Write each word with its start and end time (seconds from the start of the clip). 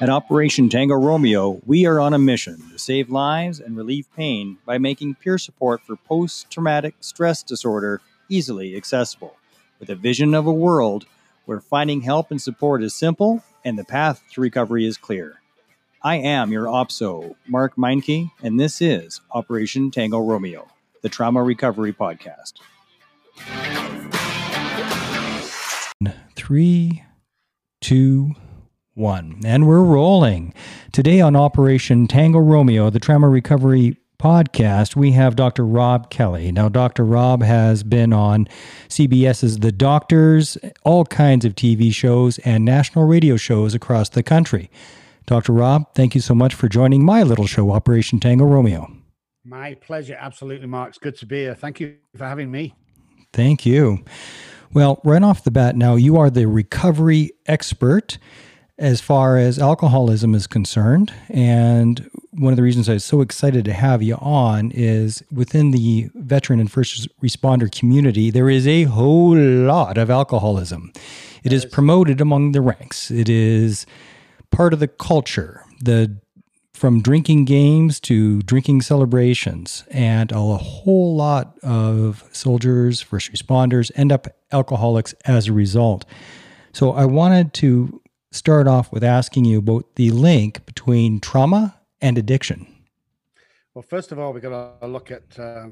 At 0.00 0.08
Operation 0.08 0.68
Tango 0.68 0.94
Romeo, 0.94 1.60
we 1.66 1.84
are 1.84 1.98
on 1.98 2.14
a 2.14 2.20
mission 2.20 2.62
to 2.70 2.78
save 2.78 3.10
lives 3.10 3.58
and 3.58 3.76
relieve 3.76 4.06
pain 4.14 4.58
by 4.64 4.78
making 4.78 5.16
peer 5.16 5.38
support 5.38 5.80
for 5.82 5.96
post 5.96 6.48
traumatic 6.52 6.94
stress 7.00 7.42
disorder 7.42 8.00
easily 8.28 8.76
accessible, 8.76 9.34
with 9.80 9.90
a 9.90 9.96
vision 9.96 10.34
of 10.34 10.46
a 10.46 10.52
world 10.52 11.06
where 11.46 11.58
finding 11.58 12.02
help 12.02 12.30
and 12.30 12.40
support 12.40 12.80
is 12.80 12.94
simple 12.94 13.42
and 13.64 13.76
the 13.76 13.84
path 13.84 14.22
to 14.32 14.40
recovery 14.40 14.86
is 14.86 14.96
clear. 14.96 15.40
I 16.00 16.18
am 16.18 16.52
your 16.52 16.66
OPSO, 16.66 17.34
Mark 17.48 17.74
Meinke, 17.74 18.30
and 18.40 18.60
this 18.60 18.80
is 18.80 19.20
Operation 19.32 19.90
Tango 19.90 20.20
Romeo, 20.20 20.68
the 21.02 21.08
Trauma 21.08 21.42
Recovery 21.42 21.92
Podcast. 21.92 22.52
Three, 26.36 27.02
two, 27.80 28.36
one. 28.98 29.40
And 29.44 29.66
we're 29.66 29.82
rolling. 29.82 30.52
Today 30.92 31.20
on 31.20 31.36
Operation 31.36 32.08
Tango 32.08 32.40
Romeo, 32.40 32.90
the 32.90 32.98
Trauma 32.98 33.28
Recovery 33.28 33.96
podcast, 34.18 34.96
we 34.96 35.12
have 35.12 35.36
Dr. 35.36 35.64
Rob 35.64 36.10
Kelly. 36.10 36.50
Now, 36.50 36.68
Dr. 36.68 37.04
Rob 37.04 37.42
has 37.42 37.84
been 37.84 38.12
on 38.12 38.48
CBS's 38.88 39.60
The 39.60 39.70
Doctors, 39.70 40.58
all 40.84 41.04
kinds 41.04 41.44
of 41.44 41.54
TV 41.54 41.94
shows, 41.94 42.38
and 42.40 42.64
national 42.64 43.06
radio 43.06 43.36
shows 43.36 43.74
across 43.74 44.08
the 44.08 44.24
country. 44.24 44.68
Dr. 45.26 45.52
Rob, 45.52 45.94
thank 45.94 46.16
you 46.16 46.20
so 46.20 46.34
much 46.34 46.52
for 46.54 46.68
joining 46.68 47.04
my 47.04 47.22
little 47.22 47.46
show, 47.46 47.70
Operation 47.70 48.18
Tango 48.18 48.44
Romeo. 48.44 48.92
My 49.44 49.74
pleasure. 49.74 50.16
Absolutely, 50.18 50.66
Mark. 50.66 50.88
It's 50.88 50.98
good 50.98 51.16
to 51.18 51.26
be 51.26 51.42
here. 51.42 51.54
Thank 51.54 51.78
you 51.78 51.96
for 52.16 52.24
having 52.24 52.50
me. 52.50 52.74
Thank 53.32 53.64
you. 53.64 54.04
Well, 54.72 55.00
right 55.04 55.22
off 55.22 55.44
the 55.44 55.50
bat, 55.50 55.76
now 55.76 55.94
you 55.94 56.16
are 56.16 56.28
the 56.28 56.46
recovery 56.46 57.30
expert 57.46 58.18
as 58.78 59.00
far 59.00 59.36
as 59.36 59.58
alcoholism 59.58 60.34
is 60.34 60.46
concerned. 60.46 61.12
And 61.28 62.08
one 62.32 62.52
of 62.52 62.56
the 62.56 62.62
reasons 62.62 62.88
I 62.88 62.94
was 62.94 63.04
so 63.04 63.20
excited 63.20 63.64
to 63.64 63.72
have 63.72 64.02
you 64.02 64.14
on 64.16 64.70
is 64.70 65.22
within 65.32 65.72
the 65.72 66.08
veteran 66.14 66.60
and 66.60 66.70
first 66.70 67.08
responder 67.20 67.70
community, 67.70 68.30
there 68.30 68.48
is 68.48 68.66
a 68.68 68.84
whole 68.84 69.36
lot 69.36 69.98
of 69.98 70.10
alcoholism. 70.10 70.92
It 71.42 71.52
is 71.52 71.64
promoted 71.64 72.20
among 72.20 72.52
the 72.52 72.60
ranks. 72.60 73.10
It 73.10 73.28
is 73.28 73.84
part 74.50 74.72
of 74.72 74.78
the 74.80 74.88
culture. 74.88 75.64
The 75.80 76.16
from 76.72 77.02
drinking 77.02 77.44
games 77.44 77.98
to 77.98 78.40
drinking 78.42 78.82
celebrations, 78.82 79.82
and 79.90 80.30
a 80.30 80.38
whole 80.38 81.16
lot 81.16 81.58
of 81.64 82.22
soldiers, 82.30 83.00
first 83.00 83.32
responders 83.32 83.90
end 83.96 84.12
up 84.12 84.28
alcoholics 84.52 85.12
as 85.24 85.48
a 85.48 85.52
result. 85.52 86.04
So 86.72 86.92
I 86.92 87.04
wanted 87.04 87.52
to 87.54 88.00
start 88.38 88.68
off 88.68 88.92
with 88.92 89.02
asking 89.02 89.44
you 89.44 89.58
about 89.58 89.96
the 89.96 90.10
link 90.10 90.64
between 90.64 91.18
trauma 91.18 91.76
and 92.00 92.16
addiction. 92.16 92.66
Well, 93.74 93.82
first 93.82 94.12
of 94.12 94.18
all, 94.18 94.32
we've 94.32 94.42
got 94.42 94.80
to 94.80 94.86
look 94.86 95.10
at 95.10 95.38
uh, 95.38 95.66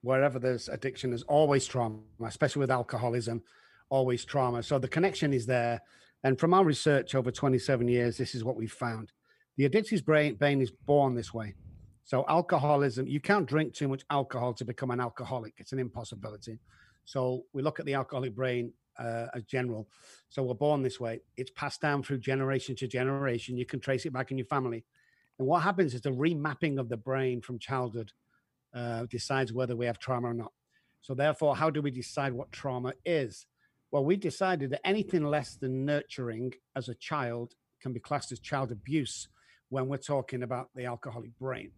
wherever 0.00 0.38
there's 0.38 0.70
addiction, 0.70 1.10
there's 1.10 1.22
always 1.24 1.66
trauma, 1.66 1.98
especially 2.26 2.60
with 2.60 2.70
alcoholism, 2.70 3.42
always 3.90 4.24
trauma. 4.24 4.62
So 4.62 4.78
the 4.78 4.88
connection 4.88 5.34
is 5.34 5.44
there. 5.44 5.82
And 6.24 6.40
from 6.40 6.54
our 6.54 6.64
research 6.64 7.14
over 7.14 7.30
27 7.30 7.86
years, 7.86 8.16
this 8.16 8.34
is 8.34 8.44
what 8.44 8.56
we've 8.56 8.72
found. 8.72 9.12
The 9.58 9.66
addicted 9.66 10.04
brain, 10.06 10.36
brain 10.36 10.62
is 10.62 10.70
born 10.70 11.14
this 11.14 11.34
way. 11.34 11.54
So 12.04 12.24
alcoholism, 12.28 13.06
you 13.06 13.20
can't 13.20 13.46
drink 13.46 13.74
too 13.74 13.88
much 13.88 14.04
alcohol 14.08 14.54
to 14.54 14.64
become 14.64 14.90
an 14.90 15.00
alcoholic. 15.00 15.54
It's 15.58 15.72
an 15.72 15.78
impossibility. 15.78 16.58
So 17.04 17.44
we 17.52 17.62
look 17.62 17.78
at 17.78 17.84
the 17.84 17.94
alcoholic 17.94 18.34
brain 18.34 18.72
uh, 18.98 19.26
as 19.34 19.44
general. 19.44 19.88
So 20.28 20.42
we're 20.42 20.54
born 20.54 20.82
this 20.82 21.00
way. 21.00 21.20
It's 21.36 21.50
passed 21.50 21.80
down 21.80 22.02
through 22.02 22.18
generation 22.18 22.76
to 22.76 22.86
generation. 22.86 23.56
You 23.56 23.66
can 23.66 23.80
trace 23.80 24.06
it 24.06 24.12
back 24.12 24.30
in 24.30 24.38
your 24.38 24.46
family. 24.46 24.84
And 25.38 25.48
what 25.48 25.62
happens 25.62 25.94
is 25.94 26.02
the 26.02 26.10
remapping 26.10 26.78
of 26.78 26.88
the 26.88 26.96
brain 26.96 27.40
from 27.40 27.58
childhood 27.58 28.12
uh, 28.74 29.06
decides 29.06 29.52
whether 29.52 29.76
we 29.76 29.86
have 29.86 29.98
trauma 29.98 30.28
or 30.28 30.34
not. 30.34 30.52
So 31.00 31.14
therefore, 31.14 31.56
how 31.56 31.70
do 31.70 31.82
we 31.82 31.90
decide 31.90 32.32
what 32.32 32.52
trauma 32.52 32.92
is? 33.04 33.46
Well, 33.90 34.04
we 34.04 34.16
decided 34.16 34.70
that 34.70 34.86
anything 34.86 35.24
less 35.24 35.56
than 35.56 35.84
nurturing 35.84 36.54
as 36.76 36.88
a 36.88 36.94
child 36.94 37.54
can 37.80 37.92
be 37.92 38.00
classed 38.00 38.32
as 38.32 38.38
child 38.38 38.72
abuse 38.72 39.28
when 39.68 39.88
we're 39.88 39.96
talking 39.96 40.42
about 40.42 40.70
the 40.74 40.86
alcoholic 40.86 41.36
brain. 41.38 41.72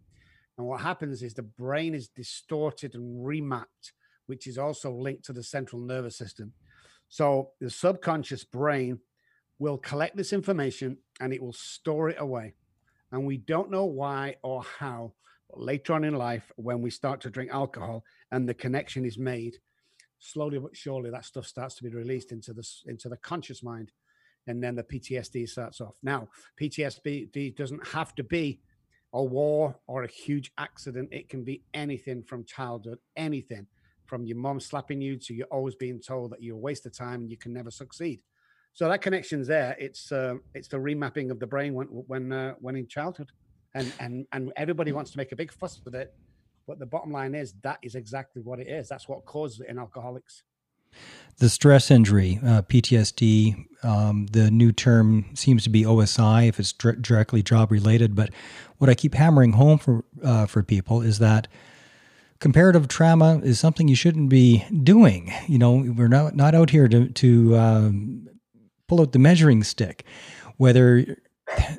And 0.57 0.67
what 0.67 0.81
happens 0.81 1.21
is 1.23 1.33
the 1.33 1.41
brain 1.43 1.93
is 1.93 2.07
distorted 2.07 2.93
and 2.95 3.25
remapped, 3.25 3.91
which 4.27 4.47
is 4.47 4.57
also 4.57 4.91
linked 4.91 5.25
to 5.25 5.33
the 5.33 5.43
central 5.43 5.81
nervous 5.81 6.17
system. 6.17 6.53
So 7.15 7.51
the 7.61 7.69
subconscious 7.69 8.43
brain 8.43 8.99
will 9.57 9.77
collect 9.77 10.17
this 10.17 10.33
information 10.33 10.97
and 11.21 11.31
it 11.31 11.41
will 11.41 11.53
store 11.53 12.09
it 12.09 12.17
away. 12.19 12.55
And 13.13 13.25
we 13.25 13.37
don't 13.37 13.71
know 13.71 13.85
why 13.85 14.35
or 14.43 14.63
how. 14.79 15.13
But 15.49 15.61
later 15.61 15.93
on 15.93 16.03
in 16.03 16.15
life, 16.15 16.51
when 16.57 16.81
we 16.81 16.89
start 16.89 17.21
to 17.21 17.29
drink 17.29 17.51
alcohol 17.53 18.03
and 18.33 18.49
the 18.49 18.53
connection 18.53 19.05
is 19.05 19.17
made, 19.17 19.59
slowly 20.19 20.59
but 20.59 20.75
surely 20.75 21.09
that 21.09 21.23
stuff 21.23 21.47
starts 21.47 21.75
to 21.75 21.83
be 21.85 21.89
released 21.89 22.33
into 22.33 22.51
the 22.51 22.67
into 22.85 23.07
the 23.07 23.15
conscious 23.15 23.63
mind, 23.63 23.93
and 24.47 24.61
then 24.61 24.75
the 24.75 24.83
PTSD 24.83 25.47
starts 25.47 25.79
off. 25.79 25.95
Now, 26.03 26.27
PTSD 26.59 27.55
doesn't 27.55 27.87
have 27.87 28.13
to 28.15 28.25
be 28.25 28.59
a 29.13 29.23
war 29.23 29.79
or 29.87 30.03
a 30.03 30.11
huge 30.11 30.51
accident. 30.57 31.13
It 31.13 31.29
can 31.29 31.45
be 31.45 31.63
anything 31.73 32.23
from 32.23 32.43
childhood, 32.43 32.99
anything 33.15 33.67
from 34.05 34.25
your 34.25 34.37
mom 34.37 34.59
slapping 34.59 35.01
you 35.01 35.17
to 35.17 35.33
you're 35.33 35.47
always 35.47 35.75
being 35.75 35.99
told 35.99 36.31
that 36.31 36.41
you're 36.41 36.55
a 36.55 36.59
waste 36.59 36.85
of 36.85 36.95
time 36.95 37.21
and 37.21 37.31
you 37.31 37.37
can 37.37 37.53
never 37.53 37.71
succeed. 37.71 38.21
So 38.73 38.89
that 38.89 39.01
connection's 39.01 39.47
there. 39.47 39.75
It's 39.79 40.11
uh, 40.11 40.35
it's 40.53 40.67
the 40.67 40.77
remapping 40.77 41.31
of 41.31 41.39
the 41.39 41.47
brain 41.47 41.73
when 41.73 41.87
when 41.87 42.31
uh, 42.31 42.55
when 42.59 42.75
in 42.75 42.87
childhood, 42.87 43.31
and 43.73 43.91
and 43.99 44.27
and 44.31 44.51
everybody 44.57 44.91
wants 44.91 45.11
to 45.11 45.17
make 45.17 45.31
a 45.31 45.35
big 45.35 45.51
fuss 45.51 45.79
with 45.85 45.95
it, 45.95 46.13
but 46.67 46.79
the 46.79 46.85
bottom 46.85 47.11
line 47.11 47.35
is 47.35 47.53
that 47.61 47.79
is 47.81 47.95
exactly 47.95 48.41
what 48.41 48.59
it 48.59 48.67
is. 48.67 48.89
That's 48.89 49.07
what 49.07 49.25
causes 49.25 49.61
it 49.61 49.69
in 49.69 49.79
alcoholics. 49.79 50.43
The 51.37 51.49
stress 51.49 51.91
injury, 51.91 52.39
uh, 52.45 52.61
PTSD, 52.61 53.65
um, 53.83 54.27
the 54.27 54.49
new 54.49 54.71
term 54.71 55.25
seems 55.33 55.63
to 55.63 55.69
be 55.69 55.83
OSI 55.83 56.47
if 56.47 56.59
it's 56.59 56.71
dr- 56.71 57.01
directly 57.01 57.43
job 57.43 57.71
related. 57.71 58.15
But 58.15 58.29
what 58.77 58.89
I 58.89 58.95
keep 58.95 59.13
hammering 59.13 59.53
home 59.53 59.77
for 59.77 60.05
uh, 60.23 60.45
for 60.45 60.63
people 60.63 61.01
is 61.01 61.19
that 61.19 61.47
comparative 62.45 62.87
trauma 62.87 63.39
is 63.39 63.59
something 63.59 63.87
you 63.87 63.95
shouldn't 63.95 64.29
be 64.29 64.63
doing. 64.83 65.33
You 65.47 65.57
know, 65.57 65.77
we're 65.77 66.07
not 66.07 66.35
not 66.35 66.53
out 66.53 66.69
here 66.69 66.87
to 66.87 67.09
to 67.09 67.57
um, 67.57 68.27
pull 68.87 69.01
out 69.01 69.13
the 69.13 69.17
measuring 69.17 69.63
stick. 69.63 70.05
Whether 70.57 71.17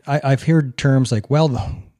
I, 0.08 0.20
I've 0.24 0.42
heard 0.42 0.76
terms 0.76 1.12
like, 1.12 1.30
well, 1.30 1.48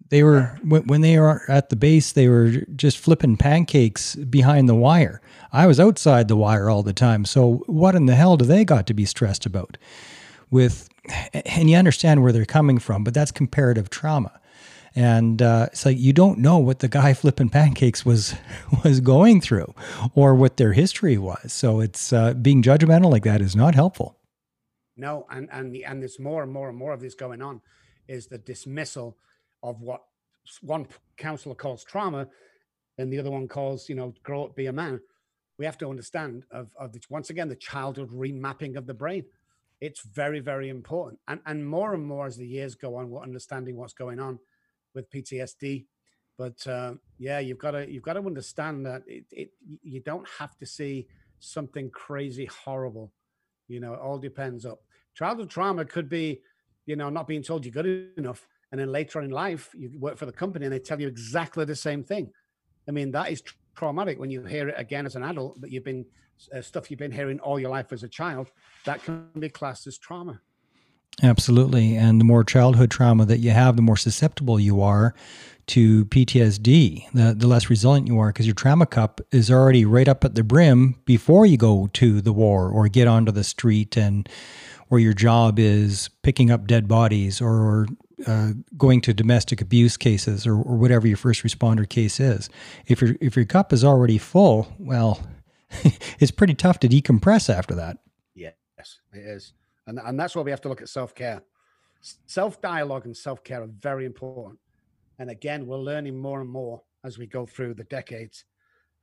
they 0.08 0.24
were 0.24 0.58
when 0.64 1.00
they 1.00 1.16
were 1.16 1.48
at 1.48 1.68
the 1.68 1.76
base, 1.76 2.10
they 2.10 2.26
were 2.26 2.54
just 2.74 2.98
flipping 2.98 3.36
pancakes 3.36 4.16
behind 4.16 4.68
the 4.68 4.74
wire. 4.74 5.22
I 5.52 5.68
was 5.68 5.78
outside 5.78 6.26
the 6.26 6.34
wire 6.34 6.68
all 6.68 6.82
the 6.82 6.92
time. 6.92 7.24
So 7.24 7.62
what 7.66 7.94
in 7.94 8.06
the 8.06 8.16
hell 8.16 8.36
do 8.36 8.44
they 8.44 8.64
got 8.64 8.88
to 8.88 8.94
be 8.94 9.04
stressed 9.04 9.46
about? 9.46 9.78
With 10.50 10.88
and 11.44 11.70
you 11.70 11.76
understand 11.76 12.20
where 12.20 12.32
they're 12.32 12.44
coming 12.44 12.80
from, 12.80 13.04
but 13.04 13.14
that's 13.14 13.30
comparative 13.30 13.90
trauma 13.90 14.40
and 14.96 15.42
uh, 15.42 15.68
it's 15.70 15.84
like 15.84 15.98
you 15.98 16.14
don't 16.14 16.38
know 16.38 16.56
what 16.56 16.78
the 16.78 16.88
guy 16.88 17.12
flipping 17.14 17.50
pancakes 17.50 18.04
was 18.04 18.34
was 18.84 19.00
going 19.00 19.40
through 19.40 19.72
or 20.14 20.34
what 20.34 20.56
their 20.56 20.72
history 20.72 21.18
was. 21.18 21.52
So 21.52 21.80
it's 21.80 22.12
uh, 22.12 22.32
being 22.34 22.62
judgmental 22.62 23.12
like 23.12 23.24
that 23.24 23.42
is 23.42 23.54
not 23.54 23.74
helpful. 23.74 24.18
No 24.96 25.26
and 25.30 25.48
and 25.52 25.72
the, 25.72 25.84
and 25.84 26.00
there's 26.00 26.18
more 26.18 26.42
and 26.42 26.50
more 26.50 26.70
and 26.70 26.78
more 26.78 26.92
of 26.92 27.00
this 27.00 27.14
going 27.14 27.42
on 27.42 27.60
is 28.08 28.26
the 28.26 28.38
dismissal 28.38 29.18
of 29.62 29.82
what 29.82 30.02
one 30.62 30.86
counselor 31.16 31.54
calls 31.54 31.84
trauma 31.84 32.28
and 32.98 33.12
the 33.12 33.18
other 33.18 33.30
one 33.30 33.48
calls 33.48 33.88
you 33.88 33.94
know 33.94 34.14
grow 34.22 34.44
up 34.44 34.56
be 34.56 34.66
a 34.66 34.72
man. 34.72 35.00
We 35.58 35.64
have 35.64 35.78
to 35.78 35.88
understand 35.88 36.44
of, 36.50 36.68
of 36.78 36.92
this, 36.92 37.08
once 37.08 37.30
again 37.30 37.48
the 37.48 37.56
childhood 37.56 38.10
remapping 38.10 38.76
of 38.76 38.86
the 38.86 38.94
brain. 38.94 39.24
It's 39.82 40.00
very 40.00 40.40
very 40.40 40.70
important. 40.70 41.20
And 41.28 41.40
and 41.44 41.68
more 41.68 41.92
and 41.92 42.06
more 42.06 42.24
as 42.24 42.38
the 42.38 42.46
years 42.46 42.74
go 42.74 42.96
on 42.96 43.10
we're 43.10 43.22
understanding 43.22 43.76
what's 43.76 43.92
going 43.92 44.18
on 44.18 44.38
with 44.96 45.10
PTSD. 45.10 45.86
But 46.36 46.66
uh, 46.66 46.94
yeah, 47.18 47.38
you've 47.38 47.58
got 47.58 47.70
to 47.72 47.90
you've 47.90 48.02
got 48.02 48.14
to 48.14 48.20
understand 48.20 48.84
that 48.86 49.02
it, 49.06 49.24
it 49.30 49.50
you 49.82 50.00
don't 50.00 50.26
have 50.38 50.56
to 50.58 50.66
see 50.66 51.06
something 51.38 51.90
crazy 51.90 52.46
horrible. 52.46 53.12
You 53.68 53.80
know, 53.80 53.94
it 53.94 54.00
all 54.00 54.18
depends 54.18 54.66
up. 54.66 54.80
Childhood 55.14 55.50
trauma 55.50 55.84
could 55.84 56.08
be, 56.08 56.42
you 56.84 56.96
know, 56.96 57.08
not 57.08 57.26
being 57.26 57.42
told 57.42 57.64
you're 57.64 57.72
good 57.72 58.10
enough, 58.18 58.46
and 58.70 58.80
then 58.80 58.92
later 58.92 59.18
on 59.18 59.24
in 59.24 59.30
life 59.30 59.70
you 59.74 59.98
work 59.98 60.18
for 60.18 60.26
the 60.26 60.32
company 60.32 60.66
and 60.66 60.74
they 60.74 60.78
tell 60.78 61.00
you 61.00 61.08
exactly 61.08 61.64
the 61.64 61.76
same 61.76 62.02
thing. 62.02 62.30
I 62.88 62.92
mean, 62.92 63.12
that 63.12 63.30
is 63.30 63.42
traumatic 63.74 64.18
when 64.18 64.30
you 64.30 64.44
hear 64.44 64.68
it 64.68 64.74
again 64.78 65.04
as 65.04 65.16
an 65.16 65.22
adult 65.22 65.60
but 65.60 65.70
you've 65.70 65.84
been 65.84 66.06
uh, 66.54 66.62
stuff 66.62 66.90
you've 66.90 66.98
been 66.98 67.12
hearing 67.12 67.38
all 67.40 67.58
your 67.58 67.70
life 67.70 67.92
as 67.92 68.02
a 68.02 68.08
child. 68.08 68.50
That 68.84 69.02
can 69.02 69.28
be 69.38 69.48
classed 69.48 69.86
as 69.86 69.98
trauma. 69.98 70.40
Absolutely. 71.22 71.96
And 71.96 72.20
the 72.20 72.24
more 72.24 72.44
childhood 72.44 72.90
trauma 72.90 73.24
that 73.26 73.38
you 73.38 73.50
have, 73.50 73.76
the 73.76 73.82
more 73.82 73.96
susceptible 73.96 74.60
you 74.60 74.82
are 74.82 75.14
to 75.68 76.04
PTSD, 76.06 77.10
the, 77.12 77.34
the 77.34 77.46
less 77.46 77.68
resilient 77.68 78.06
you 78.06 78.18
are 78.18 78.28
because 78.28 78.46
your 78.46 78.54
trauma 78.54 78.86
cup 78.86 79.20
is 79.32 79.50
already 79.50 79.84
right 79.84 80.06
up 80.06 80.24
at 80.24 80.34
the 80.34 80.44
brim 80.44 80.94
before 81.04 81.44
you 81.44 81.56
go 81.56 81.88
to 81.94 82.20
the 82.20 82.32
war 82.32 82.68
or 82.68 82.86
get 82.88 83.08
onto 83.08 83.32
the 83.32 83.42
street 83.42 83.96
and 83.96 84.28
or 84.88 85.00
your 85.00 85.14
job 85.14 85.58
is 85.58 86.08
picking 86.22 86.50
up 86.50 86.66
dead 86.68 86.86
bodies 86.86 87.40
or 87.40 87.86
uh, 88.26 88.52
going 88.76 89.00
to 89.00 89.12
domestic 89.12 89.60
abuse 89.60 89.96
cases 89.96 90.46
or, 90.46 90.54
or 90.54 90.76
whatever 90.76 91.08
your 91.08 91.16
first 91.16 91.42
responder 91.42 91.88
case 91.88 92.20
is. 92.20 92.48
If 92.86 93.00
your 93.00 93.16
if 93.20 93.34
your 93.34 93.44
cup 93.44 93.72
is 93.72 93.84
already 93.84 94.18
full, 94.18 94.72
well, 94.78 95.20
it's 96.20 96.30
pretty 96.30 96.54
tough 96.54 96.78
to 96.80 96.88
decompress 96.88 97.52
after 97.52 97.74
that. 97.74 97.98
Yes, 98.78 98.98
it 99.12 99.18
is, 99.18 99.52
and 99.86 99.98
and 100.04 100.18
that's 100.18 100.34
why 100.34 100.42
we 100.42 100.50
have 100.50 100.60
to 100.62 100.68
look 100.68 100.82
at 100.82 100.88
self 100.88 101.14
care. 101.14 101.42
Self 102.26 102.60
dialogue 102.60 103.06
and 103.06 103.16
self 103.16 103.42
care 103.42 103.62
are 103.62 103.70
very 103.80 104.04
important. 104.04 104.58
And 105.18 105.30
again, 105.30 105.66
we're 105.66 105.78
learning 105.78 106.16
more 106.18 106.40
and 106.40 106.50
more 106.50 106.82
as 107.04 107.18
we 107.18 107.26
go 107.26 107.46
through 107.46 107.74
the 107.74 107.84
decades. 107.84 108.44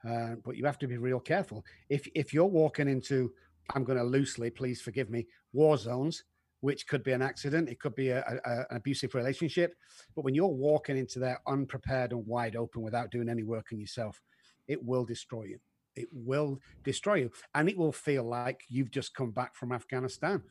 Uh, 0.08 0.36
but 0.44 0.58
you 0.58 0.66
have 0.66 0.78
to 0.80 0.88
be 0.88 0.98
real 0.98 1.20
careful. 1.20 1.66
If 1.90 2.08
if 2.14 2.34
you're 2.34 2.46
walking 2.46 2.90
into, 2.90 3.32
I'm 3.74 3.84
going 3.84 3.98
to 3.98 4.04
loosely, 4.04 4.50
please 4.50 4.82
forgive 4.82 5.10
me, 5.10 5.28
war 5.54 5.78
zones, 5.78 6.24
which 6.60 6.88
could 6.88 7.04
be 7.04 7.14
an 7.14 7.22
accident. 7.22 7.70
It 7.70 7.80
could 7.80 7.96
be 7.96 8.10
a, 8.10 8.20
a, 8.20 8.50
an 8.52 8.66
abusive 8.78 9.16
relationship. 9.16 9.76
But 10.16 10.24
when 10.24 10.36
you're 10.36 10.48
walking 10.48 10.98
into 10.98 11.20
there 11.20 11.40
unprepared 11.48 12.12
and 12.12 12.26
wide 12.28 12.56
open 12.56 12.82
without 12.82 13.12
doing 13.12 13.30
any 13.30 13.44
work 13.44 13.68
on 13.72 13.80
yourself, 13.80 14.22
it 14.68 14.84
will 14.84 15.06
destroy 15.06 15.44
you. 15.44 15.60
It 15.96 16.08
will 16.12 16.60
destroy 16.84 17.16
you. 17.16 17.32
And 17.56 17.70
it 17.70 17.78
will 17.78 17.92
feel 17.92 18.24
like 18.24 18.64
you've 18.68 18.92
just 18.92 19.14
come 19.14 19.32
back 19.32 19.56
from 19.56 19.72
Afghanistan, 19.72 20.42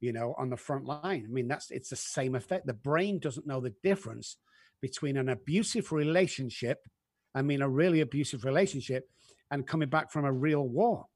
you 0.00 0.12
know, 0.12 0.34
on 0.38 0.50
the 0.50 0.56
front 0.56 0.84
line. 0.84 1.26
I 1.28 1.32
mean, 1.32 1.48
that's 1.48 1.70
it's 1.70 1.90
the 1.90 1.96
same 1.96 2.34
effect. 2.34 2.66
The 2.66 2.74
brain 2.74 3.18
doesn't 3.18 3.46
know 3.46 3.60
the 3.60 3.74
difference 3.82 4.36
between 4.80 5.16
an 5.16 5.28
abusive 5.28 5.92
relationship, 5.92 6.86
I 7.34 7.42
mean, 7.42 7.62
a 7.62 7.68
really 7.68 8.00
abusive 8.00 8.44
relationship, 8.44 9.08
and 9.50 9.66
coming 9.66 9.88
back 9.88 10.10
from 10.10 10.24
a 10.24 10.32
real 10.32 10.66
war. 10.66 11.06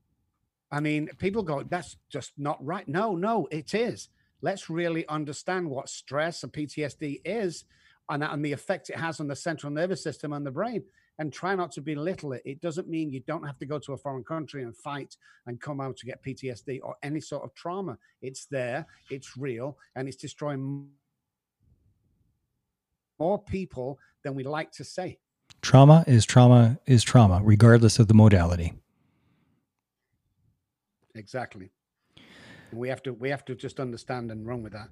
I 0.70 0.81
mean, 0.81 1.08
people 1.19 1.42
go, 1.42 1.62
that's 1.62 1.96
just 2.10 2.32
not 2.36 2.64
right. 2.64 2.86
No, 2.88 3.14
no, 3.14 3.46
it 3.50 3.75
is 3.75 4.08
let's 4.44 4.69
really 4.69 5.08
understand 5.08 5.69
what 5.69 5.88
stress 5.88 6.42
and 6.42 6.52
PTSD 6.52 7.22
is 7.25 7.64
and, 8.10 8.22
and 8.22 8.44
the 8.44 8.52
effect 8.52 8.90
it 8.90 8.96
has 8.96 9.19
on 9.19 9.26
the 9.26 9.34
central 9.34 9.72
nervous 9.72 10.02
system 10.02 10.34
and 10.34 10.44
the 10.44 10.50
brain 10.50 10.84
and 11.19 11.32
try 11.32 11.55
not 11.55 11.72
to 11.72 11.81
belittle 11.81 12.32
it. 12.32 12.43
It 12.44 12.61
doesn't 12.61 12.88
mean 12.88 13.11
you 13.11 13.20
don't 13.20 13.46
have 13.46 13.58
to 13.58 13.66
go 13.66 13.78
to 13.78 13.93
a 13.93 13.96
foreign 13.96 14.25
country 14.25 14.62
and 14.62 14.76
fight 14.76 15.16
and 15.46 15.61
come 15.61 15.81
out 15.81 15.96
to 15.99 16.06
get 16.06 16.22
PTSD 16.22 16.81
or 16.82 16.96
any 17.02 17.20
sort 17.20 17.44
of 17.44 17.55
trauma. 17.55 17.99
It's 18.22 18.46
there, 18.46 18.87
it's 19.11 19.37
real, 19.37 19.78
and 19.94 20.08
it's 20.08 20.16
destroying 20.16 20.88
more 23.19 23.43
people 23.43 23.99
than 24.22 24.34
we 24.34 24.44
like 24.44 24.72
to 24.72 24.84
say. 24.84 25.19
Trauma 25.62 26.05
is 26.06 26.26
trauma 26.26 26.78
is 26.87 27.02
trauma, 27.02 27.40
regardless 27.43 27.99
of 27.99 28.08
the 28.08 28.14
modality. 28.14 28.75
Exactly 31.14 31.70
we 32.75 32.88
have 32.88 33.02
to 33.02 33.12
we 33.12 33.31
have 33.31 33.44
to 33.46 33.55
just 33.55 33.81
understand 33.81 34.31
and 34.31 34.46
run 34.46 34.62
with 34.62 34.72
that. 34.72 34.88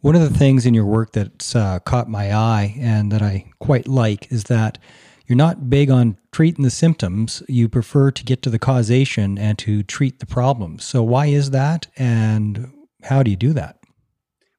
One 0.00 0.14
of 0.14 0.20
the 0.20 0.38
things 0.38 0.66
in 0.66 0.74
your 0.74 0.84
work 0.84 1.12
that's 1.12 1.56
uh, 1.56 1.78
caught 1.80 2.08
my 2.08 2.34
eye 2.34 2.76
and 2.78 3.10
that 3.10 3.22
I 3.22 3.50
quite 3.58 3.88
like 3.88 4.30
is 4.30 4.44
that 4.44 4.78
you're 5.26 5.36
not 5.36 5.70
big 5.70 5.90
on 5.90 6.18
treating 6.32 6.64
the 6.64 6.70
symptoms. 6.70 7.42
You 7.48 7.68
prefer 7.68 8.10
to 8.10 8.24
get 8.24 8.42
to 8.42 8.50
the 8.50 8.58
causation 8.58 9.38
and 9.38 9.58
to 9.58 9.82
treat 9.82 10.20
the 10.20 10.26
problems. 10.26 10.84
So 10.84 11.02
why 11.02 11.26
is 11.26 11.50
that, 11.50 11.86
and 11.96 12.72
how 13.02 13.22
do 13.22 13.30
you 13.30 13.36
do 13.36 13.52
that? 13.54 13.78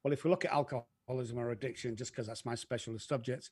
Well, 0.04 0.14
if 0.14 0.24
we 0.24 0.30
look 0.30 0.46
at 0.46 0.52
alcoholism 0.52 1.38
or 1.38 1.52
addiction, 1.52 1.96
just 1.96 2.12
because 2.12 2.28
that's 2.28 2.46
my 2.46 2.56
specialist 2.56 3.08
subject, 3.08 3.50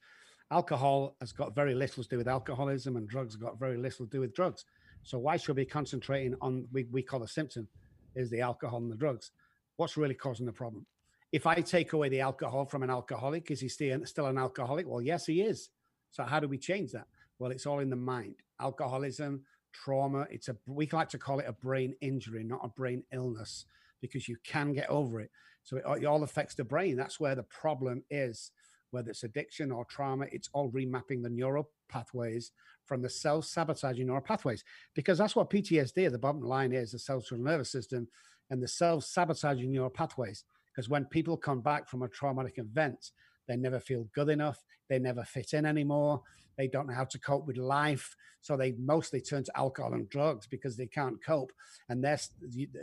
alcohol 0.52 1.16
has 1.20 1.32
got 1.32 1.56
very 1.56 1.74
little 1.74 2.04
to 2.04 2.10
do 2.10 2.18
with 2.18 2.28
alcoholism, 2.28 2.98
and 2.98 3.08
drugs 3.08 3.34
have 3.34 3.42
got 3.42 3.60
very 3.60 3.78
little 3.78 4.06
to 4.06 4.12
do 4.12 4.20
with 4.20 4.34
drugs. 4.34 4.66
So 5.04 5.20
why 5.20 5.38
should 5.38 5.56
we 5.56 5.64
be 5.64 5.70
concentrating 5.70 6.36
on 6.42 6.68
we, 6.72 6.86
we 6.92 7.02
call 7.02 7.24
a 7.24 7.28
symptom? 7.28 7.68
is 8.16 8.30
the 8.30 8.42
alcohol 8.42 8.80
and 8.80 8.92
the 8.92 8.96
drugs. 8.96 9.32
What's 9.78 9.98
really 9.98 10.14
causing 10.14 10.46
the 10.46 10.52
problem? 10.52 10.86
If 11.32 11.48
I 11.48 11.56
take 11.56 11.94
away 11.94 12.10
the 12.10 12.22
alcohol 12.22 12.66
from 12.66 12.84
an 12.84 12.90
alcoholic, 12.90 13.50
is 13.50 13.60
he 13.60 13.68
still, 13.68 14.06
still 14.06 14.28
an 14.28 14.38
alcoholic? 14.38 14.88
Well, 14.88 15.02
yes, 15.02 15.26
he 15.26 15.42
is. 15.42 15.70
So 16.14 16.24
how 16.24 16.40
do 16.40 16.48
we 16.48 16.60
change 16.60 16.92
that? 16.92 17.08
Well, 17.40 17.52
it's 17.52 17.66
all 17.66 17.80
in 17.80 17.90
the 17.90 17.96
mind. 17.96 18.36
Alcoholism, 18.62 19.42
trauma, 19.74 20.28
it's 20.30 20.48
a 20.48 20.56
we 20.68 20.88
like 20.94 21.10
to 21.10 21.18
call 21.18 21.40
it 21.40 21.46
a 21.48 21.54
brain 21.54 21.96
injury, 22.02 22.44
not 22.44 22.62
a 22.64 22.70
brain 22.70 23.04
illness, 23.12 23.66
because 24.00 24.30
you 24.30 24.38
can 24.46 24.74
get 24.74 24.90
over 24.90 25.20
it. 25.20 25.32
So 25.64 25.78
it, 25.78 26.04
it 26.04 26.06
all 26.06 26.24
affects 26.24 26.54
the 26.54 26.64
brain. 26.64 26.96
That's 26.96 27.20
where 27.20 27.36
the 27.36 27.44
problem 27.44 28.04
is 28.12 28.52
whether 28.92 29.10
it's 29.10 29.24
addiction 29.24 29.72
or 29.72 29.86
trauma, 29.86 30.28
it's 30.32 30.50
all 30.54 30.70
remapping 30.70 31.24
the 31.24 31.30
neural 31.30 31.68
pathways 31.90 32.52
from 32.86 33.02
the 33.02 33.10
self 33.10 33.46
sabotaging 33.46 34.06
neural 34.06 34.22
pathways. 34.22 34.64
Because 34.94 35.18
that's 35.18 35.36
what 35.36 35.50
PTSD 35.50 36.12
the 36.12 36.20
bottom 36.20 36.42
line 36.42 36.72
is 36.72 36.92
the 36.92 37.00
central 37.00 37.40
nervous 37.40 37.72
system 37.72 38.08
and 38.52 38.62
the 38.62 38.68
self 38.68 39.04
sabotaging 39.04 39.72
neural 39.72 39.90
pathways. 39.90 40.44
Because 40.72 40.90
when 40.90 41.06
people 41.06 41.38
come 41.38 41.62
back 41.62 41.90
from 41.90 42.04
a 42.04 42.08
traumatic 42.08 42.60
event, 42.60 43.10
they 43.48 43.56
never 43.56 43.80
feel 43.80 44.08
good 44.14 44.30
enough. 44.30 44.64
They 44.90 45.00
never 45.00 45.24
fit 45.24 45.54
in 45.54 45.66
anymore. 45.66 46.22
They 46.58 46.68
don't 46.68 46.88
know 46.88 46.94
how 46.94 47.06
to 47.06 47.20
cope 47.20 47.48
with 47.48 47.58
life. 47.58 48.16
So 48.42 48.58
they 48.58 48.74
mostly 48.74 49.22
turn 49.22 49.44
to 49.46 49.58
alcohol 49.58 49.94
and 49.94 50.10
drugs 50.10 50.48
because 50.48 50.76
they 50.76 50.86
can't 50.86 51.24
cope. 51.24 51.52
And 51.90 52.04
there, 52.04 52.20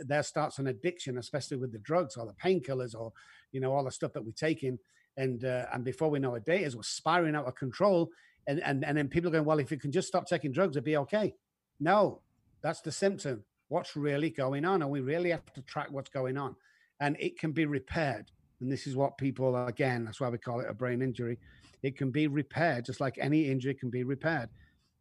there 0.05 0.23
starts 0.23 0.57
an 0.57 0.67
addiction, 0.67 1.17
especially 1.17 1.57
with 1.57 1.71
the 1.71 1.79
drugs 1.79 2.17
or 2.17 2.25
the 2.25 2.33
painkillers 2.33 2.95
or, 2.95 3.13
you 3.51 3.61
know, 3.61 3.71
all 3.71 3.83
the 3.83 3.91
stuff 3.91 4.13
that 4.13 4.25
we're 4.25 4.31
taking 4.31 4.79
and 5.17 5.43
uh, 5.43 5.65
and 5.73 5.83
before 5.83 6.09
we 6.09 6.19
know 6.19 6.35
it, 6.35 6.45
data 6.45 6.75
was 6.75 6.87
spiraling 6.87 7.35
out 7.35 7.45
of 7.45 7.55
control. 7.55 8.09
And, 8.47 8.61
and 8.63 8.83
and 8.83 8.97
then 8.97 9.07
people 9.07 9.29
are 9.29 9.33
going, 9.33 9.45
well, 9.45 9.59
if 9.59 9.71
you 9.71 9.77
can 9.77 9.91
just 9.91 10.07
stop 10.07 10.27
taking 10.27 10.51
drugs, 10.51 10.75
it'd 10.75 10.83
be 10.83 10.97
okay. 10.97 11.35
No, 11.79 12.21
that's 12.61 12.81
the 12.81 12.91
symptom. 12.91 13.43
What's 13.67 13.95
really 13.95 14.29
going 14.29 14.65
on? 14.65 14.81
And 14.81 14.91
we 14.91 15.01
really 15.01 15.29
have 15.29 15.45
to 15.53 15.61
track 15.61 15.87
what's 15.91 16.09
going 16.09 16.37
on. 16.37 16.55
And 16.99 17.15
it 17.19 17.39
can 17.39 17.51
be 17.51 17.65
repaired. 17.65 18.31
And 18.61 18.71
this 18.71 18.87
is 18.87 18.95
what 18.95 19.17
people, 19.17 19.65
again, 19.65 20.05
that's 20.05 20.21
why 20.21 20.29
we 20.29 20.37
call 20.37 20.59
it 20.59 20.69
a 20.69 20.73
brain 20.73 21.01
injury. 21.01 21.39
It 21.81 21.97
can 21.97 22.11
be 22.11 22.27
repaired, 22.27 22.85
just 22.85 23.01
like 23.01 23.17
any 23.19 23.49
injury 23.49 23.73
can 23.73 23.89
be 23.89 24.03
repaired. 24.03 24.49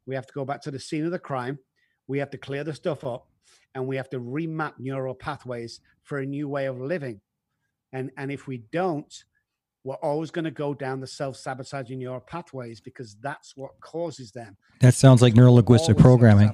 We 0.07 0.15
have 0.15 0.27
to 0.27 0.33
go 0.33 0.47
back 0.47 0.63
to 0.63 0.71
the 0.71 0.81
scene 0.81 1.05
of 1.05 1.13
the 1.13 1.19
crime. 1.19 1.59
We 2.09 2.19
have 2.19 2.31
to 2.31 2.39
clear 2.39 2.65
the 2.65 2.75
stuff 2.75 3.05
up 3.05 3.29
and 3.75 3.87
we 3.87 3.97
have 3.97 4.09
to 4.11 4.19
remap 4.19 4.73
neural 4.79 5.15
pathways 5.15 5.81
for 6.03 6.19
a 6.19 6.27
new 6.27 6.49
way 6.49 6.67
of 6.67 6.81
living. 6.81 7.21
And, 7.93 8.11
and 8.17 8.33
if 8.33 8.47
we 8.47 8.63
don't, 8.73 9.13
we're 9.85 9.95
always 9.97 10.31
going 10.31 10.45
to 10.45 10.51
go 10.51 10.75
down 10.75 11.01
the 11.01 11.07
self-sabotaging 11.07 11.99
neural 11.99 12.21
pathways 12.21 12.81
because 12.81 13.17
that's 13.23 13.57
what 13.57 13.73
causes 13.81 14.33
them. 14.33 14.57
That 14.81 14.95
sounds 14.95 15.23
like 15.23 15.35
neurolinguistic 15.35 15.99
programming. 15.99 16.51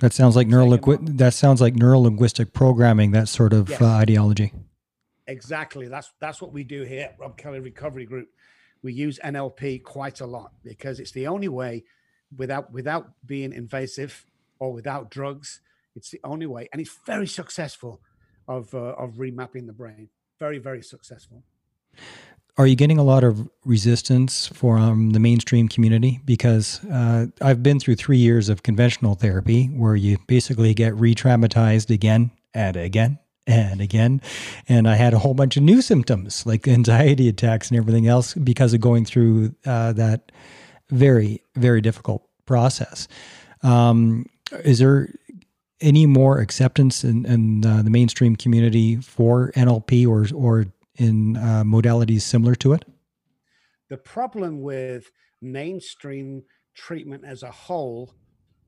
That 0.00 0.12
sounds 0.12 0.36
like 0.36 0.48
neurolinguistic. 0.48 1.18
That 1.18 1.34
sounds 1.34 1.60
like 1.60 1.74
neurolinguistic 1.74 2.52
programming. 2.52 3.12
That 3.12 3.28
sort 3.28 3.52
of 3.52 3.70
yes. 3.70 3.80
uh, 3.80 3.86
ideology. 3.86 4.52
Exactly. 5.26 5.88
That's 5.88 6.12
that's 6.20 6.40
what 6.40 6.52
we 6.52 6.64
do 6.64 6.82
here 6.82 7.04
at 7.04 7.16
Rob 7.18 7.36
Kelly 7.36 7.60
Recovery 7.60 8.04
Group. 8.04 8.28
We 8.82 8.92
use 8.92 9.18
NLP 9.24 9.82
quite 9.82 10.20
a 10.20 10.26
lot 10.26 10.52
because 10.62 11.00
it's 11.00 11.12
the 11.12 11.26
only 11.26 11.48
way, 11.48 11.84
without 12.36 12.72
without 12.72 13.12
being 13.24 13.52
invasive 13.52 14.26
or 14.58 14.72
without 14.72 15.10
drugs. 15.10 15.60
It's 15.96 16.10
the 16.10 16.20
only 16.24 16.46
way, 16.46 16.68
and 16.72 16.80
it's 16.80 16.98
very 17.06 17.26
successful 17.26 18.00
of 18.46 18.74
uh, 18.74 18.94
of 18.98 19.14
remapping 19.14 19.66
the 19.66 19.72
brain 19.72 20.10
very, 20.38 20.58
very 20.58 20.82
successful. 20.82 21.42
Are 22.56 22.66
you 22.66 22.76
getting 22.76 22.98
a 22.98 23.02
lot 23.02 23.24
of 23.24 23.48
resistance 23.64 24.46
from 24.46 25.10
the 25.10 25.18
mainstream 25.18 25.68
community? 25.68 26.20
Because 26.24 26.84
uh, 26.84 27.26
I've 27.40 27.62
been 27.62 27.80
through 27.80 27.96
three 27.96 28.18
years 28.18 28.48
of 28.48 28.62
conventional 28.62 29.14
therapy 29.14 29.66
where 29.66 29.96
you 29.96 30.18
basically 30.28 30.72
get 30.74 30.94
re 30.94 31.14
traumatized 31.14 31.90
again 31.90 32.30
and 32.52 32.76
again 32.76 33.18
and 33.46 33.80
again. 33.80 34.20
And 34.68 34.88
I 34.88 34.94
had 34.94 35.14
a 35.14 35.18
whole 35.18 35.34
bunch 35.34 35.56
of 35.56 35.62
new 35.62 35.82
symptoms 35.82 36.46
like 36.46 36.66
anxiety 36.66 37.28
attacks 37.28 37.70
and 37.70 37.78
everything 37.78 38.06
else 38.06 38.34
because 38.34 38.74
of 38.74 38.80
going 38.80 39.04
through 39.04 39.54
uh, 39.66 39.92
that 39.92 40.32
very, 40.90 41.42
very 41.54 41.80
difficult 41.80 42.26
process. 42.46 43.08
Um, 43.62 44.26
is 44.64 44.78
there 44.78 45.08
any 45.80 46.06
more 46.06 46.38
acceptance 46.38 47.04
in, 47.04 47.26
in 47.26 47.66
uh, 47.66 47.82
the 47.82 47.90
mainstream 47.90 48.36
community 48.36 48.96
for 48.96 49.52
NLP 49.52 50.06
or 50.06 50.26
or 50.34 50.66
in 50.96 51.36
uh, 51.36 51.64
modalities 51.64 52.22
similar 52.22 52.54
to 52.56 52.72
it? 52.72 52.84
The 53.90 53.96
problem 53.96 54.62
with 54.62 55.10
mainstream 55.42 56.44
treatment 56.74 57.24
as 57.24 57.42
a 57.42 57.50
whole, 57.50 58.14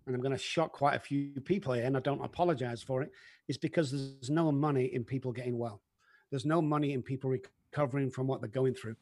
and 0.07 0.15
I'm 0.15 0.21
going 0.21 0.33
to 0.33 0.39
shock 0.39 0.73
quite 0.73 0.95
a 0.95 1.01
few 1.01 1.31
people 1.45 1.73
here, 1.73 1.85
and 1.85 1.97
I 1.97 2.01
don't 2.01 2.25
apologize 2.25 2.83
for 2.83 3.03
it, 3.03 3.11
is 3.49 3.59
because 3.59 3.91
there's 3.91 4.31
no 4.31 4.51
money 4.51 4.87
in 4.87 5.05
people 5.05 5.33
getting 5.33 5.59
well. 5.59 5.83
There's 6.31 6.47
no 6.47 6.61
money 6.61 6.93
in 6.93 7.03
people 7.03 7.31
recovering 7.31 8.11
from 8.11 8.27
what 8.27 8.41
they're 8.41 8.49
going 8.49 8.75
through. 8.75 8.97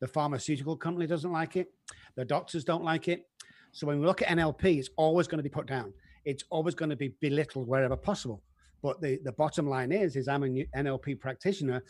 The 0.00 0.08
pharmaceutical 0.08 0.76
company 0.76 1.06
doesn't 1.06 1.30
like 1.30 1.56
it. 1.56 1.68
The 2.16 2.24
doctors 2.24 2.64
don't 2.64 2.84
like 2.84 3.08
it. 3.08 3.26
So 3.72 3.86
when 3.86 4.00
we 4.00 4.06
look 4.06 4.22
at 4.22 4.28
NLP, 4.28 4.78
it's 4.78 4.90
always 4.96 5.26
going 5.26 5.38
to 5.38 5.42
be 5.42 5.48
put 5.48 5.66
down 5.66 5.92
it's 6.24 6.44
always 6.50 6.74
going 6.74 6.90
to 6.90 6.96
be 6.96 7.14
belittled 7.20 7.68
wherever 7.68 7.96
possible. 7.96 8.42
But 8.82 9.00
the, 9.00 9.20
the 9.24 9.32
bottom 9.32 9.68
line 9.68 9.92
is, 9.92 10.16
is 10.16 10.28
I'm 10.28 10.42
an 10.42 10.66
NLP 10.76 11.20
practitioner, 11.20 11.82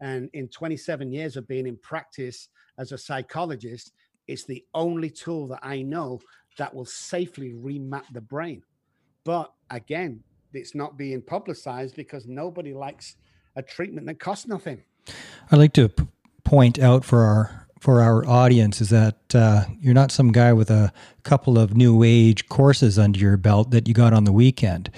and 0.00 0.28
in 0.32 0.48
27 0.48 1.10
years 1.12 1.36
of 1.36 1.48
being 1.48 1.66
in 1.66 1.76
practice 1.78 2.48
as 2.78 2.92
a 2.92 2.98
psychologist, 2.98 3.92
it's 4.26 4.44
the 4.44 4.64
only 4.74 5.10
tool 5.10 5.48
that 5.48 5.60
I 5.62 5.82
know 5.82 6.20
that 6.58 6.74
will 6.74 6.84
safely 6.84 7.52
remap 7.54 8.04
the 8.12 8.20
brain. 8.20 8.62
But 9.24 9.52
again, 9.70 10.22
it's 10.52 10.74
not 10.74 10.96
being 10.96 11.22
publicized 11.22 11.96
because 11.96 12.26
nobody 12.26 12.72
likes 12.72 13.16
a 13.56 13.62
treatment 13.62 14.06
that 14.06 14.18
costs 14.20 14.46
nothing. 14.46 14.82
I'd 15.50 15.58
like 15.58 15.72
to 15.74 15.88
p- 15.88 16.06
point 16.44 16.78
out 16.78 17.04
for 17.04 17.24
our 17.24 17.68
for 17.80 18.00
our 18.02 18.26
audience 18.26 18.80
is 18.80 18.90
that 18.90 19.16
uh, 19.34 19.64
you're 19.80 19.94
not 19.94 20.10
some 20.10 20.32
guy 20.32 20.52
with 20.52 20.68
a 20.68 20.92
couple 21.22 21.58
of 21.58 21.76
new 21.76 22.02
age 22.02 22.48
courses 22.48 22.98
under 22.98 23.20
your 23.20 23.36
belt 23.36 23.70
that 23.70 23.86
you 23.86 23.94
got 23.94 24.12
on 24.12 24.24
the 24.24 24.32
weekend. 24.32 24.90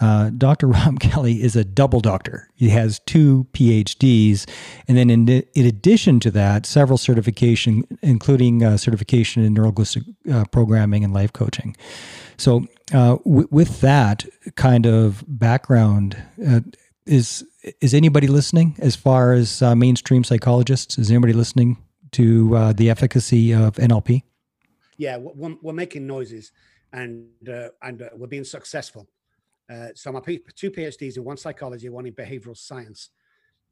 Uh, 0.00 0.30
Dr. 0.30 0.66
Rob 0.74 1.00
Kelly 1.00 1.42
is 1.42 1.56
a 1.56 1.64
double 1.64 2.00
doctor. 2.00 2.48
He 2.54 2.70
has 2.70 3.00
two 3.00 3.46
PhDs, 3.52 4.48
and 4.88 4.96
then 4.96 5.10
in, 5.10 5.28
in 5.28 5.66
addition 5.66 6.20
to 6.20 6.30
that, 6.32 6.66
several 6.66 6.98
certification, 6.98 7.84
including 8.02 8.62
uh, 8.64 8.76
certification 8.76 9.44
in 9.44 9.54
neurolinguistic 9.54 10.04
uh, 10.32 10.44
programming 10.46 11.04
and 11.04 11.12
life 11.12 11.32
coaching. 11.32 11.76
So, 12.36 12.66
uh, 12.92 13.16
w- 13.24 13.48
with 13.50 13.80
that 13.80 14.26
kind 14.56 14.86
of 14.86 15.24
background, 15.26 16.16
uh, 16.46 16.60
is 17.06 17.44
is 17.80 17.94
anybody 17.94 18.26
listening? 18.26 18.76
As 18.78 18.96
far 18.96 19.32
as 19.32 19.60
uh, 19.62 19.74
mainstream 19.74 20.24
psychologists, 20.24 20.98
is 20.98 21.10
anybody 21.10 21.34
listening 21.34 21.76
to 22.12 22.72
the 22.74 22.88
efficacy 22.88 23.52
of 23.52 23.74
NLP? 23.76 24.22
Yeah, 24.96 25.18
we're, 25.18 25.56
we're 25.60 25.72
making 25.72 26.06
noises, 26.06 26.52
and 26.92 27.26
and 27.82 28.08
we're 28.16 28.26
being 28.26 28.44
successful 28.44 29.06
uh, 29.70 29.88
so 29.94 30.12
my 30.12 30.20
P- 30.20 30.42
two 30.54 30.70
PhDs 30.70 31.16
in 31.16 31.24
one 31.24 31.36
psychology, 31.36 31.88
one 31.88 32.06
in 32.06 32.12
behavioral 32.12 32.56
science, 32.56 33.10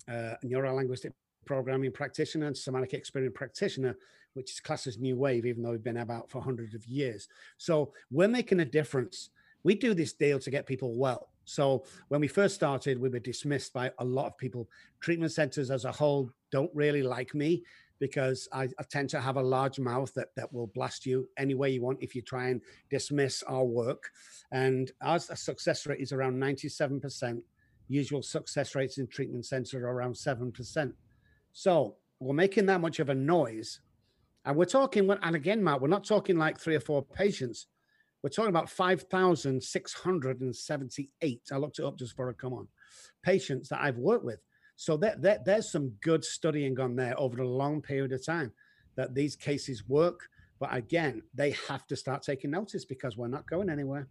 uh, 0.08 0.34
neuro-linguistic 0.42 1.12
programming 1.44 1.92
practitioner 1.92 2.46
and 2.46 2.56
somatic 2.56 2.94
experience 2.94 3.34
practitioner, 3.37 3.96
which 4.34 4.52
is 4.52 4.61
classed 4.61 4.87
as 4.87 4.99
new 4.99 5.16
wave, 5.16 5.44
even 5.44 5.62
though 5.62 5.72
we've 5.72 5.82
been 5.82 5.99
about 5.99 6.30
for 6.30 6.40
hundreds 6.40 6.75
of 6.75 6.87
years. 6.87 7.28
So 7.58 7.92
we're 8.11 8.28
making 8.28 8.61
a 8.61 8.64
difference. 8.64 9.30
We 9.64 9.75
do 9.75 9.94
this 9.94 10.12
deal 10.12 10.38
to 10.38 10.50
get 10.50 10.66
people 10.66 10.96
well. 10.96 11.28
So 11.44 11.84
when 12.08 12.20
we 12.20 12.28
first 12.28 12.54
started, 12.54 12.99
we 12.99 13.08
were 13.08 13.18
dismissed 13.18 13.72
by 13.72 13.90
a 13.99 14.04
lot 14.04 14.26
of 14.26 14.38
people. 14.38 14.68
Treatment 15.00 15.32
centers 15.32 15.70
as 15.70 15.84
a 15.84 15.92
whole 15.92 16.30
don't 16.50 16.70
really 16.75 17.02
like 17.02 17.34
me 17.34 17.64
because 18.02 18.47
I, 18.52 18.64
I, 18.64 18.82
tend 18.90 19.09
to 19.11 19.21
have 19.21 19.37
a 19.37 19.42
large 19.42 19.78
mouth 19.78 20.12
that, 20.14 20.35
that 20.35 20.52
will 20.52 20.66
blast 20.66 21.06
you 21.06 21.28
any 21.38 21.54
way 21.54 21.71
you 21.71 21.82
want 21.82 22.02
if 22.02 22.16
you 22.16 22.23
try 22.23 22.49
and 22.49 22.61
dismiss 22.90 23.44
our 23.44 23.64
work. 23.64 24.11
And 24.50 24.90
our 25.00 25.21
success 25.21 25.87
rate 25.87 26.00
is 26.00 26.11
around 26.11 26.35
97%. 26.35 27.40
Usual 27.87 28.21
success 28.21 28.75
rates 28.75 28.99
in 28.99 29.06
treatment 29.06 29.47
centers 29.47 29.75
are 29.75 29.87
around 29.87 30.14
7%. 30.14 30.92
So 31.52 31.94
we're 32.18 32.35
making 32.35 32.66
that 32.66 32.80
much 32.80 32.99
of 32.99 33.09
a 33.09 33.14
noise. 33.14 33.78
And 34.44 34.56
we're 34.56 34.64
talking, 34.64 35.09
and 35.09 35.37
again, 35.37 35.62
Matt, 35.62 35.80
we're 35.80 35.87
not 35.87 36.04
talking 36.04 36.37
like 36.37 36.59
three 36.59 36.75
or 36.75 36.80
four 36.80 37.04
patients. 37.04 37.68
We're 38.25 38.30
talking 38.30 38.49
about 38.49 38.68
5,678. 38.68 41.40
I 41.52 41.56
looked 41.56 41.78
it 41.78 41.85
up 41.85 41.97
just 41.97 42.16
for 42.16 42.30
a 42.30 42.35
come 42.35 42.54
on 42.54 42.66
patients 43.23 43.68
that 43.68 43.80
I've 43.80 43.99
worked 43.99 44.25
with. 44.25 44.40
So 44.76 44.96
that, 44.98 45.22
that 45.22 45.44
there's 45.44 45.70
some 45.70 45.90
good 46.00 46.24
studying 46.24 46.78
on 46.80 46.96
there 46.96 47.18
over 47.18 47.42
a 47.42 47.48
long 47.48 47.82
period 47.82 48.12
of 48.12 48.24
time 48.24 48.52
that 48.96 49.14
these 49.14 49.36
cases 49.36 49.88
work. 49.88 50.28
But 50.58 50.74
again, 50.74 51.22
they 51.34 51.50
have 51.68 51.86
to 51.88 51.96
start 51.96 52.22
taking 52.22 52.50
notice 52.50 52.84
because 52.84 53.16
we're 53.16 53.28
not 53.28 53.48
going 53.48 53.68
anywhere. 53.68 54.08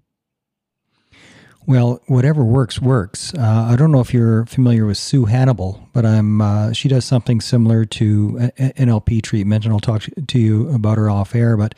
Well, 1.68 2.02
whatever 2.08 2.44
works 2.44 2.82
works. 2.82 3.34
Uh, 3.36 3.68
I 3.70 3.76
don't 3.76 3.92
know 3.92 4.00
if 4.00 4.14
you're 4.14 4.46
familiar 4.46 4.86
with 4.86 4.98
Sue 4.98 5.26
Hannibal, 5.26 5.88
but 5.94 6.06
I'm. 6.06 6.42
Uh, 6.42 6.74
she 6.74 6.88
does 6.90 7.06
something 7.06 7.40
similar 7.40 7.86
to 7.86 8.52
NLP 8.58 9.22
treatment, 9.22 9.66
and 9.66 9.74
I'll 9.74 9.80
talk 9.80 10.04
to 10.28 10.40
you 10.40 10.70
about 10.74 10.98
her 10.98 11.10
off 11.10 11.36
air. 11.36 11.56
But 11.58 11.76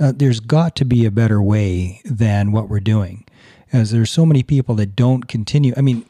uh, 0.00 0.12
there's 0.14 0.40
got 0.40 0.74
to 0.76 0.84
be 0.84 1.06
a 1.06 1.12
better 1.12 1.40
way 1.40 2.00
than 2.04 2.50
what 2.50 2.68
we're 2.68 2.80
doing, 2.80 3.24
as 3.72 3.92
there's 3.92 4.10
so 4.10 4.26
many 4.26 4.42
people 4.42 4.74
that 4.74 4.96
don't 4.96 5.28
continue. 5.28 5.72
I 5.76 5.82
mean, 5.82 6.04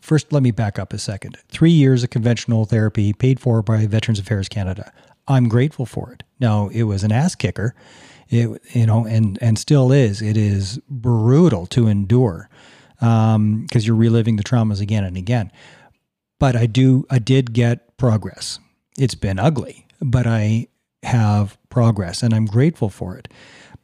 First, 0.00 0.32
let 0.32 0.42
me 0.42 0.50
back 0.50 0.78
up 0.78 0.92
a 0.92 0.98
second. 0.98 1.36
Three 1.48 1.70
years 1.70 2.02
of 2.02 2.10
conventional 2.10 2.64
therapy 2.64 3.12
paid 3.12 3.38
for 3.38 3.62
by 3.62 3.86
Veterans 3.86 4.18
Affairs 4.18 4.48
Canada. 4.48 4.92
I'm 5.28 5.48
grateful 5.48 5.86
for 5.86 6.12
it. 6.12 6.22
Now, 6.40 6.68
it 6.68 6.84
was 6.84 7.04
an 7.04 7.12
ass 7.12 7.34
kicker, 7.34 7.74
it, 8.28 8.60
you 8.74 8.86
know, 8.86 9.04
and, 9.06 9.38
and 9.40 9.58
still 9.58 9.92
is. 9.92 10.22
It 10.22 10.36
is 10.36 10.80
brutal 10.88 11.66
to 11.66 11.86
endure 11.86 12.48
because 12.98 13.34
um, 13.36 13.66
you're 13.72 13.94
reliving 13.94 14.36
the 14.36 14.42
traumas 14.42 14.80
again 14.80 15.04
and 15.04 15.16
again. 15.16 15.52
But 16.38 16.56
I 16.56 16.66
do, 16.66 17.06
I 17.10 17.18
did 17.18 17.52
get 17.52 17.96
progress. 17.96 18.58
It's 18.98 19.14
been 19.14 19.38
ugly, 19.38 19.86
but 20.00 20.26
I 20.26 20.68
have 21.02 21.58
progress 21.68 22.22
and 22.22 22.34
I'm 22.34 22.46
grateful 22.46 22.88
for 22.88 23.16
it. 23.16 23.28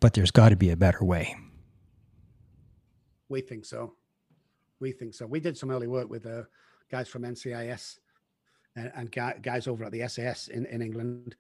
But 0.00 0.14
there's 0.14 0.30
got 0.30 0.50
to 0.50 0.56
be 0.56 0.70
a 0.70 0.76
better 0.76 1.04
way. 1.04 1.36
We 3.28 3.40
think 3.40 3.64
so. 3.64 3.94
We 4.80 4.92
think 4.92 5.14
so. 5.14 5.26
We 5.26 5.40
did 5.40 5.56
some 5.56 5.70
early 5.70 5.86
work 5.86 6.10
with 6.10 6.26
uh, 6.26 6.42
guys 6.90 7.08
from 7.08 7.22
NCIS 7.22 7.98
and, 8.76 8.92
and 8.94 9.42
guys 9.42 9.66
over 9.66 9.84
at 9.84 9.92
the 9.92 10.06
SAS 10.06 10.48
in, 10.48 10.66
in 10.66 10.82
England 10.82 11.36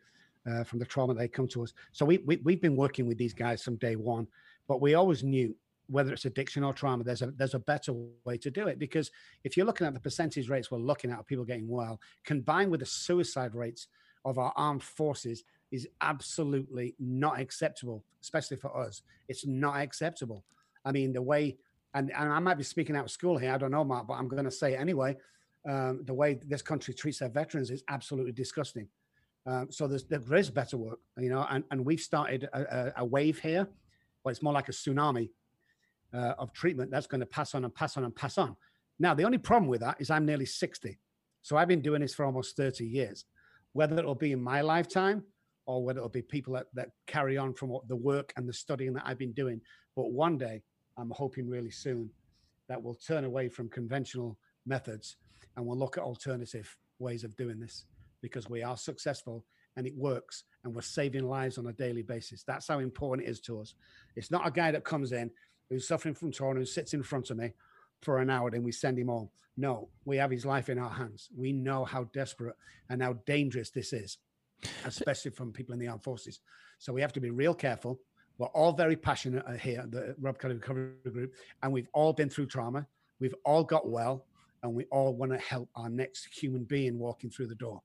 uh, 0.50 0.64
from 0.64 0.78
the 0.78 0.84
trauma 0.84 1.14
they 1.14 1.28
come 1.28 1.48
to 1.48 1.62
us. 1.62 1.72
So 1.92 2.04
we, 2.06 2.18
we 2.18 2.36
we've 2.36 2.60
been 2.60 2.76
working 2.76 3.06
with 3.06 3.18
these 3.18 3.34
guys 3.34 3.62
from 3.62 3.76
day 3.76 3.96
one, 3.96 4.26
but 4.68 4.80
we 4.80 4.94
always 4.94 5.22
knew 5.22 5.54
whether 5.88 6.12
it's 6.12 6.24
addiction 6.24 6.64
or 6.64 6.72
trauma, 6.72 7.04
there's 7.04 7.22
a 7.22 7.30
there's 7.32 7.54
a 7.54 7.60
better 7.60 7.92
way 8.24 8.36
to 8.38 8.50
do 8.50 8.66
it 8.66 8.78
because 8.78 9.10
if 9.44 9.56
you're 9.56 9.66
looking 9.66 9.86
at 9.86 9.94
the 9.94 10.00
percentage 10.00 10.48
rates 10.48 10.70
we're 10.70 10.78
looking 10.78 11.10
at 11.10 11.20
of 11.20 11.26
people 11.26 11.44
getting 11.44 11.68
well, 11.68 12.00
combined 12.24 12.70
with 12.70 12.80
the 12.80 12.86
suicide 12.86 13.54
rates 13.54 13.88
of 14.24 14.38
our 14.38 14.52
armed 14.56 14.82
forces, 14.82 15.44
is 15.70 15.88
absolutely 16.00 16.94
not 16.98 17.40
acceptable, 17.40 18.04
especially 18.22 18.56
for 18.56 18.76
us. 18.76 19.02
It's 19.28 19.46
not 19.46 19.76
acceptable. 19.76 20.44
I 20.84 20.92
mean, 20.92 21.12
the 21.12 21.22
way 21.22 21.56
and, 21.96 22.12
and 22.14 22.30
I 22.30 22.38
might 22.40 22.58
be 22.58 22.62
speaking 22.62 22.94
out 22.94 23.06
of 23.06 23.10
school 23.10 23.38
here. 23.38 23.52
I 23.52 23.58
don't 23.58 23.70
know, 23.70 23.82
Mark, 23.82 24.06
but 24.06 24.14
I'm 24.14 24.28
going 24.28 24.44
to 24.44 24.50
say 24.50 24.74
it 24.74 24.80
anyway. 24.80 25.16
Um, 25.66 26.02
the 26.04 26.12
way 26.12 26.38
this 26.46 26.60
country 26.60 26.92
treats 26.92 27.20
their 27.20 27.30
veterans 27.30 27.70
is 27.70 27.82
absolutely 27.88 28.32
disgusting. 28.32 28.86
Um, 29.46 29.68
so 29.70 29.88
there's, 29.88 30.04
there 30.04 30.34
is 30.34 30.50
better 30.50 30.76
work, 30.76 30.98
you 31.16 31.30
know, 31.30 31.46
and, 31.48 31.64
and 31.70 31.84
we've 31.84 32.00
started 32.00 32.48
a, 32.52 32.92
a, 32.98 33.04
wave 33.04 33.38
here, 33.38 33.66
but 34.22 34.30
it's 34.30 34.42
more 34.42 34.52
like 34.52 34.68
a 34.68 34.72
tsunami 34.72 35.30
uh, 36.12 36.34
of 36.38 36.52
treatment 36.52 36.90
that's 36.90 37.06
going 37.06 37.20
to 37.20 37.26
pass 37.26 37.54
on 37.54 37.64
and 37.64 37.74
pass 37.74 37.96
on 37.96 38.04
and 38.04 38.14
pass 38.14 38.36
on. 38.36 38.56
Now, 38.98 39.14
the 39.14 39.24
only 39.24 39.38
problem 39.38 39.68
with 39.68 39.80
that 39.80 39.96
is 39.98 40.10
I'm 40.10 40.26
nearly 40.26 40.46
60. 40.46 40.98
So 41.42 41.56
I've 41.56 41.68
been 41.68 41.80
doing 41.80 42.02
this 42.02 42.14
for 42.14 42.26
almost 42.26 42.56
30 42.56 42.84
years. 42.84 43.24
Whether 43.72 43.98
it'll 43.98 44.14
be 44.14 44.32
in 44.32 44.42
my 44.42 44.60
lifetime 44.60 45.22
or 45.64 45.82
whether 45.82 46.00
it'll 46.00 46.08
be 46.10 46.22
people 46.22 46.54
that, 46.54 46.66
that 46.74 46.90
carry 47.06 47.38
on 47.38 47.54
from 47.54 47.70
what 47.70 47.88
the 47.88 47.96
work 47.96 48.32
and 48.36 48.48
the 48.48 48.52
studying 48.52 48.92
that 48.94 49.04
I've 49.06 49.18
been 49.18 49.32
doing. 49.32 49.60
But 49.94 50.10
one 50.10 50.36
day 50.36 50.62
I'm 50.96 51.10
hoping 51.10 51.48
really 51.48 51.70
soon 51.70 52.10
that 52.68 52.82
we'll 52.82 52.94
turn 52.94 53.24
away 53.24 53.48
from 53.48 53.68
conventional 53.68 54.38
methods 54.64 55.16
and 55.56 55.64
we'll 55.64 55.78
look 55.78 55.96
at 55.96 56.04
alternative 56.04 56.76
ways 56.98 57.24
of 57.24 57.36
doing 57.36 57.60
this 57.60 57.84
because 58.22 58.48
we 58.48 58.62
are 58.62 58.76
successful 58.76 59.44
and 59.76 59.86
it 59.86 59.96
works 59.96 60.44
and 60.64 60.74
we're 60.74 60.80
saving 60.82 61.28
lives 61.28 61.58
on 61.58 61.66
a 61.66 61.72
daily 61.72 62.02
basis. 62.02 62.42
That's 62.42 62.68
how 62.68 62.78
important 62.78 63.28
it 63.28 63.30
is 63.30 63.40
to 63.42 63.60
us. 63.60 63.74
It's 64.16 64.30
not 64.30 64.46
a 64.46 64.50
guy 64.50 64.70
that 64.72 64.84
comes 64.84 65.12
in 65.12 65.30
who's 65.68 65.86
suffering 65.86 66.14
from 66.14 66.32
trauma 66.32 66.60
who 66.60 66.66
sits 66.66 66.94
in 66.94 67.02
front 67.02 67.30
of 67.30 67.36
me 67.36 67.52
for 68.02 68.18
an 68.18 68.30
hour 68.30 68.48
and 68.52 68.64
we 68.64 68.72
send 68.72 68.98
him 68.98 69.08
home. 69.08 69.28
No, 69.56 69.88
we 70.04 70.16
have 70.18 70.30
his 70.30 70.44
life 70.44 70.68
in 70.68 70.78
our 70.78 70.90
hands. 70.90 71.28
We 71.36 71.52
know 71.52 71.84
how 71.84 72.04
desperate 72.12 72.56
and 72.90 73.02
how 73.02 73.14
dangerous 73.26 73.70
this 73.70 73.92
is, 73.92 74.18
especially 74.84 75.30
from 75.30 75.52
people 75.52 75.72
in 75.72 75.78
the 75.78 75.88
armed 75.88 76.02
forces. 76.04 76.40
So 76.78 76.92
we 76.92 77.00
have 77.00 77.12
to 77.14 77.20
be 77.20 77.30
real 77.30 77.54
careful 77.54 78.00
we're 78.38 78.46
all 78.48 78.72
very 78.72 78.96
passionate 78.96 79.44
uh, 79.46 79.52
here 79.52 79.80
at 79.80 79.90
the 79.90 80.14
Rob 80.20 80.38
Kelly 80.38 80.54
Recovery 80.54 80.90
Group, 81.10 81.32
and 81.62 81.72
we've 81.72 81.88
all 81.92 82.12
been 82.12 82.28
through 82.28 82.46
trauma. 82.46 82.86
We've 83.18 83.34
all 83.44 83.64
got 83.64 83.88
well, 83.88 84.26
and 84.62 84.74
we 84.74 84.84
all 84.84 85.14
want 85.14 85.32
to 85.32 85.38
help 85.38 85.68
our 85.74 85.88
next 85.88 86.26
human 86.26 86.64
being 86.64 86.98
walking 86.98 87.30
through 87.30 87.46
the 87.46 87.54
door. 87.54 87.80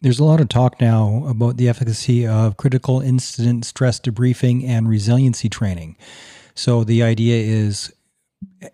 There's 0.00 0.18
a 0.18 0.24
lot 0.24 0.40
of 0.40 0.48
talk 0.48 0.80
now 0.80 1.24
about 1.26 1.56
the 1.56 1.68
efficacy 1.68 2.26
of 2.26 2.56
critical 2.56 3.00
incident 3.00 3.64
stress 3.64 3.98
debriefing 3.98 4.64
and 4.64 4.88
resiliency 4.88 5.48
training. 5.48 5.96
So 6.54 6.84
the 6.84 7.02
idea 7.02 7.42
is 7.42 7.92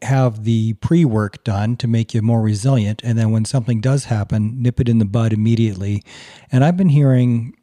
have 0.03 0.45
the 0.45 0.75
pre 0.75 1.05
work 1.05 1.43
done 1.45 1.77
to 1.77 1.89
make 1.89 2.13
you 2.13 2.21
more 2.21 2.43
resilient. 2.43 3.01
And 3.03 3.19
then 3.19 3.31
when 3.31 3.45
something 3.45 3.81
does 3.81 4.07
happen, 4.07 4.61
nip 4.63 4.81
it 4.81 4.89
in 4.89 4.99
the 4.99 5.07
bud 5.07 5.33
immediately. 5.33 6.03
And 6.53 6.65
I've 6.65 6.77
been 6.77 6.91
hearing 6.91 7.55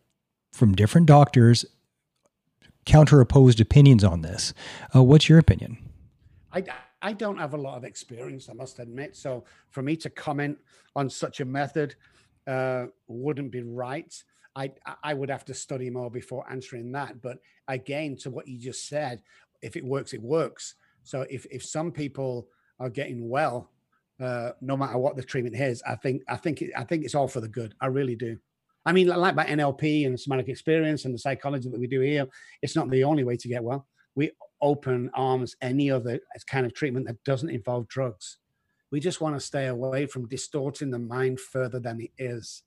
from 0.51 0.73
different 0.73 1.07
doctors 1.07 1.65
counter 2.85 3.21
opposed 3.21 3.59
opinions 3.59 4.03
on 4.03 4.21
this. 4.21 4.53
Uh, 4.95 5.03
what's 5.03 5.29
your 5.29 5.39
opinion? 5.39 5.77
I, 6.53 6.63
I 7.01 7.13
don't 7.13 7.37
have 7.37 7.53
a 7.53 7.57
lot 7.57 7.77
of 7.77 7.83
experience, 7.83 8.49
I 8.49 8.53
must 8.53 8.79
admit. 8.79 9.15
So 9.15 9.45
for 9.69 9.81
me 9.81 9.95
to 9.97 10.09
comment 10.09 10.57
on 10.95 11.09
such 11.09 11.39
a 11.39 11.45
method 11.45 11.95
uh, 12.47 12.87
wouldn't 13.07 13.51
be 13.51 13.63
right. 13.63 14.13
I, 14.55 14.71
I 15.03 15.13
would 15.13 15.29
have 15.29 15.45
to 15.45 15.53
study 15.53 15.89
more 15.89 16.11
before 16.11 16.45
answering 16.51 16.91
that. 16.91 17.21
But 17.21 17.37
again, 17.67 18.17
to 18.17 18.29
what 18.29 18.47
you 18.47 18.59
just 18.59 18.89
said, 18.89 19.21
if 19.61 19.77
it 19.77 19.85
works, 19.85 20.13
it 20.13 20.21
works. 20.21 20.75
So 21.03 21.25
if, 21.29 21.45
if 21.49 21.63
some 21.63 21.91
people 21.91 22.49
are 22.79 22.89
getting 22.89 23.29
well, 23.29 23.71
uh, 24.19 24.51
no 24.61 24.77
matter 24.77 24.97
what 24.97 25.15
the 25.15 25.23
treatment 25.23 25.55
is, 25.55 25.81
I 25.87 25.95
think 25.95 26.21
I 26.27 26.35
think 26.35 26.61
it, 26.61 26.71
I 26.77 26.83
think 26.83 27.05
it's 27.05 27.15
all 27.15 27.27
for 27.27 27.41
the 27.41 27.47
good. 27.47 27.73
I 27.81 27.87
really 27.87 28.15
do. 28.15 28.37
I 28.85 28.93
mean, 28.93 29.07
like 29.07 29.35
by 29.35 29.45
NLP 29.45 30.07
and 30.07 30.19
somatic 30.19 30.49
experience 30.49 31.05
and 31.05 31.13
the 31.13 31.19
psychology 31.19 31.69
that 31.69 31.79
we 31.79 31.87
do 31.87 32.01
here, 32.01 32.27
it's 32.61 32.75
not 32.75 32.89
the 32.89 33.03
only 33.03 33.23
way 33.23 33.37
to 33.37 33.47
get 33.47 33.63
well. 33.63 33.87
We 34.15 34.31
open 34.61 35.09
arms 35.13 35.55
any 35.61 35.91
other 35.91 36.15
uh, 36.15 36.39
kind 36.47 36.65
of 36.65 36.73
treatment 36.73 37.07
that 37.07 37.23
doesn't 37.23 37.49
involve 37.49 37.87
drugs. 37.87 38.37
We 38.91 38.99
just 38.99 39.21
want 39.21 39.35
to 39.35 39.39
stay 39.39 39.67
away 39.67 40.05
from 40.05 40.27
distorting 40.27 40.91
the 40.91 40.99
mind 40.99 41.39
further 41.39 41.79
than 41.79 42.01
it 42.01 42.11
is. 42.17 42.63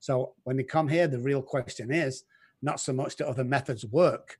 So 0.00 0.34
when 0.44 0.56
they 0.56 0.64
come 0.64 0.88
here, 0.88 1.06
the 1.06 1.20
real 1.20 1.42
question 1.42 1.92
is 1.92 2.24
not 2.60 2.80
so 2.80 2.92
much 2.92 3.16
do 3.16 3.24
other 3.24 3.44
methods 3.44 3.84
work, 3.84 4.38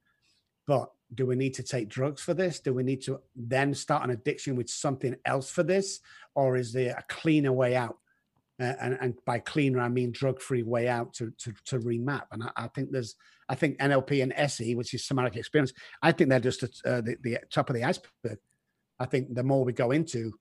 but 0.67 0.91
do 1.15 1.27
we 1.27 1.37
need 1.37 1.55
to 1.55 1.63
take 1.63 1.89
drugs 1.89 2.23
for 2.23 2.35
this? 2.35 2.61
Do 2.61 2.73
we 2.73 2.83
need 2.83 3.03
to 3.03 3.21
then 3.35 3.75
start 3.75 4.05
an 4.05 4.11
addiction 4.11 4.57
with 4.57 4.71
something 4.71 5.17
else 5.25 5.51
for 5.51 5.63
this? 5.63 6.01
Or 6.35 6.57
is 6.57 6.73
there 6.73 6.97
a 6.97 7.13
cleaner 7.13 7.53
way 7.53 7.77
out? 7.77 7.99
And, 8.59 8.97
and 9.01 9.15
by 9.25 9.39
cleaner, 9.39 9.81
I 9.81 9.89
mean 9.89 10.13
drug-free 10.13 10.63
way 10.63 10.87
out 10.87 11.15
to, 11.15 11.33
to, 11.39 11.53
to 11.67 11.79
remap. 11.81 12.25
And 12.31 12.45
I, 12.45 12.51
I, 12.57 12.69
think 12.69 12.93
there's, 12.93 13.17
I 13.49 13.55
think 13.55 13.79
NLP 13.79 14.23
and 14.23 14.33
SE, 14.37 14.75
which 14.75 14.95
is 14.95 15.05
somatic 15.05 15.37
experience, 15.37 15.73
I 16.01 16.13
think 16.13 16.31
they're 16.31 16.39
just 16.39 16.63
uh, 16.63 17.01
the, 17.01 17.17
the 17.23 17.39
top 17.51 17.71
of 17.71 17.75
the 17.75 17.85
iceberg. 17.85 18.39
I 19.01 19.07
think 19.07 19.35
the 19.35 19.43
more 19.43 19.65
we 19.65 19.73
go 19.73 19.91
into 19.91 20.33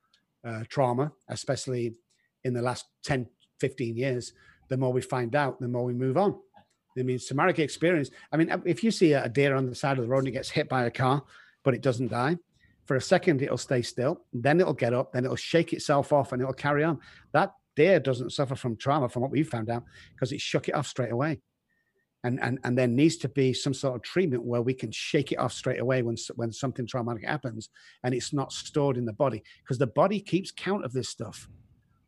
uh, 0.45 0.63
trauma, 0.69 1.11
especially 1.29 1.95
in 2.43 2.53
the 2.53 2.61
last 2.61 2.85
10, 3.03 3.27
15 3.59 3.95
years, 3.95 4.33
the 4.69 4.77
more 4.77 4.93
we 4.93 5.01
find 5.01 5.35
out, 5.35 5.59
the 5.59 5.67
more 5.67 5.83
we 5.83 5.93
move 5.93 6.17
on. 6.17 6.35
I 6.97 7.03
mean, 7.03 7.19
somatic 7.19 7.59
experience. 7.59 8.09
I 8.31 8.37
mean, 8.37 8.53
if 8.65 8.83
you 8.83 8.91
see 8.91 9.13
a 9.13 9.29
deer 9.29 9.55
on 9.55 9.65
the 9.65 9.75
side 9.75 9.97
of 9.97 10.03
the 10.03 10.09
road 10.09 10.19
and 10.19 10.27
it 10.27 10.31
gets 10.31 10.49
hit 10.49 10.67
by 10.67 10.85
a 10.85 10.91
car, 10.91 11.23
but 11.63 11.73
it 11.73 11.81
doesn't 11.81 12.09
die, 12.09 12.37
for 12.85 12.95
a 12.95 13.01
second 13.01 13.41
it'll 13.41 13.57
stay 13.57 13.81
still, 13.81 14.25
then 14.33 14.59
it'll 14.59 14.73
get 14.73 14.93
up, 14.93 15.13
then 15.13 15.23
it'll 15.23 15.35
shake 15.35 15.73
itself 15.73 16.11
off 16.11 16.33
and 16.33 16.41
it'll 16.41 16.53
carry 16.53 16.83
on. 16.83 16.99
That 17.31 17.53
deer 17.75 17.99
doesn't 17.99 18.31
suffer 18.31 18.55
from 18.55 18.77
trauma, 18.77 19.09
from 19.09 19.21
what 19.21 19.31
we've 19.31 19.47
found 19.47 19.69
out, 19.69 19.83
because 20.13 20.31
it 20.31 20.41
shook 20.41 20.67
it 20.67 20.75
off 20.75 20.87
straight 20.87 21.11
away. 21.11 21.39
And, 22.23 22.39
and 22.39 22.59
and 22.63 22.77
there 22.77 22.87
needs 22.87 23.17
to 23.17 23.29
be 23.29 23.51
some 23.51 23.73
sort 23.73 23.95
of 23.95 24.03
treatment 24.03 24.43
where 24.43 24.61
we 24.61 24.75
can 24.75 24.91
shake 24.91 25.31
it 25.31 25.39
off 25.39 25.53
straight 25.53 25.79
away 25.79 26.03
when 26.03 26.17
when 26.35 26.51
something 26.51 26.85
traumatic 26.85 27.25
happens 27.25 27.69
and 28.03 28.13
it's 28.13 28.31
not 28.31 28.51
stored 28.51 28.95
in 28.95 29.05
the 29.05 29.13
body 29.13 29.41
because 29.63 29.79
the 29.79 29.87
body 29.87 30.19
keeps 30.19 30.51
count 30.51 30.85
of 30.85 30.93
this 30.93 31.09
stuff. 31.09 31.49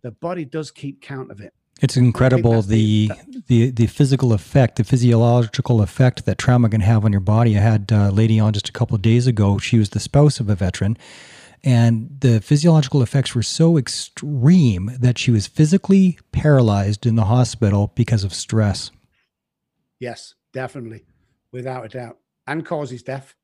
The 0.03 0.11
body 0.11 0.45
does 0.45 0.69
keep 0.69 1.01
count 1.01 1.31
of 1.31 1.39
it. 1.39 1.53
It's 1.81 1.97
incredible 1.97 2.61
the, 2.61 3.11
the 3.47 3.71
the 3.71 3.87
physical 3.87 4.33
effect, 4.33 4.75
the 4.75 4.83
physiological 4.83 5.81
effect 5.81 6.25
that 6.25 6.37
trauma 6.37 6.69
can 6.69 6.81
have 6.81 7.03
on 7.03 7.11
your 7.11 7.19
body. 7.19 7.57
I 7.57 7.61
had 7.61 7.91
uh, 7.91 8.09
a 8.09 8.11
lady 8.11 8.39
on 8.39 8.53
just 8.53 8.69
a 8.69 8.71
couple 8.71 8.95
of 8.95 9.01
days 9.01 9.25
ago. 9.25 9.57
She 9.57 9.79
was 9.79 9.89
the 9.89 9.99
spouse 9.99 10.39
of 10.39 10.47
a 10.49 10.55
veteran, 10.55 10.95
and 11.63 12.09
the 12.19 12.41
physiological 12.41 13.01
effects 13.01 13.33
were 13.33 13.43
so 13.43 13.77
extreme 13.77 14.91
that 14.99 15.17
she 15.17 15.31
was 15.31 15.47
physically 15.47 16.19
paralyzed 16.31 17.05
in 17.05 17.15
the 17.15 17.25
hospital 17.25 17.93
because 17.95 18.23
of 18.23 18.33
stress. 18.33 18.91
Yes, 19.99 20.35
definitely, 20.51 21.05
without 21.53 21.85
a 21.85 21.89
doubt, 21.89 22.17
and 22.47 22.65
causes 22.65 23.03
death. 23.03 23.35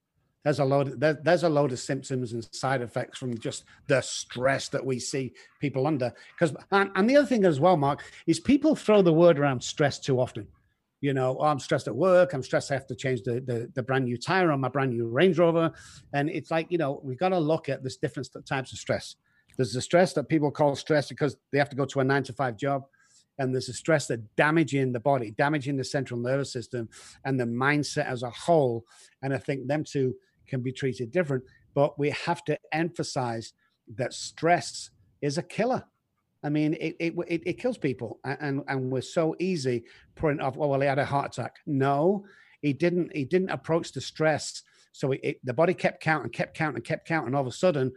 There's 0.43 0.59
a 0.59 0.65
load 0.65 0.99
there, 0.99 1.19
there's 1.21 1.43
a 1.43 1.49
load 1.49 1.71
of 1.71 1.79
symptoms 1.79 2.33
and 2.33 2.47
side 2.53 2.81
effects 2.81 3.17
from 3.17 3.38
just 3.38 3.63
the 3.88 4.01
stress 4.01 4.69
that 4.69 4.85
we 4.85 4.99
see 4.99 5.33
people 5.59 5.88
under. 5.88 6.13
Because 6.38 6.55
and, 6.71 6.91
and, 6.95 7.09
the 7.09 7.17
other 7.17 7.27
thing 7.27 7.45
as 7.45 7.59
well 7.59 7.77
mark 7.77 8.03
is 8.25 8.39
people 8.39 8.75
throw 8.75 9.01
the 9.01 9.13
word 9.13 9.38
around 9.38 9.61
stress 9.61 9.99
too 9.99 10.19
often 10.19 10.47
you 11.01 11.13
know 11.13 11.38
oh, 11.39 11.46
i'm 11.46 11.60
stressed 11.60 11.88
at 11.88 11.96
work 11.96 12.34
i'm 12.34 12.44
stressed 12.44 12.72
i 12.72 12.74
have 12.74 12.88
to 12.88 12.96
change 12.96 13.22
the, 13.24 13.39
the, 13.41 13.70
the 13.75 13.84
brand 13.84 14.06
new 14.06 14.18
tire 14.18 14.51
on 14.51 14.60
my 14.60 14.70
brand 14.70 14.91
new 14.91 15.08
range 15.08 15.39
rover 15.39 15.72
and 16.13 16.29
it's 16.29 16.51
like 16.51 16.68
you 16.70 16.77
know 16.77 17.00
we've 17.03 17.20
got 17.20 17.29
to 17.29 17.39
look 17.39 17.70
at 17.70 17.84
this 17.84 17.98
different 17.98 18.27
types 18.46 18.72
of 18.72 18.77
stress 18.77 19.15
there's 19.58 19.74
the 19.74 19.82
stress 19.82 20.13
that 20.13 20.29
people 20.29 20.51
call 20.51 20.75
stress 20.75 21.10
because 21.10 21.36
they 21.51 21.58
have 21.58 21.70
to 21.70 21.75
go 21.75 21.86
to 21.86 22.00
a 22.00 22.03
nine 22.03 22.24
to 22.24 22.34
five 22.34 22.58
job 22.58 22.84
and 23.38 23.53
there's 23.53 23.70
a 23.70 23.74
stress 23.74 24.08
that 24.08 24.36
damaging 24.36 24.91
the 24.91 25.00
body 25.00 25.32
damaging 25.32 25.77
the 25.77 25.84
central 25.84 26.20
nervous 26.20 26.51
system 26.51 26.89
and 27.25 27.39
the 27.39 27.46
mindset 27.46 28.06
as 28.06 28.24
a 28.24 28.29
whole 28.29 28.86
and 29.22 29.34
i 29.34 29.38
think 29.38 29.68
them 29.68 29.84
two 29.84 30.13
can 30.50 30.62
be 30.62 30.74
treated 30.74 31.12
different. 31.12 31.44
But 31.74 31.97
we 31.97 32.10
have 32.10 32.43
to 32.45 32.58
emphasize 32.73 33.54
that 33.95 34.13
stress 34.13 34.89
is 35.21 35.38
a 35.38 35.43
killer. 35.43 35.86
I 36.43 36.49
mean, 36.49 36.73
it 36.75 36.95
it, 36.99 37.13
it, 37.28 37.41
it 37.45 37.60
kills 37.60 37.78
people, 37.78 38.19
and 38.23 38.63
and 38.67 38.91
we're 38.91 39.02
so 39.02 39.36
easy 39.39 39.84
putting 40.15 40.39
off. 40.39 40.56
Well, 40.56 40.69
well, 40.69 40.80
he 40.80 40.88
had 40.88 40.99
a 40.99 41.06
heart 41.06 41.38
attack. 41.38 41.58
No, 41.65 42.25
he 42.62 42.73
didn't. 42.73 43.15
He 43.15 43.25
didn't 43.25 43.49
approach 43.49 43.91
the 43.91 44.02
stress. 44.02 44.63
So 44.91 45.12
it, 45.12 45.39
the 45.43 45.54
body 45.54 45.73
kept 45.73 46.02
counting, 46.02 46.32
kept 46.32 46.56
counting, 46.56 46.82
kept 46.82 47.08
counting. 47.08 47.28
And 47.28 47.36
all 47.36 47.41
of 47.41 47.47
a 47.47 47.52
sudden, 47.52 47.91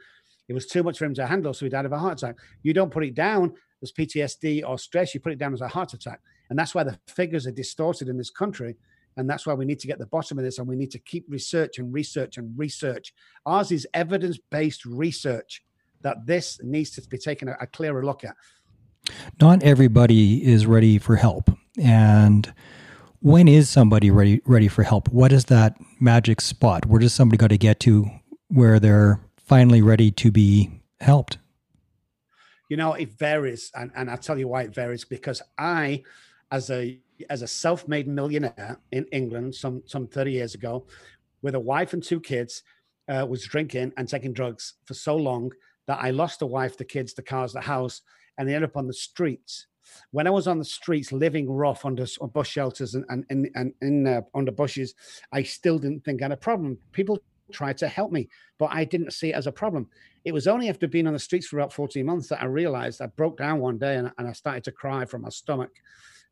it 0.48 0.52
was 0.52 0.66
too 0.66 0.82
much 0.82 0.98
for 0.98 1.04
him 1.04 1.14
to 1.14 1.26
handle, 1.26 1.54
so 1.54 1.64
he 1.64 1.70
died 1.70 1.86
of 1.86 1.92
a 1.92 1.98
heart 1.98 2.22
attack. 2.22 2.36
You 2.62 2.74
don't 2.74 2.90
put 2.90 3.04
it 3.04 3.14
down 3.14 3.54
as 3.82 3.92
PTSD 3.92 4.62
or 4.66 4.78
stress. 4.78 5.14
You 5.14 5.20
put 5.20 5.32
it 5.32 5.38
down 5.38 5.54
as 5.54 5.60
a 5.60 5.68
heart 5.68 5.94
attack, 5.94 6.20
and 6.50 6.58
that's 6.58 6.74
why 6.74 6.84
the 6.84 6.98
figures 7.08 7.46
are 7.46 7.52
distorted 7.52 8.08
in 8.08 8.18
this 8.18 8.30
country 8.30 8.76
and 9.16 9.28
that's 9.28 9.46
why 9.46 9.54
we 9.54 9.64
need 9.64 9.78
to 9.80 9.86
get 9.86 9.98
the 9.98 10.06
bottom 10.06 10.38
of 10.38 10.44
this 10.44 10.58
and 10.58 10.66
we 10.66 10.76
need 10.76 10.90
to 10.90 10.98
keep 10.98 11.26
research 11.28 11.78
and 11.78 11.92
research 11.92 12.38
and 12.38 12.58
research. 12.58 13.12
Ours 13.46 13.70
is 13.70 13.86
evidence 13.94 14.38
based 14.50 14.84
research 14.84 15.62
that 16.02 16.26
this 16.26 16.60
needs 16.62 16.90
to 16.90 17.02
be 17.02 17.18
taken 17.18 17.48
a, 17.48 17.56
a 17.60 17.66
clearer 17.66 18.04
look 18.04 18.24
at. 18.24 18.36
Not 19.40 19.62
everybody 19.62 20.44
is 20.44 20.66
ready 20.66 20.98
for 20.98 21.16
help. 21.16 21.50
And 21.78 22.52
when 23.20 23.48
is 23.48 23.68
somebody 23.68 24.10
ready 24.10 24.40
ready 24.44 24.68
for 24.68 24.82
help? 24.82 25.08
What 25.08 25.32
is 25.32 25.46
that 25.46 25.76
magic 26.00 26.40
spot? 26.40 26.86
Where 26.86 27.00
does 27.00 27.14
somebody 27.14 27.38
got 27.38 27.50
to 27.50 27.58
get 27.58 27.80
to 27.80 28.10
where 28.48 28.78
they're 28.78 29.20
finally 29.38 29.82
ready 29.82 30.10
to 30.10 30.30
be 30.30 30.70
helped? 31.00 31.38
You 32.68 32.76
know, 32.76 32.94
it 32.94 33.18
varies, 33.18 33.70
and, 33.74 33.90
and 33.94 34.10
I'll 34.10 34.18
tell 34.18 34.38
you 34.38 34.48
why 34.48 34.62
it 34.62 34.74
varies 34.74 35.04
because 35.04 35.42
I, 35.58 36.02
as 36.50 36.70
a 36.70 36.98
as 37.30 37.42
a 37.42 37.46
self-made 37.46 38.08
millionaire 38.08 38.78
in 38.90 39.04
England 39.12 39.54
some 39.54 39.82
some 39.86 40.06
30 40.08 40.32
years 40.32 40.54
ago, 40.54 40.86
with 41.42 41.54
a 41.54 41.60
wife 41.60 41.92
and 41.92 42.02
two 42.02 42.20
kids, 42.20 42.62
uh, 43.08 43.26
was 43.28 43.44
drinking 43.44 43.92
and 43.96 44.08
taking 44.08 44.32
drugs 44.32 44.74
for 44.84 44.94
so 44.94 45.16
long 45.16 45.52
that 45.86 45.98
I 46.00 46.10
lost 46.10 46.40
the 46.40 46.46
wife, 46.46 46.76
the 46.76 46.84
kids, 46.84 47.14
the 47.14 47.22
cars, 47.22 47.52
the 47.52 47.60
house, 47.60 48.02
and 48.38 48.48
they 48.48 48.54
ended 48.54 48.70
up 48.70 48.76
on 48.76 48.86
the 48.86 48.94
streets. 48.94 49.66
When 50.10 50.26
I 50.26 50.30
was 50.30 50.46
on 50.46 50.58
the 50.58 50.64
streets, 50.64 51.12
living 51.12 51.50
rough 51.50 51.84
under 51.84 52.06
bus 52.32 52.46
shelters 52.46 52.94
and 52.94 53.04
and, 53.08 53.24
and, 53.30 53.48
and 53.54 53.74
in 53.82 54.06
uh, 54.06 54.22
under 54.34 54.52
bushes, 54.52 54.94
I 55.32 55.42
still 55.42 55.78
didn't 55.78 56.04
think 56.04 56.22
I 56.22 56.26
had 56.26 56.32
a 56.32 56.36
problem. 56.36 56.78
People 56.92 57.18
tried 57.52 57.78
to 57.78 57.88
help 57.88 58.12
me, 58.12 58.28
but 58.58 58.70
I 58.72 58.84
didn't 58.84 59.12
see 59.12 59.30
it 59.30 59.34
as 59.34 59.46
a 59.46 59.52
problem. 59.52 59.88
It 60.24 60.32
was 60.32 60.46
only 60.46 60.68
after 60.68 60.88
being 60.88 61.06
on 61.06 61.12
the 61.12 61.18
streets 61.18 61.46
for 61.46 61.58
about 61.58 61.72
14 61.72 62.04
months 62.04 62.28
that 62.28 62.42
I 62.42 62.46
realized 62.46 63.02
I 63.02 63.06
broke 63.06 63.38
down 63.38 63.60
one 63.60 63.78
day 63.78 63.96
and, 63.96 64.10
and 64.18 64.28
I 64.28 64.32
started 64.32 64.64
to 64.64 64.72
cry 64.72 65.04
from 65.04 65.22
my 65.22 65.28
stomach. 65.28 65.70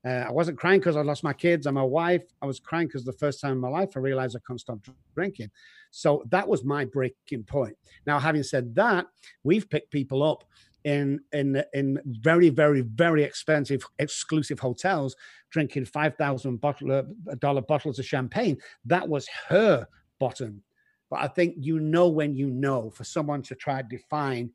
Uh, 0.04 0.24
I 0.28 0.30
wasn't 0.30 0.58
crying 0.58 0.80
because 0.80 0.96
I 0.96 1.02
lost 1.02 1.22
my 1.22 1.32
kids 1.32 1.66
and 1.66 1.74
my 1.74 1.82
wife. 1.82 2.22
I 2.40 2.46
was 2.46 2.58
crying 2.58 2.86
because 2.86 3.04
the 3.04 3.12
first 3.12 3.40
time 3.40 3.52
in 3.52 3.58
my 3.58 3.68
life 3.68 3.90
I 3.96 4.00
realized 4.00 4.34
I 4.34 4.40
couldn't 4.46 4.60
stop 4.60 4.78
drinking. 5.14 5.50
So 5.90 6.24
that 6.30 6.48
was 6.48 6.64
my 6.64 6.86
breaking 6.86 7.44
point. 7.44 7.76
Now, 8.06 8.18
having 8.18 8.42
said 8.42 8.74
that, 8.76 9.06
we've 9.44 9.68
picked 9.68 9.90
people 9.90 10.22
up 10.22 10.44
in 10.84 11.20
in 11.32 11.62
in 11.74 12.00
very 12.06 12.48
very 12.48 12.80
very 12.80 13.22
expensive 13.22 13.84
exclusive 13.98 14.58
hotels 14.58 15.14
drinking 15.50 15.84
five 15.84 16.16
thousand 16.16 16.58
bottle 16.58 16.90
uh, 16.92 17.02
dollar 17.38 17.60
bottles 17.60 17.98
of 17.98 18.06
champagne. 18.06 18.56
That 18.86 19.06
was 19.06 19.28
her 19.48 19.86
bottom. 20.18 20.62
But 21.10 21.20
I 21.20 21.28
think 21.28 21.56
you 21.58 21.80
know 21.80 22.08
when 22.08 22.34
you 22.34 22.48
know 22.48 22.88
for 22.90 23.04
someone 23.04 23.42
to 23.42 23.54
try 23.54 23.82
to 23.82 23.88
define 23.88 24.50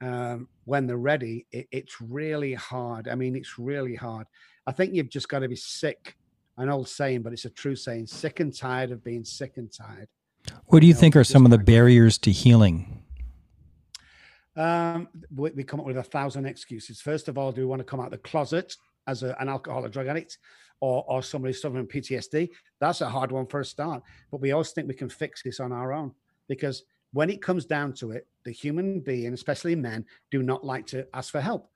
um, 0.00 0.48
when 0.64 0.86
they're 0.86 0.96
ready, 0.96 1.46
it, 1.50 1.68
it's 1.70 2.00
really 2.00 2.54
hard. 2.54 3.08
I 3.08 3.14
mean, 3.14 3.36
it's 3.36 3.58
really 3.58 3.94
hard. 3.94 4.26
I 4.66 4.72
think 4.72 4.94
you've 4.94 5.08
just 5.08 5.28
got 5.28 5.40
to 5.40 5.48
be 5.48 5.56
sick. 5.56 6.16
An 6.56 6.68
old 6.68 6.88
saying, 6.88 7.22
but 7.22 7.32
it's 7.32 7.44
a 7.44 7.50
true 7.50 7.76
saying 7.76 8.08
sick 8.08 8.40
and 8.40 8.54
tired 8.54 8.90
of 8.90 9.04
being 9.04 9.24
sick 9.24 9.58
and 9.58 9.72
tired. 9.72 10.08
What 10.66 10.80
do 10.80 10.86
you, 10.86 10.88
you 10.88 10.94
know, 10.94 11.00
think 11.00 11.16
are 11.16 11.22
some 11.22 11.44
of 11.44 11.52
the 11.52 11.58
barriers 11.58 12.18
to 12.18 12.32
healing? 12.32 13.04
Um, 14.56 15.08
we, 15.32 15.50
we, 15.52 15.62
come 15.62 15.78
up 15.78 15.86
with 15.86 15.98
a 15.98 16.02
thousand 16.02 16.46
excuses. 16.46 17.00
First 17.00 17.28
of 17.28 17.38
all, 17.38 17.52
do 17.52 17.60
we 17.60 17.66
want 17.66 17.78
to 17.78 17.84
come 17.84 18.00
out 18.00 18.06
of 18.06 18.12
the 18.12 18.18
closet 18.18 18.74
as 19.06 19.22
a, 19.22 19.36
an 19.40 19.48
alcoholic 19.48 19.92
drug 19.92 20.08
addict 20.08 20.38
or, 20.80 21.04
or 21.06 21.22
somebody 21.22 21.54
suffering 21.54 21.86
PTSD? 21.86 22.48
That's 22.80 23.00
a 23.00 23.08
hard 23.08 23.30
one 23.30 23.46
for 23.46 23.60
a 23.60 23.64
start. 23.64 24.02
But 24.32 24.40
we 24.40 24.50
always 24.50 24.72
think 24.72 24.88
we 24.88 24.94
can 24.94 25.08
fix 25.08 25.44
this 25.44 25.60
on 25.60 25.70
our 25.70 25.92
own 25.92 26.12
because 26.48 26.82
when 27.12 27.30
it 27.30 27.42
comes 27.42 27.64
down 27.64 27.92
to 27.94 28.12
it, 28.12 28.26
the 28.44 28.52
human 28.52 29.00
being, 29.00 29.32
especially 29.32 29.74
men, 29.74 30.04
do 30.30 30.42
not 30.42 30.64
like 30.64 30.86
to 30.88 31.06
ask 31.14 31.32
for 31.32 31.40
help. 31.40 31.70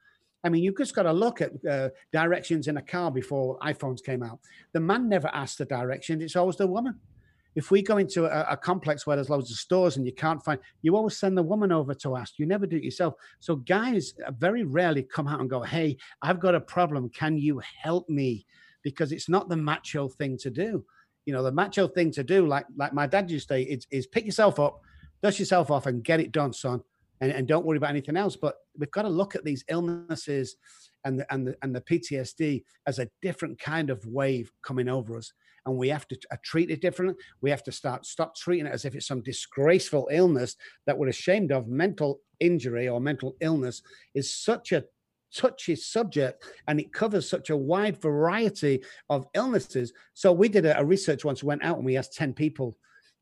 I 0.45 0.49
mean, 0.49 0.62
you've 0.62 0.77
just 0.77 0.95
got 0.95 1.05
to 1.05 1.12
look 1.12 1.40
at 1.40 1.53
uh, 1.64 1.90
directions 2.12 2.66
in 2.66 2.77
a 2.77 2.83
car 2.83 3.11
before 3.11 3.59
iPhones 3.61 4.03
came 4.03 4.23
out. 4.23 4.40
The 4.73 4.81
man 4.81 5.09
never 5.09 5.29
asks 5.29 5.57
the 5.57 5.64
directions; 5.64 6.23
it's 6.23 6.37
always 6.37 6.57
the 6.57 6.66
woman. 6.66 6.99
If 7.55 7.71
we 7.71 7.83
go 7.83 7.99
into 7.99 8.25
a, 8.25 8.53
a, 8.53 8.57
complex 8.57 9.07
where 9.07 9.14
there's 9.14 9.29
loads 9.29 9.51
of 9.51 9.59
stores 9.59 9.99
and 9.99 10.07
you 10.07 10.14
can't 10.14 10.42
find, 10.42 10.59
you 10.81 10.97
always 10.97 11.18
send 11.18 11.37
the 11.37 11.42
woman 11.42 11.71
over 11.71 11.92
to 11.97 12.16
ask. 12.16 12.38
You 12.38 12.47
never 12.47 12.66
do 12.66 12.77
it 12.77 12.83
yourself. 12.83 13.12
So 13.40 13.57
guys 13.57 14.14
very 14.38 14.64
rarely 14.64 15.03
come 15.03 15.29
out 15.29 15.40
and 15.40 15.51
go, 15.51 15.62
"Hey, 15.62 15.97
I've 16.23 16.40
got 16.40 16.55
a 16.55 16.61
problem. 16.61 17.09
Can 17.11 17.38
you 17.38 17.61
help 17.81 18.09
me?" 18.09 18.47
Because 18.83 19.12
it's 19.12 19.29
not 19.29 19.49
the 19.49 19.57
macho 19.57 20.09
thing 20.09 20.38
to 20.38 20.51
do. 20.51 20.85
You 21.25 21.35
know, 21.35 21.42
the 21.45 21.53
macho 21.53 21.87
thing 21.87 22.11
to 22.12 22.25
do, 22.25 22.47
like 22.47 22.66
like 22.77 22.92
my 22.92 23.07
dad 23.07 23.31
used 23.31 23.49
to 23.49 23.55
say, 23.55 23.62
is, 23.62 23.87
is 23.92 24.07
pick 24.09 24.25
yourself 24.25 24.59
up, 24.59 24.81
dust 25.22 25.38
yourself 25.38 25.70
off, 25.70 25.87
and 25.87 26.04
get 26.04 26.20
it 26.20 26.32
done, 26.32 26.52
son 26.52 26.82
and, 27.22 27.30
and 27.30 27.46
don't 27.46 27.64
worry 27.64 27.78
about 27.78 27.90
anything 27.90 28.16
else. 28.16 28.37
But 28.37 28.56
we've 28.76 28.90
got 28.90 29.02
to 29.02 29.08
look 29.08 29.35
at 29.35 29.44
these 29.44 29.64
illnesses 29.68 30.56
and 31.04 31.20
the, 31.20 31.32
and 31.32 31.46
the, 31.46 31.56
and 31.62 31.74
the 31.74 31.80
PTSD 31.80 32.64
as 32.87 32.98
a 32.98 33.08
different 33.22 33.58
kind 33.61 33.90
of 33.90 34.04
wave 34.04 34.50
coming 34.62 34.88
over 34.88 35.16
us. 35.16 35.32
and 35.64 35.76
we 35.76 35.88
have 35.88 36.06
to 36.08 36.18
uh, 36.32 36.37
treat 36.44 36.70
it 36.70 36.82
differently. 36.82 37.16
We 37.40 37.50
have 37.50 37.62
to 37.64 37.72
start 37.72 38.04
stop 38.06 38.37
treating 38.37 38.66
it 38.66 38.72
as 38.72 38.85
if 38.85 38.96
it's 38.96 39.06
some 39.06 39.22
disgraceful 39.22 40.08
illness 40.11 40.56
that 40.87 40.98
we're 40.98 41.08
ashamed 41.08 41.52
of. 41.52 41.68
Mental 41.68 42.20
injury 42.40 42.88
or 42.88 43.00
mental 43.00 43.37
illness 43.40 43.82
is 44.14 44.35
such 44.35 44.72
a 44.72 44.85
touchy 45.32 45.76
subject 45.76 46.44
and 46.66 46.80
it 46.80 46.92
covers 46.92 47.30
such 47.30 47.50
a 47.50 47.56
wide 47.56 48.02
variety 48.02 48.82
of 49.08 49.28
illnesses. 49.35 49.92
So 50.14 50.32
we 50.32 50.48
did 50.48 50.66
a, 50.66 50.78
a 50.80 50.85
research 50.85 51.24
once, 51.24 51.44
went 51.44 51.62
out 51.62 51.76
and 51.76 51.87
we 51.87 51.96
asked 51.96 52.14
10 52.14 52.32
people, 52.35 52.76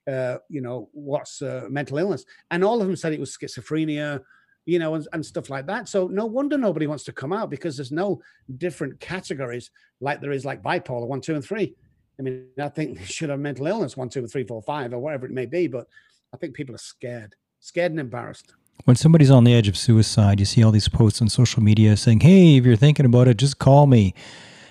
uh, 0.09 0.39
you 0.49 0.61
know, 0.61 0.89
what's 0.93 1.43
uh, 1.43 1.67
mental 1.69 1.99
illness? 1.99 2.25
And 2.51 2.65
all 2.65 2.81
of 2.81 2.87
them 2.87 2.97
said 2.97 3.13
it 3.13 3.21
was 3.21 3.37
schizophrenia, 3.37 4.21
you 4.67 4.79
know, 4.79 4.95
and, 4.95 5.07
and 5.13 5.25
stuff 5.25 5.51
like 5.51 5.67
that. 5.67 5.89
So 5.89 6.07
no 6.09 6.27
wonder 6.27 6.57
nobody 6.57 6.87
wants 6.87 7.05
to 7.05 7.13
come 7.13 7.33
out 7.33 7.51
because 7.51 7.77
there's 7.77 7.93
no 7.93 8.21
different 8.59 9.01
categories 9.01 9.71
like 10.01 10.21
there 10.21 10.33
is 10.33 10.45
like 10.45 10.63
bipolar 10.63 11.07
one, 11.07 11.21
two, 11.21 11.35
and 11.35 11.45
three. 11.45 11.75
I 12.19 12.23
mean, 12.23 12.47
I 12.59 12.69
think 12.69 12.99
they 12.99 13.05
should 13.05 13.31
have 13.31 13.41
mental 13.41 13.67
illness 13.67 13.97
one, 13.97 14.09
two, 14.09 14.27
three, 14.27 14.45
four, 14.45 14.63
five, 14.63 14.93
or 14.93 14.99
whatever 14.99 15.27
it 15.27 15.33
may 15.33 15.47
be. 15.47 15.67
But 15.67 15.87
I 16.33 16.37
think 16.37 16.55
people 16.55 16.75
are 16.75 16.79
scared, 16.79 17.35
scared 17.61 17.93
and 17.93 18.01
embarrassed 18.01 18.53
when 18.85 18.97
somebody's 18.97 19.31
on 19.31 19.45
the 19.45 19.55
edge 19.55 19.69
of 19.69 19.77
suicide, 19.77 20.41
you 20.41 20.47
see 20.47 20.63
all 20.63 20.73
these 20.73 20.89
posts 20.89 21.21
on 21.21 21.29
social 21.29 21.63
media 21.63 21.97
saying, 21.97 22.21
Hey, 22.21 22.57
if 22.57 22.65
you're 22.65 22.77
thinking 22.77 23.07
about 23.07 23.29
it, 23.29 23.37
just 23.37 23.59
call 23.59 23.87
me. 23.87 24.15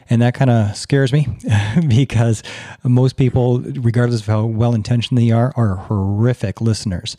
And 0.10 0.22
that 0.22 0.34
kind 0.34 0.50
of 0.50 0.76
scares 0.76 1.14
me 1.14 1.28
because 1.88 2.42
most 2.84 3.16
people, 3.16 3.60
regardless 3.60 4.22
of 4.22 4.28
how 4.28 4.46
well 4.46 4.74
intentioned 4.74 5.18
they 5.18 5.32
are, 5.32 5.54
are 5.56 5.76
horrific 5.76 6.62
listeners. 6.62 7.16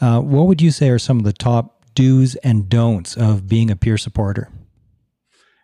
Uh, 0.00 0.20
what 0.20 0.46
would 0.46 0.62
you 0.62 0.70
say 0.70 0.90
are 0.90 0.98
some 0.98 1.18
of 1.18 1.24
the 1.24 1.32
top 1.32 1.82
do's 1.94 2.36
and 2.36 2.68
don'ts 2.68 3.16
of 3.16 3.48
being 3.48 3.70
a 3.70 3.76
peer 3.76 3.98
supporter? 3.98 4.48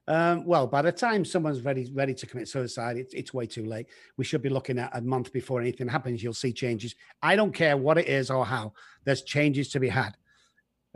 Um, 0.07 0.45
well, 0.45 0.67
by 0.67 0.83
the 0.83 0.93
time 0.93 1.25
someone's 1.25 1.63
ready 1.63 1.91
ready 1.95 2.13
to 2.13 2.27
commit 2.27 2.49
suicide, 2.49 2.99
it's, 2.99 3.15
it's 3.15 3.33
way 3.33 3.47
too 3.47 3.65
late. 3.65 3.87
We 4.19 4.25
should 4.25 4.43
be 4.43 4.51
looking 4.51 4.79
at 4.79 4.95
a 4.95 5.01
month 5.01 5.33
before 5.33 5.61
anything 5.61 5.89
happens. 5.89 6.23
You'll 6.23 6.35
see 6.35 6.53
changes. 6.53 6.95
I 7.23 7.37
don't 7.37 7.53
care 7.53 7.77
what 7.77 7.97
it 7.97 8.09
is 8.09 8.31
or 8.31 8.45
how. 8.45 8.75
There's 9.05 9.23
changes 9.23 9.71
to 9.71 9.81
be 9.81 9.89
had. 9.89 10.17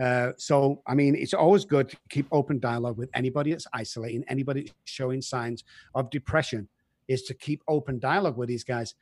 Uh, 0.00 0.32
so, 0.37 0.80
I 0.87 0.94
mean, 0.94 1.14
it's 1.14 1.34
always 1.34 1.64
good 1.64 1.88
to 1.88 1.96
keep 2.08 2.26
open 2.30 2.61
dialogue 2.61 2.96
with 2.96 3.11
anybody 3.14 3.50
that's 3.50 3.66
isolating, 3.72 4.24
anybody 4.28 4.72
showing 4.84 5.20
signs 5.20 5.64
of 5.94 6.11
depression, 6.11 6.68
is 7.08 7.22
to 7.24 7.34
keep 7.34 7.62
open 7.68 7.98
dialogue 7.98 8.37
with 8.37 8.48
these 8.48 8.64
guys. 8.64 8.94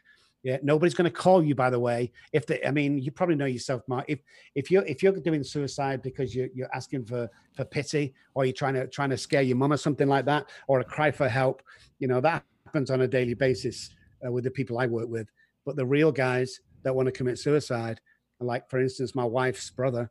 Yeah, 0.43 0.59
nobody's 0.63 0.95
going 0.95 1.11
to 1.11 1.17
call 1.17 1.43
you. 1.43 1.57
By 1.57 1.71
the 1.71 1.79
way, 1.79 2.13
if 2.33 2.47
they, 2.47 2.63
I 2.65 2.71
mean, 2.71 2.99
you 2.99 3.11
probably 3.11 3.35
know 3.35 3.47
yourself, 3.47 3.83
Mark. 3.89 4.05
If 4.07 4.21
if 4.55 4.71
you're 4.71 4.85
if 4.85 5.03
you're 5.03 5.13
doing 5.13 5.43
suicide 5.43 6.03
because 6.03 6.37
you're 6.37 6.49
you're 6.55 6.73
asking 6.73 7.05
for 7.07 7.29
for 7.57 7.65
pity, 7.65 8.15
or 8.35 8.45
you're 8.45 8.53
trying 8.53 8.75
to 8.75 8.87
trying 8.87 9.11
to 9.11 9.17
scare 9.17 9.43
your 9.43 9.57
mum 9.57 9.73
or 9.73 9.77
something 9.77 10.07
like 10.07 10.25
that, 10.27 10.49
or 10.69 10.79
a 10.79 10.85
cry 10.85 11.11
for 11.11 11.29
help, 11.29 11.63
you 11.99 12.07
know 12.07 12.21
that 12.21 12.45
happens 12.65 12.93
on 12.93 13.01
a 13.01 13.09
daily 13.09 13.35
basis 13.35 13.91
uh, 14.25 14.31
with 14.31 14.45
the 14.45 14.51
people 14.51 14.79
I 14.79 14.87
work 14.87 15.09
with. 15.09 15.27
But 15.65 15.75
the 15.75 15.87
real 15.87 16.13
guys 16.13 16.61
that 16.85 16.95
want 16.95 17.07
to 17.07 17.13
commit 17.13 17.41
suicide, 17.41 18.01
like 18.39 18.71
for 18.71 18.79
instance, 18.79 19.17
my 19.17 19.25
wife's 19.25 19.71
brother, 19.71 20.11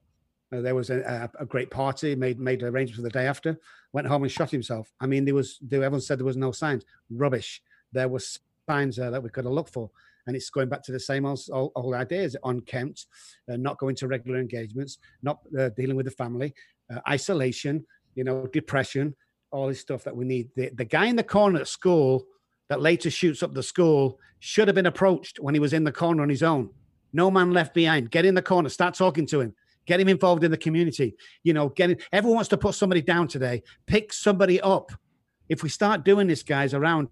uh, 0.53 0.62
there 0.62 0.75
was 0.75 0.89
a, 0.89 1.29
a, 1.39 1.45
great 1.45 1.71
party, 1.71 2.15
made 2.15 2.39
made 2.39 2.62
arrangements 2.62 2.97
for 2.97 3.01
the 3.01 3.10
day 3.10 3.27
after, 3.27 3.60
went 3.93 4.08
home 4.08 4.23
and 4.23 4.31
shot 4.31 4.51
himself. 4.51 4.91
I 4.99 5.08
mean, 5.08 5.25
there 5.25 5.34
was 5.34 5.58
there, 5.62 5.84
everyone 5.84 6.01
said 6.01 6.19
there 6.19 6.25
was 6.25 6.38
no 6.38 6.51
signs. 6.51 6.86
Rubbish. 7.10 7.62
There 7.91 8.08
was 8.08 8.39
signs 8.69 8.97
there 8.97 9.12
that 9.12 9.23
we 9.23 9.29
could 9.29 9.45
have 9.45 9.53
looked 9.53 9.73
for. 9.73 9.89
And 10.27 10.36
it's 10.36 10.49
going 10.49 10.69
back 10.69 10.84
to 10.84 10.91
the 10.91 10.99
same 10.99 11.25
old, 11.25 11.39
old, 11.51 11.71
old 11.75 11.93
ideas 11.93 12.36
unkempt, 12.43 13.05
uh, 13.51 13.58
not 13.58 13.77
going 13.77 13.95
to 13.97 14.08
regular 14.08 14.39
engagements, 14.39 14.97
not 15.21 15.39
uh, 15.58 15.69
dealing 15.69 15.95
with 15.95 16.05
the 16.05 16.12
family, 16.12 16.53
uh, 16.93 16.99
isolation, 17.08 17.86
you 18.15 18.23
know, 18.23 18.47
depression, 18.47 19.15
all 19.51 19.67
this 19.67 19.79
stuff 19.79 20.03
that 20.03 20.15
we 20.15 20.25
need. 20.25 20.49
The, 20.55 20.71
the 20.73 20.86
guy 20.86 21.05
in 21.05 21.15
the 21.15 21.23
corner 21.23 21.60
at 21.60 21.67
school 21.67 22.25
that 22.69 22.81
later 22.81 23.12
shoots 23.12 23.43
up 23.43 23.53
the 23.53 23.62
school 23.62 24.19
should 24.39 24.67
have 24.67 24.75
been 24.75 24.88
approached 24.88 25.39
when 25.39 25.53
he 25.53 25.60
was 25.60 25.73
in 25.73 25.84
the 25.84 25.91
corner 25.91 26.23
on 26.23 26.29
his 26.29 26.43
own. 26.43 26.71
No 27.13 27.29
man 27.29 27.51
left 27.51 27.73
behind. 27.73 28.10
Get 28.10 28.25
in 28.25 28.36
the 28.36 28.41
corner, 28.41 28.69
start 28.69 28.95
talking 28.95 29.27
to 29.27 29.41
him 29.41 29.55
get 29.85 29.99
him 29.99 30.07
involved 30.07 30.43
in 30.43 30.51
the 30.51 30.57
community. 30.57 31.15
You 31.43 31.53
know, 31.53 31.69
getting 31.69 31.97
everyone 32.11 32.35
wants 32.35 32.49
to 32.49 32.57
put 32.57 32.75
somebody 32.75 33.01
down 33.01 33.27
today. 33.27 33.63
Pick 33.85 34.13
somebody 34.13 34.59
up. 34.61 34.91
If 35.49 35.63
we 35.63 35.69
start 35.69 36.03
doing 36.03 36.27
this, 36.27 36.43
guys, 36.43 36.73
around 36.73 37.07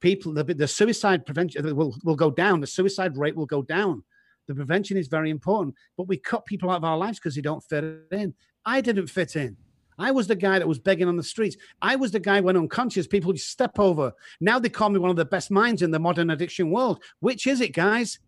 people, 0.00 0.32
the, 0.32 0.44
the 0.44 0.68
suicide 0.68 1.26
prevention 1.26 1.76
will, 1.76 1.96
will 2.04 2.16
go 2.16 2.30
down. 2.30 2.60
The 2.60 2.66
suicide 2.66 3.16
rate 3.16 3.36
will 3.36 3.46
go 3.46 3.62
down. 3.62 4.04
The 4.48 4.54
prevention 4.54 4.96
is 4.96 5.08
very 5.08 5.30
important, 5.30 5.76
but 5.96 6.08
we 6.08 6.16
cut 6.16 6.46
people 6.46 6.70
out 6.70 6.76
of 6.76 6.84
our 6.84 6.98
lives 6.98 7.18
because 7.18 7.34
they 7.34 7.40
don't 7.40 7.62
fit 7.62 7.84
in. 8.10 8.34
I 8.64 8.80
didn't 8.80 9.06
fit 9.06 9.36
in. 9.36 9.56
I 9.98 10.10
was 10.10 10.26
the 10.26 10.34
guy 10.34 10.58
that 10.58 10.66
was 10.66 10.78
begging 10.78 11.06
on 11.06 11.16
the 11.16 11.22
streets. 11.22 11.56
I 11.80 11.96
was 11.96 12.10
the 12.10 12.18
guy 12.18 12.40
when 12.40 12.56
unconscious 12.56 13.06
people 13.06 13.36
step 13.36 13.78
over. 13.78 14.12
Now 14.40 14.58
they 14.58 14.68
call 14.68 14.90
me 14.90 14.98
one 14.98 15.10
of 15.10 15.16
the 15.16 15.24
best 15.24 15.50
minds 15.50 15.82
in 15.82 15.90
the 15.90 15.98
modern 15.98 16.30
addiction 16.30 16.70
world. 16.70 17.02
Which 17.20 17.46
is 17.46 17.60
it, 17.60 17.72
guys? 17.72 18.18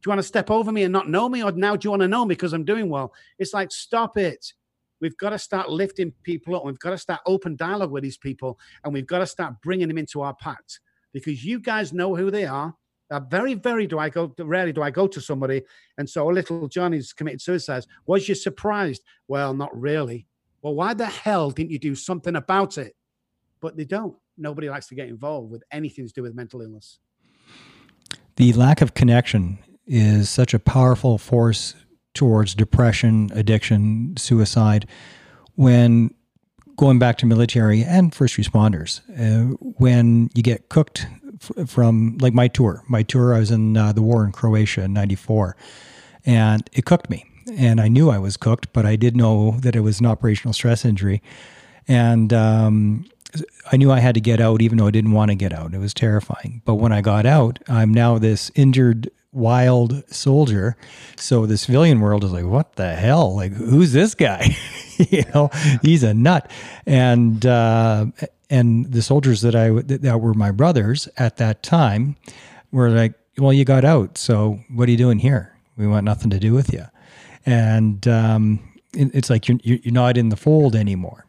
Do 0.00 0.08
you 0.08 0.10
want 0.12 0.20
to 0.20 0.26
step 0.26 0.50
over 0.50 0.72
me 0.72 0.84
and 0.84 0.92
not 0.92 1.10
know 1.10 1.28
me? 1.28 1.42
Or 1.42 1.52
now 1.52 1.76
do 1.76 1.86
you 1.86 1.90
want 1.90 2.00
to 2.00 2.08
know 2.08 2.24
me 2.24 2.34
because 2.34 2.54
I'm 2.54 2.64
doing 2.64 2.88
well? 2.88 3.12
It's 3.38 3.52
like, 3.52 3.70
stop 3.70 4.16
it. 4.16 4.54
We've 5.00 5.16
got 5.18 5.30
to 5.30 5.38
start 5.38 5.68
lifting 5.68 6.12
people 6.22 6.56
up. 6.56 6.64
We've 6.64 6.78
got 6.78 6.90
to 6.90 6.98
start 6.98 7.20
open 7.26 7.56
dialogue 7.56 7.90
with 7.90 8.02
these 8.02 8.16
people. 8.16 8.58
And 8.84 8.94
we've 8.94 9.06
got 9.06 9.18
to 9.18 9.26
start 9.26 9.54
bringing 9.62 9.88
them 9.88 9.98
into 9.98 10.22
our 10.22 10.34
pact 10.34 10.80
because 11.12 11.44
you 11.44 11.60
guys 11.60 11.92
know 11.92 12.16
who 12.16 12.30
they 12.30 12.46
are. 12.46 12.74
Uh, 13.10 13.20
very, 13.20 13.54
very 13.54 13.86
do 13.86 13.98
I 13.98 14.08
go, 14.08 14.32
rarely 14.38 14.72
do 14.72 14.82
I 14.82 14.90
go 14.90 15.08
to 15.08 15.20
somebody 15.20 15.62
and 15.98 16.08
so, 16.08 16.26
little 16.28 16.68
Johnny's 16.68 17.12
committed 17.12 17.42
suicide. 17.42 17.84
Was 18.06 18.28
you 18.28 18.36
surprised? 18.36 19.02
Well, 19.26 19.52
not 19.52 19.76
really. 19.78 20.28
Well, 20.62 20.74
why 20.74 20.94
the 20.94 21.06
hell 21.06 21.50
didn't 21.50 21.72
you 21.72 21.78
do 21.78 21.94
something 21.94 22.36
about 22.36 22.78
it? 22.78 22.94
But 23.60 23.76
they 23.76 23.84
don't. 23.84 24.16
Nobody 24.38 24.70
likes 24.70 24.86
to 24.88 24.94
get 24.94 25.08
involved 25.08 25.50
with 25.50 25.64
anything 25.72 26.06
to 26.06 26.12
do 26.12 26.22
with 26.22 26.34
mental 26.34 26.62
illness. 26.62 27.00
The 28.36 28.52
lack 28.52 28.80
of 28.80 28.94
connection 28.94 29.58
is 29.90 30.30
such 30.30 30.54
a 30.54 30.58
powerful 30.60 31.18
force 31.18 31.74
towards 32.14 32.54
depression, 32.54 33.28
addiction, 33.34 34.16
suicide. 34.16 34.86
When 35.56 36.14
going 36.76 37.00
back 37.00 37.18
to 37.18 37.26
military 37.26 37.82
and 37.82 38.14
first 38.14 38.36
responders, 38.36 39.00
uh, 39.18 39.56
when 39.78 40.30
you 40.34 40.44
get 40.44 40.68
cooked 40.68 41.06
f- 41.42 41.68
from 41.68 42.16
like 42.20 42.32
my 42.32 42.46
tour, 42.46 42.84
my 42.88 43.02
tour, 43.02 43.34
I 43.34 43.40
was 43.40 43.50
in 43.50 43.76
uh, 43.76 43.92
the 43.92 44.00
war 44.00 44.24
in 44.24 44.30
Croatia 44.30 44.82
in 44.82 44.92
'94, 44.92 45.56
and 46.24 46.70
it 46.72 46.84
cooked 46.84 47.10
me. 47.10 47.26
And 47.56 47.80
I 47.80 47.88
knew 47.88 48.10
I 48.10 48.18
was 48.18 48.36
cooked, 48.36 48.72
but 48.72 48.86
I 48.86 48.94
did 48.94 49.16
know 49.16 49.56
that 49.58 49.74
it 49.74 49.80
was 49.80 49.98
an 49.98 50.06
operational 50.06 50.52
stress 50.52 50.84
injury. 50.84 51.20
And 51.88 52.32
um, 52.32 53.06
I 53.72 53.76
knew 53.76 53.90
I 53.90 53.98
had 53.98 54.14
to 54.14 54.20
get 54.20 54.40
out, 54.40 54.62
even 54.62 54.78
though 54.78 54.86
I 54.86 54.92
didn't 54.92 55.12
want 55.12 55.32
to 55.32 55.34
get 55.34 55.52
out. 55.52 55.74
It 55.74 55.78
was 55.78 55.92
terrifying. 55.92 56.62
But 56.64 56.74
when 56.74 56.92
I 56.92 57.00
got 57.00 57.26
out, 57.26 57.58
I'm 57.68 57.92
now 57.92 58.18
this 58.18 58.52
injured 58.54 59.10
wild 59.32 60.02
soldier. 60.12 60.76
So 61.16 61.46
the 61.46 61.56
civilian 61.56 62.00
world 62.00 62.24
is 62.24 62.32
like, 62.32 62.44
what 62.44 62.76
the 62.76 62.94
hell? 62.94 63.34
Like, 63.34 63.52
who's 63.52 63.92
this 63.92 64.14
guy? 64.14 64.56
you 64.96 65.24
know, 65.34 65.50
he's 65.82 66.02
a 66.02 66.14
nut. 66.14 66.50
And 66.86 67.44
uh, 67.46 68.06
and 68.48 68.92
the 68.92 69.02
soldiers 69.02 69.42
that 69.42 69.54
I 69.54 69.70
that 69.70 70.20
were 70.20 70.34
my 70.34 70.50
brothers 70.50 71.08
at 71.16 71.36
that 71.36 71.62
time 71.62 72.16
were 72.72 72.90
like, 72.90 73.14
well, 73.38 73.52
you 73.52 73.64
got 73.64 73.84
out, 73.84 74.18
so 74.18 74.60
what 74.74 74.88
are 74.88 74.90
you 74.90 74.98
doing 74.98 75.18
here? 75.18 75.56
We 75.76 75.86
want 75.86 76.04
nothing 76.04 76.30
to 76.30 76.38
do 76.38 76.52
with 76.52 76.72
you. 76.72 76.84
And 77.46 78.06
um, 78.06 78.60
it's 78.92 79.30
like 79.30 79.48
you're 79.48 79.58
you're 79.62 79.94
not 79.94 80.16
in 80.16 80.28
the 80.28 80.36
fold 80.36 80.74
anymore. 80.74 81.26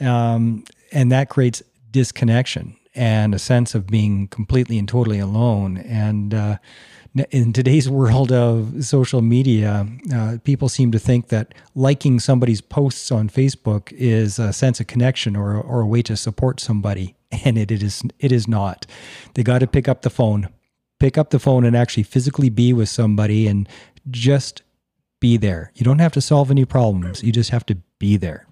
Um, 0.00 0.64
and 0.92 1.12
that 1.12 1.28
creates 1.28 1.62
disconnection 1.90 2.76
and 2.94 3.34
a 3.34 3.38
sense 3.38 3.74
of 3.74 3.86
being 3.86 4.28
completely 4.28 4.78
and 4.78 4.88
totally 4.88 5.18
alone. 5.18 5.76
And 5.78 6.34
uh, 6.34 6.56
in 7.30 7.52
today's 7.52 7.88
world 7.88 8.30
of 8.30 8.84
social 8.84 9.20
media, 9.20 9.86
uh, 10.14 10.38
people 10.44 10.68
seem 10.68 10.92
to 10.92 10.98
think 10.98 11.28
that 11.28 11.54
liking 11.74 12.20
somebody's 12.20 12.60
posts 12.60 13.10
on 13.10 13.28
Facebook 13.28 13.92
is 13.92 14.38
a 14.38 14.52
sense 14.52 14.80
of 14.80 14.86
connection 14.86 15.34
or, 15.34 15.60
or 15.60 15.80
a 15.80 15.86
way 15.86 16.02
to 16.02 16.16
support 16.16 16.60
somebody, 16.60 17.16
and 17.44 17.58
it, 17.58 17.70
it 17.70 17.82
is 17.82 18.02
it 18.18 18.32
is 18.32 18.46
not. 18.46 18.86
They 19.34 19.42
got 19.42 19.58
to 19.58 19.66
pick 19.66 19.88
up 19.88 20.02
the 20.02 20.10
phone, 20.10 20.48
pick 20.98 21.18
up 21.18 21.30
the 21.30 21.40
phone, 21.40 21.64
and 21.64 21.76
actually 21.76 22.04
physically 22.04 22.48
be 22.48 22.72
with 22.72 22.88
somebody 22.88 23.48
and 23.48 23.68
just 24.08 24.62
be 25.20 25.36
there. 25.36 25.72
You 25.74 25.84
don't 25.84 25.98
have 25.98 26.12
to 26.12 26.20
solve 26.20 26.50
any 26.50 26.64
problems. 26.64 27.22
You 27.22 27.32
just 27.32 27.50
have 27.50 27.66
to 27.66 27.76
be 27.98 28.16
there. 28.16 28.46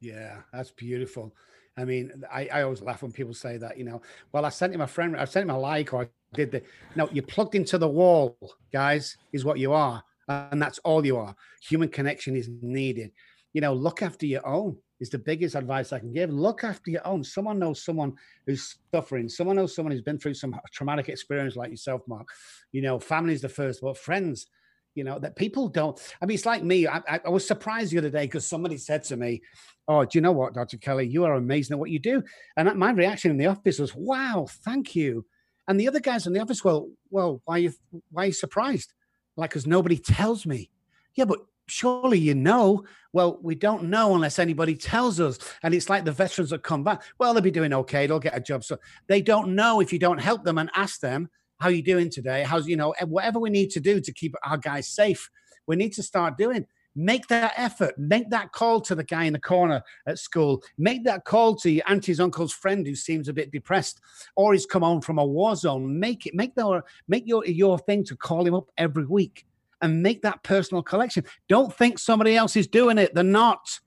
Yeah, 0.00 0.36
that's 0.52 0.70
beautiful. 0.70 1.34
I 1.76 1.84
mean, 1.84 2.24
I, 2.30 2.48
I 2.52 2.62
always 2.62 2.82
laugh 2.82 3.02
when 3.02 3.12
people 3.12 3.34
say 3.34 3.56
that, 3.56 3.78
you 3.78 3.84
know, 3.84 4.02
well, 4.32 4.44
I 4.44 4.50
sent 4.50 4.74
him 4.74 4.80
a 4.80 4.86
friend, 4.86 5.16
I 5.16 5.24
sent 5.24 5.44
him 5.44 5.54
a 5.54 5.58
like, 5.58 5.92
or 5.92 6.02
I 6.02 6.08
did 6.34 6.50
the. 6.50 6.62
No, 6.96 7.08
you're 7.12 7.24
plugged 7.24 7.54
into 7.54 7.78
the 7.78 7.88
wall, 7.88 8.36
guys, 8.72 9.16
is 9.32 9.44
what 9.44 9.58
you 9.58 9.72
are. 9.72 10.02
And 10.28 10.62
that's 10.62 10.78
all 10.80 11.04
you 11.04 11.16
are. 11.16 11.34
Human 11.68 11.88
connection 11.88 12.36
is 12.36 12.48
needed. 12.62 13.10
You 13.52 13.60
know, 13.60 13.74
look 13.74 14.02
after 14.02 14.26
your 14.26 14.46
own 14.46 14.76
is 15.00 15.10
the 15.10 15.18
biggest 15.18 15.54
advice 15.54 15.92
I 15.92 15.98
can 15.98 16.12
give. 16.12 16.30
Look 16.30 16.62
after 16.62 16.90
your 16.90 17.06
own. 17.06 17.24
Someone 17.24 17.58
knows 17.58 17.84
someone 17.84 18.14
who's 18.46 18.76
suffering. 18.94 19.28
Someone 19.28 19.56
knows 19.56 19.74
someone 19.74 19.92
who's 19.92 20.02
been 20.02 20.18
through 20.18 20.34
some 20.34 20.54
traumatic 20.72 21.08
experience 21.08 21.56
like 21.56 21.70
yourself, 21.70 22.02
Mark. 22.06 22.28
You 22.70 22.82
know, 22.82 22.98
family's 22.98 23.40
the 23.40 23.48
first, 23.48 23.80
but 23.80 23.98
friends, 23.98 24.46
you 24.94 25.04
know, 25.04 25.18
that 25.18 25.36
people 25.36 25.68
don't. 25.68 25.98
I 26.20 26.26
mean, 26.26 26.34
it's 26.34 26.46
like 26.46 26.62
me. 26.62 26.86
I, 26.86 27.00
I, 27.24 27.28
was 27.28 27.46
surprised 27.46 27.92
the 27.92 27.98
other 27.98 28.10
day 28.10 28.26
because 28.26 28.46
somebody 28.46 28.76
said 28.76 29.02
to 29.04 29.16
me, 29.16 29.40
Oh, 29.88 30.04
do 30.04 30.18
you 30.18 30.20
know 30.20 30.32
what, 30.32 30.54
Dr. 30.54 30.76
Kelly? 30.76 31.06
You 31.08 31.24
are 31.24 31.34
amazing 31.34 31.74
at 31.74 31.78
what 31.80 31.90
you 31.90 31.98
do. 31.98 32.22
And 32.56 32.78
my 32.78 32.90
reaction 32.92 33.30
in 33.30 33.38
the 33.38 33.46
office 33.46 33.78
was, 33.78 33.94
Wow, 33.94 34.46
thank 34.64 34.94
you. 34.94 35.24
And 35.70 35.78
the 35.78 35.86
other 35.86 36.00
guys 36.00 36.26
in 36.26 36.32
the 36.32 36.40
office, 36.40 36.64
well, 36.64 36.88
well, 37.10 37.40
why 37.44 37.54
are 37.54 37.58
you 37.60 37.72
why 38.10 38.24
are 38.24 38.26
you 38.26 38.32
surprised? 38.32 38.92
Like, 39.36 39.50
because 39.50 39.68
nobody 39.68 39.98
tells 39.98 40.44
me. 40.44 40.68
Yeah, 41.14 41.26
but 41.26 41.46
surely 41.68 42.18
you 42.18 42.34
know. 42.34 42.84
Well, 43.12 43.38
we 43.40 43.54
don't 43.54 43.84
know 43.84 44.16
unless 44.16 44.40
anybody 44.40 44.74
tells 44.74 45.20
us. 45.20 45.38
And 45.62 45.72
it's 45.72 45.88
like 45.88 46.04
the 46.04 46.10
veterans 46.10 46.50
that 46.50 46.64
come 46.64 46.82
back. 46.82 47.04
Well, 47.20 47.32
they'll 47.32 47.40
be 47.40 47.52
doing 47.52 47.72
okay. 47.72 48.08
They'll 48.08 48.18
get 48.18 48.36
a 48.36 48.40
job. 48.40 48.64
So 48.64 48.78
they 49.06 49.22
don't 49.22 49.54
know 49.54 49.78
if 49.78 49.92
you 49.92 50.00
don't 50.00 50.18
help 50.18 50.42
them 50.42 50.58
and 50.58 50.70
ask 50.74 50.98
them, 50.98 51.30
how 51.60 51.68
you 51.68 51.84
doing 51.84 52.10
today? 52.10 52.42
How's, 52.42 52.66
you 52.66 52.76
know, 52.76 52.90
eh, 52.98 53.04
whatever 53.04 53.38
we 53.38 53.50
need 53.50 53.70
to 53.70 53.80
do 53.80 54.00
to 54.00 54.12
keep 54.12 54.34
our 54.44 54.58
guys 54.58 54.88
safe, 54.88 55.30
we 55.68 55.76
need 55.76 55.92
to 55.92 56.02
start 56.02 56.36
doing. 56.36 56.66
Make 56.96 57.28
that 57.28 57.52
effort. 57.56 57.96
Make 57.98 58.30
that 58.30 58.52
call 58.52 58.80
to 58.82 58.94
the 58.94 59.04
guy 59.04 59.24
in 59.24 59.32
the 59.32 59.40
corner 59.40 59.82
at 60.06 60.18
school. 60.18 60.62
Make 60.76 61.04
that 61.04 61.24
call 61.24 61.54
to 61.56 61.70
your 61.70 61.84
auntie's 61.86 62.20
uncle's 62.20 62.52
friend 62.52 62.86
who 62.86 62.94
seems 62.94 63.28
a 63.28 63.32
bit 63.32 63.52
depressed 63.52 64.00
or 64.36 64.52
he's 64.52 64.66
come 64.66 64.82
home 64.82 65.00
from 65.00 65.18
a 65.18 65.24
war 65.24 65.54
zone. 65.54 65.98
Make 65.98 66.26
it, 66.26 66.34
make 66.34 66.54
the, 66.54 66.82
make 67.06 67.26
your, 67.26 67.46
your 67.46 67.78
thing 67.78 68.04
to 68.04 68.16
call 68.16 68.46
him 68.46 68.54
up 68.54 68.70
every 68.76 69.06
week 69.06 69.46
and 69.82 70.02
make 70.02 70.22
that 70.22 70.42
personal 70.42 70.82
collection. 70.82 71.24
Don't 71.48 71.74
think 71.74 71.98
somebody 71.98 72.36
else 72.36 72.56
is 72.56 72.66
doing 72.66 72.98
it. 72.98 73.14
They're 73.14 73.24
not. 73.24 73.80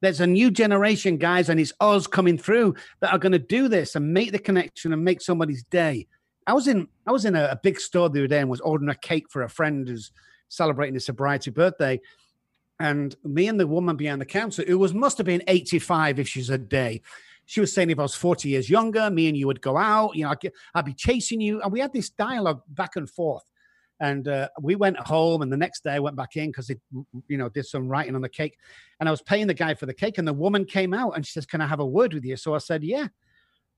There's 0.00 0.20
a 0.20 0.26
new 0.26 0.50
generation, 0.50 1.18
guys, 1.18 1.48
and 1.48 1.60
it's 1.60 1.72
us 1.80 2.06
coming 2.06 2.38
through 2.38 2.74
that 3.00 3.12
are 3.12 3.18
going 3.18 3.32
to 3.32 3.38
do 3.38 3.68
this 3.68 3.96
and 3.96 4.14
make 4.14 4.32
the 4.32 4.38
connection 4.38 4.92
and 4.92 5.04
make 5.04 5.20
somebody's 5.20 5.62
day. 5.64 6.06
I 6.46 6.54
was 6.54 6.66
in 6.68 6.88
I 7.06 7.12
was 7.12 7.26
in 7.26 7.36
a, 7.36 7.44
a, 7.44 7.60
big 7.62 7.78
store 7.78 8.08
the 8.08 8.20
other 8.20 8.26
day 8.26 8.40
and 8.40 8.48
was 8.48 8.62
ordering 8.62 8.88
a 8.88 8.94
cake 8.94 9.26
for 9.30 9.42
a 9.42 9.48
friend 9.48 9.86
who's 9.86 10.10
celebrating 10.48 10.94
his 10.94 11.04
sobriety 11.04 11.50
birthday. 11.50 12.00
And 12.80 13.14
me 13.22 13.46
and 13.46 13.60
the 13.60 13.66
woman 13.66 13.96
behind 13.96 14.20
the 14.20 14.26
counter, 14.26 14.64
who 14.66 14.78
was 14.78 14.94
must 14.94 15.18
have 15.18 15.26
been 15.26 15.42
85 15.46 16.18
if 16.18 16.26
she's 16.26 16.48
a 16.48 16.58
day, 16.58 17.02
she 17.44 17.60
was 17.60 17.72
saying 17.74 17.90
if 17.90 17.98
I 17.98 18.02
was 18.02 18.14
40 18.14 18.48
years 18.48 18.70
younger, 18.70 19.10
me 19.10 19.28
and 19.28 19.36
you 19.36 19.46
would 19.48 19.60
go 19.60 19.76
out, 19.76 20.16
you 20.16 20.24
know, 20.24 20.30
I'd, 20.30 20.52
I'd 20.74 20.84
be 20.86 20.94
chasing 20.94 21.40
you. 21.40 21.60
And 21.60 21.70
we 21.72 21.80
had 21.80 21.92
this 21.92 22.08
dialogue 22.08 22.62
back 22.68 22.96
and 22.96 23.08
forth. 23.08 23.42
And 24.00 24.28
uh, 24.28 24.48
we 24.62 24.76
went 24.76 24.98
home, 24.98 25.42
and 25.42 25.52
the 25.52 25.58
next 25.58 25.84
day 25.84 25.92
I 25.92 25.98
went 25.98 26.16
back 26.16 26.36
in 26.36 26.48
because 26.48 26.70
it, 26.70 26.80
you 27.28 27.36
know, 27.36 27.50
did 27.50 27.66
some 27.66 27.86
writing 27.86 28.14
on 28.14 28.22
the 28.22 28.30
cake. 28.30 28.56
And 28.98 29.08
I 29.08 29.12
was 29.12 29.20
paying 29.20 29.46
the 29.46 29.52
guy 29.52 29.74
for 29.74 29.84
the 29.84 29.92
cake, 29.92 30.16
and 30.16 30.26
the 30.26 30.32
woman 30.32 30.64
came 30.64 30.94
out 30.94 31.10
and 31.16 31.26
she 31.26 31.32
says, 31.32 31.44
"Can 31.44 31.60
I 31.60 31.66
have 31.66 31.80
a 31.80 31.86
word 31.86 32.14
with 32.14 32.24
you?" 32.24 32.36
So 32.38 32.54
I 32.54 32.58
said, 32.58 32.82
"Yeah." 32.82 33.08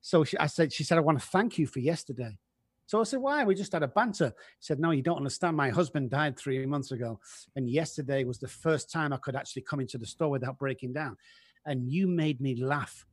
So 0.00 0.22
she, 0.22 0.38
I 0.38 0.46
said, 0.46 0.72
she 0.72 0.84
said, 0.84 0.96
"I 0.96 1.00
want 1.00 1.18
to 1.18 1.26
thank 1.26 1.58
you 1.58 1.66
for 1.66 1.80
yesterday." 1.80 2.38
So 2.86 3.00
I 3.00 3.04
said, 3.04 3.20
"Why?" 3.20 3.44
We 3.44 3.54
just 3.54 3.72
had 3.72 3.82
a 3.82 3.88
banter. 3.88 4.32
He 4.36 4.60
said, 4.60 4.80
"No, 4.80 4.90
you 4.90 5.02
don't 5.02 5.16
understand. 5.16 5.56
My 5.56 5.70
husband 5.70 6.10
died 6.10 6.38
three 6.38 6.64
months 6.66 6.92
ago, 6.92 7.20
and 7.56 7.68
yesterday 7.68 8.24
was 8.24 8.38
the 8.38 8.48
first 8.48 8.90
time 8.90 9.12
I 9.12 9.18
could 9.18 9.36
actually 9.36 9.62
come 9.62 9.80
into 9.80 9.98
the 9.98 10.06
store 10.06 10.30
without 10.30 10.58
breaking 10.58 10.92
down, 10.92 11.16
and 11.64 11.90
you 11.90 12.06
made 12.06 12.40
me 12.40 12.56
laugh." 12.56 13.06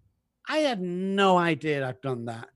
I 0.48 0.60
had 0.60 0.82
no 0.82 1.38
idea 1.38 1.88
I'd 1.88 2.02
done 2.02 2.26
that, 2.26 2.50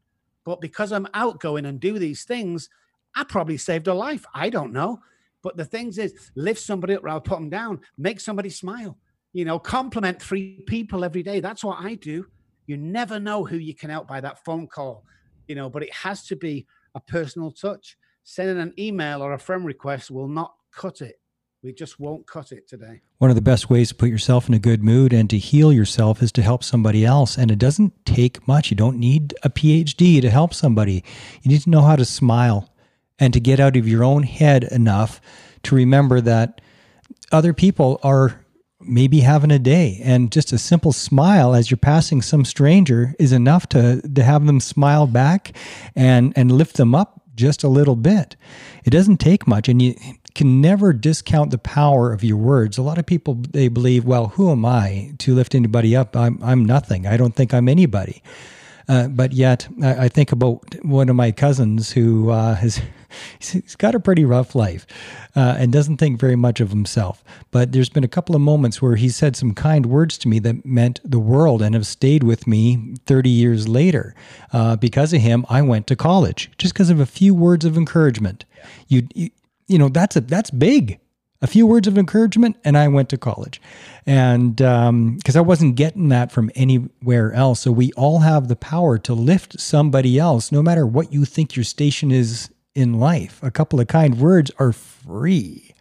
but 0.43 0.59
because 0.59 0.91
I'm 0.91 1.07
outgoing 1.13 1.65
and 1.65 1.79
do 1.79 1.99
these 1.99 2.23
things 2.23 2.69
I 3.15 3.23
probably 3.23 3.57
saved 3.57 3.87
a 3.87 3.93
life. 3.93 4.25
I 4.33 4.49
don't 4.49 4.73
know. 4.73 5.01
But 5.41 5.57
the 5.57 5.65
things 5.65 5.97
is, 5.97 6.31
lift 6.35 6.61
somebody 6.61 6.95
up 6.95 7.03
rather 7.03 7.19
put 7.19 7.37
them 7.37 7.49
down, 7.49 7.81
make 7.97 8.19
somebody 8.19 8.49
smile. 8.49 8.97
You 9.33 9.45
know, 9.45 9.59
compliment 9.59 10.21
three 10.21 10.63
people 10.67 11.03
every 11.03 11.23
day. 11.23 11.39
That's 11.39 11.63
what 11.63 11.79
I 11.83 11.95
do. 11.95 12.27
You 12.65 12.77
never 12.77 13.19
know 13.19 13.43
who 13.43 13.57
you 13.57 13.75
can 13.75 13.89
help 13.89 14.07
by 14.07 14.21
that 14.21 14.43
phone 14.45 14.67
call, 14.67 15.03
you 15.47 15.55
know, 15.55 15.69
but 15.69 15.83
it 15.83 15.93
has 15.93 16.25
to 16.27 16.35
be 16.35 16.65
a 16.95 16.99
personal 16.99 17.51
touch. 17.51 17.97
Sending 18.23 18.59
an 18.59 18.73
email 18.79 19.21
or 19.21 19.33
a 19.33 19.39
friend 19.39 19.65
request 19.65 20.09
will 20.09 20.27
not 20.27 20.53
cut 20.73 21.01
it. 21.01 21.19
We 21.61 21.73
just 21.73 21.99
won't 21.99 22.27
cut 22.27 22.51
it 22.51 22.67
today. 22.67 23.01
One 23.19 23.29
of 23.29 23.37
the 23.37 23.41
best 23.41 23.69
ways 23.69 23.89
to 23.89 23.95
put 23.95 24.09
yourself 24.09 24.49
in 24.49 24.53
a 24.53 24.59
good 24.59 24.83
mood 24.83 25.13
and 25.13 25.29
to 25.29 25.37
heal 25.37 25.71
yourself 25.71 26.21
is 26.21 26.31
to 26.33 26.41
help 26.41 26.63
somebody 26.63 27.05
else. 27.05 27.37
And 27.37 27.51
it 27.51 27.57
doesn't 27.57 28.05
take 28.05 28.45
much. 28.47 28.69
You 28.69 28.75
don't 28.75 28.99
need 28.99 29.33
a 29.43 29.49
PhD 29.49 30.21
to 30.21 30.29
help 30.29 30.53
somebody. 30.53 31.03
You 31.41 31.51
need 31.51 31.61
to 31.61 31.69
know 31.69 31.81
how 31.81 31.95
to 31.95 32.03
smile 32.05 32.69
and 33.17 33.33
to 33.33 33.39
get 33.39 33.61
out 33.61 33.77
of 33.77 33.87
your 33.87 34.03
own 34.03 34.23
head 34.23 34.65
enough 34.65 35.21
to 35.63 35.75
remember 35.75 36.19
that 36.19 36.59
other 37.31 37.53
people 37.53 37.99
are 38.03 38.42
maybe 38.85 39.19
having 39.21 39.51
a 39.51 39.59
day. 39.59 39.99
And 40.03 40.31
just 40.31 40.51
a 40.51 40.57
simple 40.57 40.91
smile 40.91 41.53
as 41.53 41.69
you're 41.69 41.77
passing 41.77 42.21
some 42.21 42.45
stranger 42.45 43.13
is 43.19 43.31
enough 43.31 43.67
to 43.69 44.01
to 44.01 44.23
have 44.23 44.45
them 44.45 44.59
smile 44.59 45.07
back 45.07 45.55
and 45.95 46.33
and 46.35 46.51
lift 46.51 46.77
them 46.77 46.95
up 46.95 47.21
just 47.35 47.63
a 47.63 47.67
little 47.67 47.95
bit. 47.95 48.35
It 48.85 48.91
doesn't 48.91 49.17
take 49.17 49.47
much 49.47 49.67
and 49.67 49.81
you 49.81 49.95
can 50.35 50.61
never 50.61 50.93
discount 50.93 51.51
the 51.51 51.57
power 51.57 52.11
of 52.11 52.23
your 52.23 52.37
words. 52.37 52.77
A 52.77 52.81
lot 52.83 52.97
of 52.97 53.05
people 53.05 53.35
they 53.35 53.67
believe 53.67 54.05
well 54.05 54.27
who 54.27 54.51
am 54.51 54.65
i 54.65 55.13
to 55.19 55.33
lift 55.33 55.55
anybody 55.55 55.95
up? 55.95 56.15
I'm 56.15 56.39
i'm 56.43 56.65
nothing. 56.65 57.07
I 57.07 57.17
don't 57.17 57.35
think 57.35 57.53
i'm 57.53 57.69
anybody. 57.69 58.21
Uh, 58.87 59.07
but 59.07 59.31
yet, 59.31 59.67
I, 59.81 60.05
I, 60.05 60.07
think 60.09 60.33
about 60.33 60.61
one 60.83 61.07
of 61.07 61.15
my 61.15 61.31
cousins 61.31 61.91
who 61.91 62.31
uh, 62.31 62.55
has 62.55 62.81
he's 63.39 63.75
got 63.75 63.95
a 63.95 63.99
pretty 63.99 64.25
rough 64.25 64.55
life 64.55 64.85
uh, 65.35 65.55
and 65.57 65.71
doesn't 65.71 65.97
think 65.97 66.19
very 66.19 66.35
much 66.35 66.59
of 66.59 66.69
himself. 66.69 67.23
But 67.51 67.71
there's 67.71 67.89
been 67.89 68.03
a 68.03 68.09
couple 68.09 68.35
of 68.35 68.41
moments 68.41 68.81
where 68.81 68.95
he 68.95 69.09
said 69.09 69.35
some 69.35 69.53
kind 69.53 69.85
words 69.85 70.17
to 70.19 70.27
me 70.27 70.39
that 70.39 70.65
meant 70.65 70.99
the 71.03 71.19
world 71.19 71.61
and 71.61 71.75
have 71.75 71.85
stayed 71.85 72.23
with 72.23 72.47
me 72.47 72.95
30 73.05 73.29
years 73.29 73.67
later. 73.67 74.15
Uh, 74.51 74.75
because 74.75 75.13
of 75.13 75.21
him, 75.21 75.45
I 75.49 75.61
went 75.61 75.87
to 75.87 75.95
college 75.95 76.51
just 76.57 76.73
because 76.73 76.89
of 76.89 76.99
a 76.99 77.05
few 77.05 77.33
words 77.33 77.65
of 77.65 77.77
encouragement. 77.77 78.45
You, 78.87 79.07
you, 79.13 79.29
you 79.67 79.77
know, 79.77 79.89
that's 79.89 80.15
a 80.15 80.21
that's 80.21 80.51
big 80.51 80.99
a 81.43 81.47
few 81.47 81.67
words 81.67 81.87
of 81.89 81.97
encouragement, 81.97 82.55
and 82.63 82.77
I 82.77 82.87
went 82.87 83.09
to 83.09 83.17
college. 83.17 83.61
And 84.05 84.55
because 84.55 85.35
um, 85.35 85.35
I 85.35 85.41
wasn't 85.41 85.75
getting 85.75 86.07
that 86.07 86.31
from 86.31 86.49
anywhere 86.55 87.33
else. 87.33 87.59
So 87.59 87.71
we 87.71 87.91
all 87.93 88.19
have 88.19 88.47
the 88.47 88.55
power 88.55 88.97
to 88.99 89.13
lift 89.13 89.59
somebody 89.59 90.17
else, 90.17 90.53
no 90.53 90.63
matter 90.63 90.87
what 90.87 91.11
you 91.11 91.25
think 91.25 91.57
your 91.57 91.65
station 91.65 92.11
is 92.11 92.49
in 92.75 92.99
life. 92.99 93.39
A 93.43 93.51
couple 93.51 93.79
of 93.79 93.87
kind 93.87 94.19
words 94.19 94.51
are 94.59 94.71
free. 94.71 95.73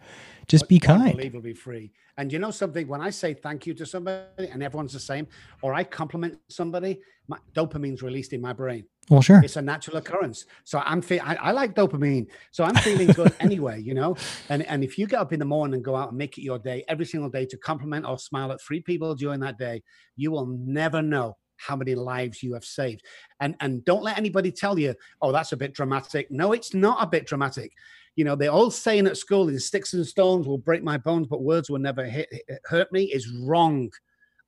Just 0.47 0.67
be 0.67 0.79
kind. 0.79 1.09
Unbelievably 1.09 1.53
free. 1.53 1.91
And 2.17 2.31
you 2.31 2.37
know 2.37 2.51
something? 2.51 2.87
When 2.87 3.01
I 3.01 3.09
say 3.09 3.33
thank 3.33 3.65
you 3.65 3.73
to 3.73 3.85
somebody 3.85 4.47
and 4.51 4.61
everyone's 4.61 4.93
the 4.93 4.99
same, 4.99 5.27
or 5.61 5.73
I 5.73 5.83
compliment 5.83 6.37
somebody, 6.47 6.99
my, 7.27 7.37
dopamine's 7.55 8.03
released 8.03 8.33
in 8.33 8.41
my 8.41 8.53
brain. 8.53 8.85
Well, 9.09 9.21
sure. 9.21 9.41
It's 9.43 9.55
a 9.55 9.61
natural 9.61 9.97
occurrence. 9.97 10.45
So 10.63 10.79
I'm 10.85 11.01
fe- 11.01 11.19
I, 11.19 11.33
I 11.35 11.51
like 11.51 11.73
dopamine. 11.73 12.27
So 12.51 12.63
I'm 12.63 12.75
feeling 12.75 13.07
good 13.07 13.33
anyway, 13.39 13.81
you 13.81 13.95
know? 13.95 14.15
And 14.49 14.63
and 14.67 14.83
if 14.83 14.99
you 14.99 15.07
get 15.07 15.19
up 15.19 15.33
in 15.33 15.39
the 15.39 15.45
morning 15.45 15.75
and 15.75 15.83
go 15.83 15.95
out 15.95 16.09
and 16.09 16.17
make 16.17 16.37
it 16.37 16.43
your 16.43 16.59
day 16.59 16.83
every 16.87 17.05
single 17.05 17.29
day 17.29 17.45
to 17.47 17.57
compliment 17.57 18.05
or 18.05 18.19
smile 18.19 18.51
at 18.51 18.61
three 18.61 18.81
people 18.81 19.15
during 19.15 19.39
that 19.39 19.57
day, 19.57 19.81
you 20.15 20.29
will 20.31 20.45
never 20.45 21.01
know 21.01 21.37
how 21.65 21.75
many 21.75 21.95
lives 21.95 22.43
you 22.43 22.53
have 22.53 22.65
saved. 22.65 23.03
And 23.39 23.55
and 23.59 23.83
don't 23.85 24.03
let 24.03 24.17
anybody 24.17 24.51
tell 24.51 24.77
you, 24.77 24.95
oh, 25.21 25.31
that's 25.31 25.51
a 25.51 25.57
bit 25.57 25.73
dramatic. 25.73 26.29
No, 26.29 26.51
it's 26.51 26.73
not 26.73 27.01
a 27.01 27.07
bit 27.07 27.25
dramatic. 27.25 27.71
You 28.15 28.25
know, 28.25 28.35
the 28.35 28.47
old 28.47 28.73
saying 28.73 29.07
at 29.07 29.17
school 29.17 29.49
is 29.49 29.65
sticks 29.65 29.93
and 29.93 30.05
stones 30.05 30.47
will 30.47 30.59
break 30.59 30.83
my 30.83 30.97
bones, 30.97 31.27
but 31.27 31.41
words 31.41 31.69
will 31.69 31.79
never 31.79 32.05
hit, 32.05 32.29
hurt 32.65 32.91
me 32.91 33.05
is 33.05 33.31
wrong. 33.31 33.91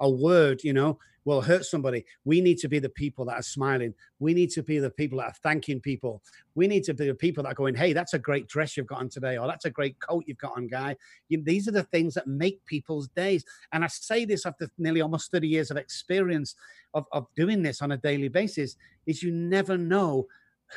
A 0.02 0.10
word, 0.10 0.62
you 0.64 0.74
know, 0.74 1.00
will 1.26 1.42
hurt 1.42 1.66
somebody. 1.66 2.06
We 2.24 2.40
need 2.40 2.60
to 2.60 2.70
be 2.70 2.80
the 2.80 2.90
people 2.90 3.26
that 3.26 3.40
are 3.40 3.44
smiling. 3.44 3.94
We 4.20 4.34
need 4.34 4.52
to 4.52 4.64
be 4.64 4.80
the 4.80 4.92
people 4.92 5.18
that 5.18 5.26
are 5.26 5.36
thanking 5.44 5.82
people. 5.82 6.22
We 6.54 6.68
need 6.68 6.84
to 6.86 6.94
be 6.94 7.08
the 7.08 7.16
people 7.16 7.44
that 7.44 7.52
are 7.52 7.56
going, 7.56 7.76
hey, 7.76 7.94
that's 7.94 8.14
a 8.14 8.20
great 8.20 8.48
dress 8.48 8.78
you've 8.78 8.88
got 8.88 9.00
on 9.00 9.10
today, 9.10 9.38
or 9.38 9.48
that's 9.48 9.66
a 9.66 9.72
great 9.72 10.00
coat 10.00 10.24
you've 10.28 10.38
got 10.38 10.56
on, 10.56 10.68
guy. 10.68 10.96
You 11.28 11.44
these 11.44 11.68
are 11.68 11.72
the 11.72 11.84
things 11.84 12.14
that 12.14 12.28
make 12.28 12.66
people's 12.66 13.10
days. 13.10 13.44
And 13.74 13.84
I 13.84 13.88
say 13.88 14.24
this 14.26 14.46
after 14.46 14.70
nearly 14.78 15.02
almost 15.02 15.32
30 15.32 15.48
years 15.48 15.72
of 15.72 15.78
experience 15.78 16.56
of, 16.94 17.06
of 17.12 17.28
doing 17.36 17.62
this 17.62 17.82
on 17.82 17.92
a 17.92 17.98
daily 17.98 18.30
basis, 18.30 18.78
is 19.06 19.22
you 19.22 19.32
never 19.32 19.78
know 19.78 20.28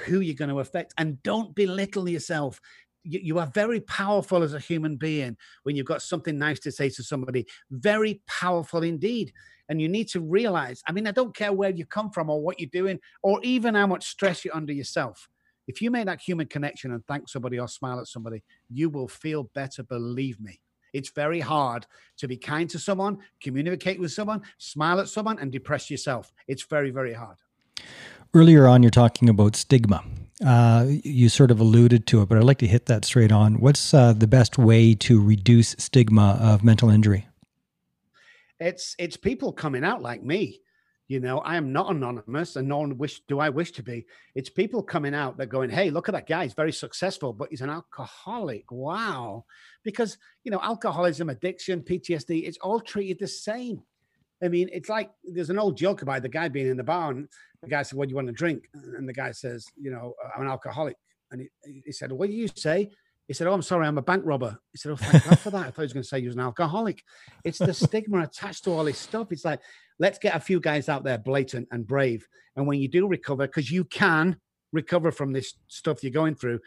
who 0.04 0.20
you're 0.20 0.34
going 0.34 0.50
to 0.50 0.60
affect. 0.60 0.94
And 0.98 1.22
don't 1.22 1.54
belittle 1.54 2.08
yourself 2.08 2.60
you, 3.08 3.20
you, 3.22 3.38
are 3.38 3.46
very 3.46 3.80
powerful 3.80 4.42
as 4.42 4.54
a 4.54 4.58
human 4.58 4.96
being 4.96 5.36
when 5.62 5.76
you've 5.76 5.86
got 5.86 6.02
something 6.02 6.38
nice 6.38 6.60
to 6.60 6.72
say 6.72 6.90
to 6.90 7.02
somebody. 7.02 7.46
Very 7.70 8.20
powerful 8.26 8.82
indeed. 8.82 9.32
And 9.68 9.80
you 9.80 9.88
need 9.88 10.08
to 10.08 10.20
realize 10.20 10.82
I 10.86 10.92
mean, 10.92 11.06
I 11.06 11.10
don't 11.10 11.34
care 11.34 11.52
where 11.52 11.70
you 11.70 11.86
come 11.86 12.10
from 12.10 12.30
or 12.30 12.40
what 12.40 12.60
you're 12.60 12.70
doing 12.72 12.98
or 13.22 13.40
even 13.42 13.74
how 13.74 13.86
much 13.86 14.08
stress 14.08 14.44
you're 14.44 14.56
under 14.56 14.72
yourself. 14.72 15.28
If 15.66 15.82
you 15.82 15.90
make 15.90 16.06
that 16.06 16.20
human 16.20 16.46
connection 16.46 16.92
and 16.92 17.04
thank 17.06 17.28
somebody 17.28 17.58
or 17.58 17.68
smile 17.68 18.00
at 18.00 18.06
somebody, 18.06 18.42
you 18.70 18.88
will 18.88 19.08
feel 19.08 19.44
better, 19.54 19.82
believe 19.82 20.40
me. 20.40 20.60
It's 20.94 21.10
very 21.10 21.40
hard 21.40 21.86
to 22.16 22.26
be 22.26 22.38
kind 22.38 22.68
to 22.70 22.78
someone, 22.78 23.18
communicate 23.42 24.00
with 24.00 24.12
someone, 24.12 24.42
smile 24.56 25.00
at 25.00 25.08
someone, 25.08 25.38
and 25.38 25.52
depress 25.52 25.90
yourself. 25.90 26.32
It's 26.46 26.64
very, 26.64 26.90
very 26.90 27.12
hard. 27.12 27.36
Earlier 28.34 28.66
on, 28.66 28.82
you're 28.82 28.90
talking 28.90 29.28
about 29.28 29.56
stigma. 29.56 30.04
Uh, 30.44 30.86
you 30.88 31.30
sort 31.30 31.50
of 31.50 31.60
alluded 31.60 32.06
to 32.08 32.20
it, 32.22 32.28
but 32.28 32.36
I'd 32.36 32.44
like 32.44 32.58
to 32.58 32.66
hit 32.66 32.86
that 32.86 33.04
straight 33.04 33.32
on. 33.32 33.58
What's 33.60 33.94
uh, 33.94 34.12
the 34.12 34.26
best 34.26 34.58
way 34.58 34.94
to 34.94 35.20
reduce 35.20 35.74
stigma 35.78 36.38
of 36.40 36.62
mental 36.62 36.90
injury? 36.90 37.26
It's 38.60 38.94
it's 38.98 39.16
people 39.16 39.52
coming 39.52 39.82
out 39.82 40.02
like 40.02 40.22
me. 40.22 40.60
You 41.08 41.20
know, 41.20 41.38
I 41.38 41.56
am 41.56 41.72
not 41.72 41.90
anonymous, 41.90 42.56
and 42.56 42.68
no 42.68 42.78
one 42.78 42.98
wish 42.98 43.20
do 43.28 43.40
I 43.40 43.48
wish 43.48 43.72
to 43.72 43.82
be. 43.82 44.04
It's 44.34 44.50
people 44.50 44.82
coming 44.82 45.14
out 45.14 45.38
that 45.38 45.46
going, 45.46 45.70
"Hey, 45.70 45.88
look 45.88 46.08
at 46.08 46.12
that 46.12 46.28
guy; 46.28 46.44
he's 46.44 46.52
very 46.52 46.72
successful, 46.72 47.32
but 47.32 47.48
he's 47.48 47.62
an 47.62 47.70
alcoholic." 47.70 48.70
Wow, 48.70 49.46
because 49.84 50.18
you 50.44 50.50
know, 50.50 50.60
alcoholism, 50.62 51.30
addiction, 51.30 51.80
PTSD, 51.80 52.46
it's 52.46 52.58
all 52.58 52.80
treated 52.80 53.18
the 53.18 53.26
same. 53.26 53.82
I 54.42 54.48
mean, 54.48 54.68
it's 54.72 54.88
like 54.88 55.10
there's 55.24 55.50
an 55.50 55.58
old 55.58 55.76
joke 55.76 56.02
about 56.02 56.22
the 56.22 56.28
guy 56.28 56.48
being 56.48 56.68
in 56.68 56.76
the 56.76 56.84
bar, 56.84 57.10
and 57.10 57.28
the 57.62 57.68
guy 57.68 57.82
said, 57.82 57.98
"What 57.98 58.08
do 58.08 58.10
you 58.10 58.16
want 58.16 58.28
to 58.28 58.32
drink?" 58.32 58.68
And 58.74 59.08
the 59.08 59.12
guy 59.12 59.32
says, 59.32 59.66
"You 59.76 59.90
know, 59.90 60.14
uh, 60.24 60.30
I'm 60.34 60.42
an 60.42 60.48
alcoholic." 60.48 60.96
And 61.30 61.42
he, 61.64 61.82
he 61.86 61.92
said, 61.92 62.12
"What 62.12 62.28
do 62.28 62.34
you 62.34 62.48
say?" 62.48 62.90
He 63.26 63.34
said, 63.34 63.46
"Oh, 63.46 63.52
I'm 63.52 63.62
sorry, 63.62 63.86
I'm 63.86 63.98
a 63.98 64.02
bank 64.02 64.22
robber." 64.24 64.58
He 64.72 64.78
said, 64.78 64.92
"Oh, 64.92 64.96
thank 64.96 65.24
God 65.24 65.38
for 65.38 65.50
that. 65.50 65.66
I 65.66 65.70
thought 65.70 65.82
he 65.82 65.86
was 65.86 65.92
going 65.92 66.02
to 66.02 66.08
say 66.08 66.20
he 66.20 66.26
was 66.26 66.36
an 66.36 66.42
alcoholic." 66.42 67.02
It's 67.44 67.58
the 67.58 67.74
stigma 67.74 68.22
attached 68.22 68.64
to 68.64 68.70
all 68.70 68.84
this 68.84 68.98
stuff. 68.98 69.32
It's 69.32 69.44
like, 69.44 69.60
let's 69.98 70.18
get 70.18 70.36
a 70.36 70.40
few 70.40 70.60
guys 70.60 70.88
out 70.88 71.04
there, 71.04 71.18
blatant 71.18 71.68
and 71.72 71.86
brave. 71.86 72.26
And 72.56 72.66
when 72.66 72.80
you 72.80 72.88
do 72.88 73.06
recover, 73.06 73.46
because 73.46 73.70
you 73.70 73.84
can 73.84 74.36
recover 74.72 75.10
from 75.10 75.32
this 75.32 75.54
stuff 75.66 76.02
you're 76.02 76.12
going 76.12 76.36
through, 76.36 76.60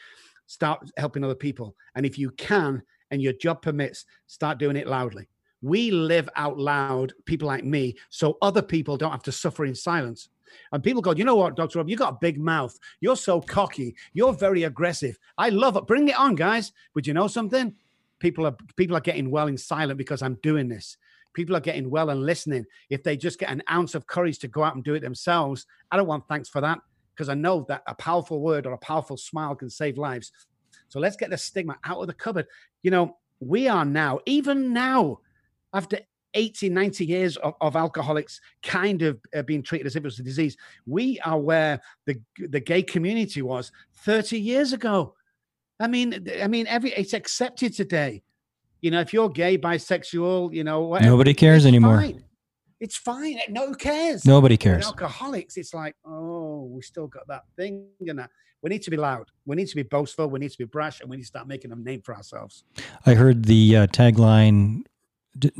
start 0.48 0.92
helping 0.98 1.24
other 1.24 1.36
people. 1.36 1.76
And 1.96 2.06
if 2.06 2.18
you 2.18 2.32
can, 2.32 2.84
and 3.10 3.22
your 3.22 3.34
job 3.34 3.62
permits, 3.62 4.06
start 4.28 4.58
doing 4.58 4.76
it 4.76 4.88
loudly. 4.88 5.28
We 5.62 5.92
live 5.92 6.30
out 6.36 6.58
loud, 6.58 7.14
people 7.26 7.48
like 7.48 7.64
me, 7.64 7.96
so 8.10 8.38
other 8.42 8.62
people 8.62 8.98
don't 8.98 9.12
have 9.12 9.24
to 9.24 9.32
suffer 9.32 9.66
in 9.66 9.76
silence. 9.76 10.30
And 10.72 10.84
people 10.84 11.02
go, 11.02 11.14
you 11.14 11.24
know 11.24 11.36
what, 11.36 11.56
Dr. 11.56 11.80
Robb, 11.80 11.90
you 11.90 11.96
got 11.96 12.14
a 12.14 12.18
big 12.20 12.40
mouth. 12.40 12.78
You're 13.00 13.16
so 13.16 13.42
cocky. 13.42 13.96
You're 14.14 14.34
very 14.34 14.64
aggressive. 14.64 15.18
I 15.38 15.50
love 15.50 15.78
it. 15.78 15.88
Bring 15.88 16.08
it 16.08 16.20
on, 16.20 16.36
guys. 16.36 16.74
But 16.94 17.08
you 17.08 17.14
know 17.14 17.28
something? 17.28 17.74
People 18.20 18.46
are 18.46 18.56
people 18.76 18.96
are 18.96 19.02
getting 19.02 19.32
well 19.32 19.48
in 19.48 19.58
silent 19.58 19.98
because 19.98 20.22
I'm 20.22 20.36
doing 20.44 20.68
this. 20.68 20.98
People 21.34 21.56
are 21.56 21.62
getting 21.62 21.90
well 21.90 22.10
and 22.10 22.24
listening. 22.24 22.66
If 22.90 23.04
they 23.04 23.16
just 23.16 23.40
get 23.40 23.50
an 23.50 23.64
ounce 23.72 23.96
of 23.96 24.06
courage 24.06 24.40
to 24.40 24.48
go 24.48 24.64
out 24.64 24.76
and 24.76 24.84
do 24.84 24.94
it 24.96 25.00
themselves, 25.00 25.66
I 25.90 25.98
don't 25.98 26.08
want 26.08 26.28
thanks 26.28 26.50
for 26.50 26.62
that 26.62 26.80
because 27.16 27.30
I 27.30 27.34
know 27.34 27.66
that 27.70 27.84
a 27.88 27.96
powerful 27.96 28.42
word 28.42 28.66
or 28.66 28.74
a 28.74 28.78
powerful 28.78 29.18
smile 29.18 29.56
can 29.56 29.70
save 29.70 29.98
lives. 29.98 30.32
So 30.90 31.00
let's 31.00 31.16
get 31.16 31.30
the 31.30 31.38
stigma 31.38 31.78
out 31.86 32.02
of 32.02 32.08
the 32.08 32.14
cupboard. 32.14 32.48
You 32.84 32.92
know, 32.92 33.18
we 33.40 33.68
are 33.68 33.86
now, 33.86 34.20
even 34.26 34.74
now, 34.74 35.20
after 35.74 36.00
80, 36.34 36.70
90 36.70 37.06
years 37.06 37.38
of, 37.38 37.54
of 37.62 37.76
alcoholics 37.76 38.40
kind 38.64 39.02
of 39.02 39.20
uh, 39.36 39.42
being 39.42 39.64
treated 39.64 39.88
as 39.88 39.96
if 39.96 40.04
it 40.04 40.08
was 40.08 40.20
a 40.20 40.24
disease, 40.24 40.58
we 40.86 41.20
are 41.22 41.40
where 41.40 41.82
the 42.06 42.20
the 42.38 42.60
gay 42.60 42.82
community 42.82 43.42
was 43.42 43.72
30 44.04 44.40
years 44.40 44.74
ago. 44.74 45.16
I 45.80 45.88
mean, 45.88 46.28
I 46.42 46.48
mean, 46.48 46.68
every 46.68 46.92
it's 46.92 47.14
accepted 47.14 47.74
today. 47.74 48.24
You 48.82 48.92
know, 48.92 49.00
if 49.00 49.14
you're 49.14 49.30
gay, 49.30 49.58
bisexual, 49.58 50.54
you 50.54 50.64
know, 50.64 50.82
whatever, 50.82 51.10
nobody 51.10 51.34
cares 51.34 51.66
anymore. 51.66 51.98
Fine. 51.98 52.24
It's 52.80 52.98
fine. 52.98 53.40
No 53.48 53.68
who 53.68 53.76
cares. 53.76 54.26
Nobody 54.26 54.58
cares. 54.58 54.86
alcoholics, 54.86 55.56
it's 55.56 55.72
like, 55.72 55.96
oh, 56.04 56.64
we 56.64 56.82
still 56.82 57.06
got 57.08 57.28
that 57.28 57.44
thing, 57.56 57.86
and 58.08 58.18
that 58.18 58.32
we 58.64 58.70
need 58.70 58.82
to 58.84 58.92
be 58.92 58.98
loud. 58.98 59.30
We 59.46 59.56
need 59.56 59.68
to 59.68 59.76
be 59.76 59.84
boastful. 59.84 60.28
We 60.28 60.40
need 60.40 60.52
to 60.52 60.58
be 60.58 60.66
brash, 60.66 61.02
and 61.02 61.10
we 61.10 61.18
need 61.18 61.24
to 61.24 61.28
start 61.28 61.48
making 61.48 61.72
a 61.72 61.76
name 61.76 62.02
for 62.02 62.16
ourselves. 62.16 62.64
I 63.06 63.14
heard 63.14 63.46
the 63.46 63.78
uh, 63.78 63.88
tagline 63.88 64.84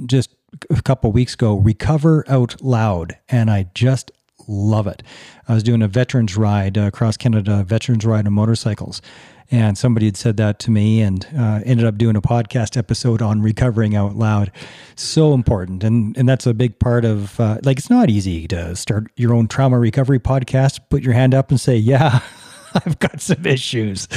just 0.06 0.36
a 0.70 0.82
couple 0.82 1.12
weeks 1.12 1.34
ago: 1.34 1.56
"Recover 1.56 2.26
out 2.28 2.62
loud," 2.62 3.18
and 3.30 3.50
I 3.50 3.70
just 3.74 4.12
love 4.48 4.88
it. 4.88 5.04
I 5.48 5.54
was 5.54 5.64
doing 5.64 5.82
a 5.82 5.88
veterans 5.88 6.36
ride 6.38 6.78
uh, 6.78 6.82
across 6.82 7.18
Canada, 7.18 7.64
veterans 7.64 8.06
ride 8.06 8.28
on 8.28 8.34
motorcycles, 8.34 9.02
and 9.50 9.78
somebody 9.78 10.08
had 10.08 10.18
said 10.18 10.38
that 10.38 10.60
to 10.60 10.72
me, 10.72 11.02
and 11.02 11.26
uh, 11.38 11.62
ended 11.66 11.86
up 11.86 11.98
doing 11.98 12.16
a 12.16 12.22
podcast 12.22 12.78
episode 12.78 13.22
on 13.22 13.42
recovering 13.42 13.96
out 13.96 14.16
loud. 14.16 14.52
So 14.96 15.34
important, 15.34 15.84
and 15.84 16.16
and 16.18 16.28
that's 16.28 16.46
a 16.46 16.54
big 16.54 16.80
part 16.80 17.06
of 17.06 17.40
uh, 17.40 17.60
like 17.64 17.78
it's 17.78 17.90
not 17.90 18.10
easy 18.10 18.48
to 18.50 18.76
start 18.76 19.08
your 19.16 19.34
own 19.34 19.48
trauma 19.48 19.80
recovery 19.80 20.20
podcast. 20.20 20.80
Put 20.90 21.04
your 21.04 21.14
hand 21.14 21.34
up 21.34 21.50
and 21.50 21.60
say, 21.60 21.76
"Yeah." 21.78 22.22
I've 22.74 23.00
got 23.00 23.20
some 23.20 23.46
issues, 23.46 24.08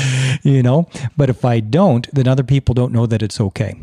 you 0.44 0.62
know. 0.62 0.88
But 1.16 1.28
if 1.28 1.44
I 1.44 1.58
don't, 1.58 2.08
then 2.14 2.28
other 2.28 2.44
people 2.44 2.72
don't 2.72 2.92
know 2.92 3.04
that 3.04 3.20
it's 3.20 3.40
okay. 3.40 3.74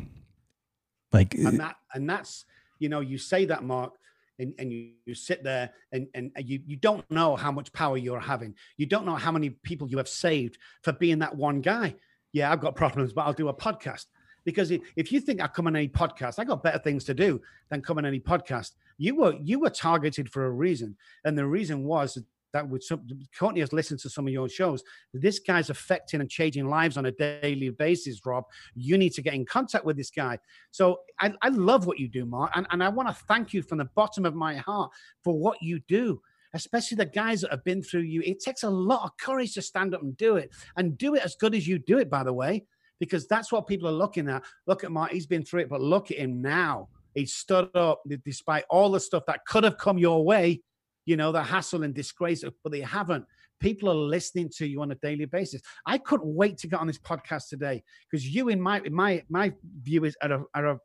Like, 1.11 1.33
and 1.35 1.47
uh, 1.47 1.65
that, 1.65 1.75
and 1.93 2.09
that's, 2.09 2.45
you 2.79 2.89
know, 2.89 2.99
you 2.99 3.17
say 3.17 3.45
that, 3.45 3.63
Mark, 3.63 3.93
and, 4.39 4.53
and 4.57 4.71
you, 4.71 4.91
you 5.05 5.13
sit 5.13 5.43
there 5.43 5.71
and, 5.91 6.07
and 6.15 6.31
you, 6.43 6.61
you 6.65 6.75
don't 6.75 7.09
know 7.11 7.35
how 7.35 7.51
much 7.51 7.71
power 7.73 7.97
you're 7.97 8.19
having. 8.19 8.55
You 8.77 8.85
don't 8.87 9.05
know 9.05 9.15
how 9.15 9.31
many 9.31 9.51
people 9.51 9.87
you 9.89 9.97
have 9.97 10.07
saved 10.07 10.57
for 10.81 10.93
being 10.93 11.19
that 11.19 11.35
one 11.35 11.61
guy. 11.61 11.95
Yeah, 12.33 12.51
I've 12.51 12.61
got 12.61 12.75
problems, 12.75 13.13
but 13.13 13.21
I'll 13.21 13.33
do 13.33 13.49
a 13.49 13.53
podcast. 13.53 14.05
Because 14.43 14.71
if 14.71 15.11
you 15.11 15.19
think 15.19 15.41
I 15.41 15.47
come 15.47 15.67
on 15.67 15.75
any 15.75 15.89
podcast, 15.89 16.39
I 16.39 16.43
got 16.45 16.63
better 16.63 16.79
things 16.79 17.03
to 17.03 17.13
do 17.13 17.41
than 17.69 17.81
come 17.81 17.99
on 17.99 18.05
any 18.05 18.19
podcast. 18.19 18.71
You 18.97 19.15
were 19.15 19.35
you 19.41 19.59
were 19.59 19.69
targeted 19.69 20.31
for 20.31 20.45
a 20.45 20.51
reason, 20.51 20.97
and 21.25 21.37
the 21.37 21.45
reason 21.45 21.83
was 21.83 22.17
that 22.53 22.67
would 22.67 22.83
some 22.83 23.07
Courtney 23.37 23.61
has 23.61 23.73
listened 23.73 23.99
to 24.01 24.09
some 24.09 24.27
of 24.27 24.33
your 24.33 24.49
shows. 24.49 24.83
This 25.13 25.39
guy's 25.39 25.69
affecting 25.69 26.21
and 26.21 26.29
changing 26.29 26.67
lives 26.67 26.97
on 26.97 27.05
a 27.05 27.11
daily 27.11 27.69
basis, 27.69 28.25
Robb. 28.25 28.45
You 28.75 28.97
need 28.97 29.13
to 29.13 29.21
get 29.21 29.33
in 29.33 29.45
contact 29.45 29.85
with 29.85 29.97
this 29.97 30.11
guy. 30.11 30.39
So 30.71 31.01
I, 31.19 31.33
I 31.41 31.49
love 31.49 31.85
what 31.85 31.99
you 31.99 32.07
do, 32.07 32.25
Mark. 32.25 32.51
And, 32.55 32.67
and 32.71 32.83
I 32.83 32.89
want 32.89 33.09
to 33.09 33.25
thank 33.25 33.53
you 33.53 33.61
from 33.61 33.77
the 33.77 33.89
bottom 33.95 34.25
of 34.25 34.35
my 34.35 34.55
heart 34.55 34.91
for 35.23 35.37
what 35.37 35.61
you 35.61 35.79
do. 35.87 36.21
Especially 36.53 36.97
the 36.97 37.05
guys 37.05 37.41
that 37.41 37.51
have 37.51 37.63
been 37.63 37.81
through 37.81 38.01
you. 38.01 38.21
It 38.25 38.41
takes 38.41 38.63
a 38.63 38.69
lot 38.69 39.05
of 39.05 39.15
courage 39.15 39.53
to 39.53 39.61
stand 39.61 39.95
up 39.95 40.01
and 40.01 40.17
do 40.17 40.35
it. 40.35 40.51
And 40.75 40.97
do 40.97 41.15
it 41.15 41.23
as 41.23 41.35
good 41.35 41.55
as 41.55 41.65
you 41.65 41.79
do 41.79 41.97
it, 41.97 42.09
by 42.09 42.23
the 42.25 42.33
way, 42.33 42.65
because 42.99 43.25
that's 43.25 43.53
what 43.53 43.67
people 43.67 43.87
are 43.87 43.93
looking 43.93 44.27
at. 44.27 44.43
Look 44.67 44.83
at 44.83 44.91
Mark, 44.91 45.11
he's 45.11 45.25
been 45.25 45.45
through 45.45 45.61
it, 45.61 45.69
but 45.69 45.79
look 45.79 46.11
at 46.11 46.17
him 46.17 46.41
now. 46.41 46.89
He 47.15 47.25
stood 47.25 47.73
up 47.75 48.01
despite 48.25 48.65
all 48.69 48.91
the 48.91 48.99
stuff 48.99 49.23
that 49.27 49.45
could 49.45 49.63
have 49.63 49.77
come 49.77 49.97
your 49.97 50.25
way 50.25 50.61
you 51.05 51.17
know, 51.17 51.31
the 51.31 51.43
hassle 51.43 51.83
and 51.83 51.93
disgrace, 51.93 52.43
but 52.63 52.71
they 52.71 52.81
haven't. 52.81 53.25
People 53.59 53.89
are 53.89 53.95
listening 53.95 54.49
to 54.57 54.65
you 54.65 54.81
on 54.81 54.91
a 54.91 54.95
daily 54.95 55.25
basis. 55.25 55.61
I 55.85 55.97
couldn't 55.97 56.33
wait 56.33 56.57
to 56.59 56.67
get 56.67 56.79
on 56.79 56.87
this 56.87 56.97
podcast 56.97 57.49
today 57.49 57.83
because 58.09 58.27
you, 58.27 58.49
in 58.49 58.59
my 58.59 58.81
my 58.89 59.23
my 59.29 59.53
view, 59.81 60.05
is 60.05 60.15
are 60.21 60.31
a, 60.31 60.43
are 60.55 60.65
a 60.67 60.79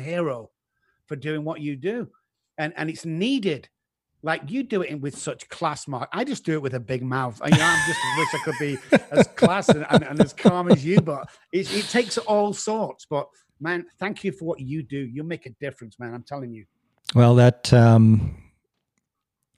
hero 0.00 0.50
for 1.06 1.16
doing 1.16 1.44
what 1.44 1.60
you 1.60 1.76
do, 1.76 2.08
and 2.58 2.72
and 2.76 2.88
it's 2.88 3.04
needed. 3.04 3.68
Like 4.24 4.42
you 4.48 4.62
do 4.62 4.82
it 4.82 5.00
with 5.00 5.18
such 5.18 5.48
class, 5.48 5.88
Mark. 5.88 6.08
I 6.12 6.22
just 6.22 6.44
do 6.44 6.52
it 6.52 6.62
with 6.62 6.74
a 6.74 6.80
big 6.80 7.02
mouth. 7.02 7.40
I, 7.42 7.48
you 7.48 7.56
know, 7.56 7.64
I 7.64 7.84
just 7.88 8.00
wish 8.18 8.34
I 8.34 8.44
could 8.44 8.58
be 8.60 8.78
as 9.10 9.26
class 9.34 9.68
and, 9.68 9.84
and, 9.90 10.04
and 10.04 10.20
as 10.20 10.32
calm 10.32 10.70
as 10.70 10.84
you, 10.84 11.00
but 11.00 11.28
it, 11.52 11.72
it 11.74 11.86
takes 11.86 12.18
all 12.18 12.52
sorts. 12.52 13.04
But 13.04 13.26
man, 13.60 13.84
thank 13.98 14.22
you 14.22 14.30
for 14.30 14.44
what 14.44 14.60
you 14.60 14.84
do. 14.84 14.98
You 14.98 15.24
make 15.24 15.46
a 15.46 15.50
difference, 15.60 15.98
man. 15.98 16.14
I'm 16.14 16.22
telling 16.22 16.52
you. 16.52 16.66
Well, 17.16 17.34
that 17.34 17.72
um, 17.72 18.41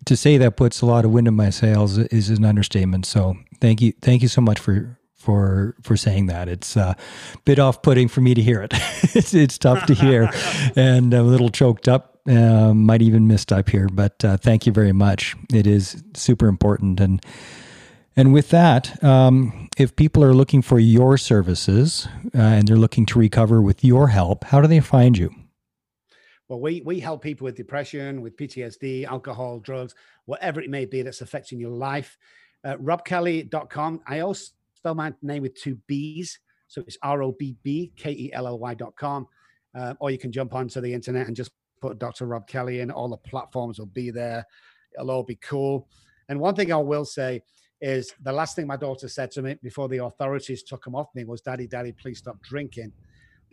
to 0.07 0.17
say 0.17 0.39
that 0.39 0.57
puts 0.57 0.81
a 0.81 0.87
lot 0.87 1.05
of 1.05 1.11
wind 1.11 1.29
in 1.29 1.35
my 1.35 1.51
sails 1.51 1.99
is 1.99 2.31
an 2.31 2.45
understatement. 2.45 3.07
So 3.07 3.37
thank 3.61 3.81
you, 3.81 3.93
thank 4.03 4.23
you 4.23 4.29
so 4.29 4.41
much 4.41 4.59
for 4.59 4.99
for 5.25 5.75
for 5.83 5.97
saying 5.97 6.27
that. 6.27 6.49
It's 6.49 6.77
a 6.77 6.97
bit 7.45 7.59
off 7.59 7.83
putting 7.83 8.09
for 8.09 8.21
me 8.21 8.35
to 8.35 8.43
hear 8.43 8.63
it. 8.63 8.73
it's 9.15 9.35
it's 9.35 9.59
tough 9.59 9.87
to 9.87 9.95
hear, 9.95 10.31
and 10.77 11.13
I'm 11.15 11.27
a 11.27 11.29
little 11.29 11.49
choked 11.49 11.89
up. 11.89 12.11
Uh, 12.27 12.73
might 12.73 13.03
even 13.03 13.27
missed 13.27 13.53
up 13.53 13.69
here, 13.69 13.87
but 13.93 14.25
uh, 14.25 14.39
thank 14.39 14.67
you 14.67 14.73
very 14.73 14.93
much. 14.93 15.37
It 15.53 15.67
is 15.67 16.03
super 16.15 16.47
important, 16.47 17.01
and 17.01 17.25
and 18.17 18.33
with 18.33 18.51
that, 18.51 19.03
um, 19.03 19.69
if 19.77 19.97
people 19.97 20.23
are 20.25 20.35
looking 20.35 20.63
for 20.63 20.79
your 20.79 21.19
services 21.19 22.09
uh, 22.35 22.39
and 22.39 22.69
they're 22.69 22.77
looking 22.77 23.07
to 23.07 23.19
recover 23.19 23.61
with 23.61 23.85
your 23.85 24.09
help, 24.09 24.45
how 24.45 24.61
do 24.61 24.69
they 24.69 24.81
find 24.81 25.19
you? 25.19 25.35
Well, 26.55 26.61
we, 26.61 26.83
we 26.83 27.01
help 27.01 27.21
people 27.21 27.47
with 27.47 27.57
depression, 27.57 28.23
with 28.23 28.37
PTSD, 28.37 29.07
alcohol, 29.07 29.59
drugs, 29.59 29.97
whatever 30.27 30.61
it 30.61 30.71
may 30.71 30.85
be 30.85 31.03
that's 31.03 31.21
affecting 31.21 31.59
your 31.59 31.73
life. 31.73 32.17
Uh, 32.63 32.77
robbkelly.com. 32.77 34.01
I 34.07 34.21
also 34.21 34.53
spell 34.77 34.95
my 34.95 35.13
name 35.21 35.43
with 35.43 35.61
two 35.61 35.75
B's. 35.89 36.39
So 36.69 36.85
it's 36.87 36.97
R 37.03 37.25
O 37.25 37.33
B 37.33 37.57
B 37.65 37.91
K 37.97 38.13
E 38.13 38.31
L 38.33 38.47
L 38.47 38.61
Y.com. 38.61 39.27
Uh, 39.75 39.95
or 39.99 40.13
you 40.13 40.19
can 40.19 40.31
jump 40.31 40.55
onto 40.55 40.81
the 40.81 40.95
internet 40.95 41.27
and 41.27 41.35
just 41.35 41.51
put 41.81 41.99
Dr. 41.99 42.27
Robb 42.27 42.47
Kelly 42.47 42.79
in. 42.79 42.93
All 42.93 43.09
the 43.09 43.17
platforms 43.17 43.81
will 43.81 43.87
be 43.87 44.13
there. 44.13 44.47
It'll 44.97 45.11
all 45.11 45.25
be 45.25 45.35
cool. 45.35 45.89
And 46.29 46.39
one 46.39 46.55
thing 46.55 46.73
I 46.73 46.77
will 46.77 47.05
say 47.05 47.43
is 47.81 48.15
the 48.23 48.33
last 48.33 48.55
thing 48.55 48.69
my 48.69 48.77
daughter 48.77 49.09
said 49.09 49.33
to 49.33 49.43
me 49.43 49.57
before 49.61 49.89
the 49.89 50.05
authorities 50.05 50.63
took 50.63 50.87
him 50.87 50.95
off 50.95 51.09
me 51.17 51.25
was, 51.25 51.41
Daddy, 51.41 51.67
Daddy, 51.67 51.91
please 51.91 52.19
stop 52.19 52.41
drinking. 52.43 52.93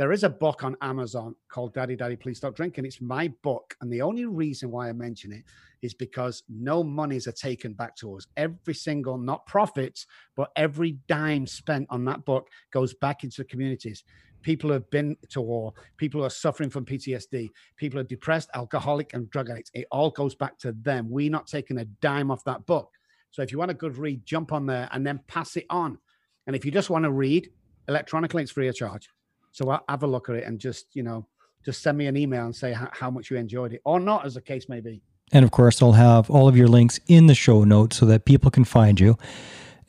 There 0.01 0.11
is 0.11 0.23
a 0.23 0.29
book 0.29 0.63
on 0.63 0.75
Amazon 0.81 1.35
called 1.47 1.75
Daddy 1.75 1.95
Daddy 1.95 2.15
Please 2.15 2.37
Stop 2.37 2.55
Drinking. 2.55 2.85
It's 2.85 3.01
my 3.01 3.31
book. 3.43 3.75
And 3.81 3.93
the 3.93 4.01
only 4.01 4.25
reason 4.25 4.71
why 4.71 4.89
I 4.89 4.93
mention 4.93 5.31
it 5.31 5.43
is 5.83 5.93
because 5.93 6.41
no 6.49 6.83
monies 6.83 7.27
are 7.27 7.33
taken 7.33 7.73
back 7.73 7.95
to 7.97 8.15
us. 8.15 8.25
Every 8.35 8.73
single, 8.73 9.19
not 9.19 9.45
profits, 9.45 10.08
but 10.35 10.49
every 10.56 10.93
dime 11.08 11.45
spent 11.45 11.85
on 11.91 12.04
that 12.06 12.25
book 12.25 12.47
goes 12.73 12.95
back 12.95 13.23
into 13.23 13.43
the 13.43 13.45
communities. 13.45 14.04
People 14.41 14.69
who 14.69 14.73
have 14.73 14.89
been 14.89 15.17
to 15.29 15.41
war, 15.41 15.71
people 15.97 16.21
who 16.21 16.25
are 16.25 16.31
suffering 16.31 16.71
from 16.71 16.83
PTSD, 16.83 17.49
people 17.77 17.99
are 17.99 18.04
depressed, 18.04 18.49
alcoholic, 18.56 19.13
and 19.13 19.29
drug 19.29 19.52
addicts. 19.52 19.69
It 19.75 19.85
all 19.91 20.10
goes 20.10 20.33
back 20.33 20.58
to 20.62 20.71
them. 20.71 21.12
We're 21.12 21.29
not 21.29 21.45
taking 21.45 21.77
a 21.77 21.85
dime 21.85 22.31
off 22.31 22.43
that 22.45 22.65
book. 22.65 22.89
So 23.29 23.43
if 23.43 23.52
you 23.52 23.60
want 23.60 23.69
a 23.69 23.75
good 23.75 23.97
read, 23.97 24.25
jump 24.25 24.52
on 24.52 24.65
there 24.65 24.89
and 24.93 25.06
then 25.06 25.19
pass 25.27 25.56
it 25.58 25.67
on. 25.69 25.99
And 26.47 26.56
if 26.56 26.65
you 26.65 26.71
just 26.71 26.89
want 26.89 27.06
to 27.06 27.12
read 27.12 27.52
electronically, 27.87 28.41
it's 28.41 28.52
free 28.52 28.67
of 28.67 28.75
charge. 28.75 29.08
So 29.52 29.69
I'll 29.69 29.83
have 29.87 30.04
a 30.04 30.08
look 30.08 30.29
at 30.29 30.35
it 30.35 30.45
and 30.45 30.60
just, 30.60 30.95
you 30.95 31.04
know, 31.04 31.27
just 31.63 31.81
send 31.81 31.97
me 31.97 32.08
an 32.08 32.17
email 32.17 32.45
and 32.45 32.56
say 32.56 32.73
how, 32.73 32.89
how 32.91 33.12
much 33.12 33.29
you 33.29 33.37
enjoyed 33.37 33.73
it 33.73 33.81
or 33.85 33.99
not, 33.99 34.25
as 34.25 34.33
the 34.33 34.41
case 34.41 34.67
may 34.67 34.79
be. 34.79 35.02
And 35.31 35.45
of 35.45 35.52
course, 35.52 35.81
I'll 35.81 35.93
have 35.93 36.29
all 36.29 36.47
of 36.47 36.58
your 36.58 36.67
links 36.67 36.99
in 37.08 37.27
the 37.27 37.35
show 37.35 37.63
notes 37.63 37.97
so 37.97 38.06
that 38.08 38.25
people 38.25 38.52
can 38.52 38.65
find 38.65 38.99
you. 38.99 39.17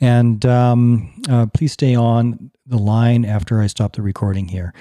And 0.01 0.45
um, 0.47 1.23
uh, 1.29 1.47
please 1.47 1.73
stay 1.73 1.95
on 1.95 2.51
the 2.67 2.79
line 2.79 3.25
after 3.25 3.61
I 3.61 3.67
stop 3.67 3.95
the 3.95 4.03
recording 4.03 4.49
here. 4.49 4.73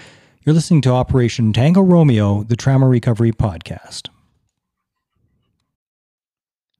You're 0.43 0.55
listening 0.55 0.81
to 0.81 0.91
Operation 0.91 1.53
Tango 1.53 1.81
Romeo, 1.81 2.43
the 2.43 2.55
Trauma 2.55 2.87
Recovery 2.87 3.31
Podcast. 3.31 4.09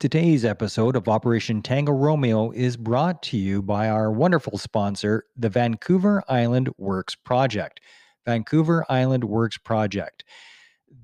Today's 0.02 0.44
episode 0.44 0.96
of 0.96 1.08
Operation 1.08 1.62
Tango 1.62 1.92
Romeo 1.92 2.50
is 2.50 2.76
brought 2.76 3.22
to 3.22 3.38
you 3.38 3.62
by 3.62 3.88
our 3.88 4.12
wonderful 4.12 4.58
sponsor, 4.58 5.26
the 5.38 5.48
Vancouver 5.48 6.24
Island 6.28 6.70
Works 6.80 7.14
Project. 7.14 7.80
Vancouver 8.26 8.84
Island 8.90 9.24
Works 9.24 9.60
Project. 9.60 10.24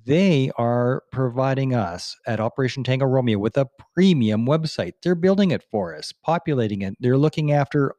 They 0.08 0.50
are 0.58 1.04
providing 1.12 1.76
us 1.76 2.16
at 2.26 2.40
Operation 2.40 2.84
Tango 2.84 3.06
Romeo 3.06 3.38
with 3.38 3.56
a 3.56 3.68
premium 3.94 4.48
website. 4.48 4.94
They're 5.04 5.14
building 5.14 5.52
it 5.52 5.64
for 5.70 5.96
us, 5.96 6.12
populating 6.24 6.82
it. 6.82 6.96
They're 7.00 7.20
looking 7.20 7.52
after 7.52 7.94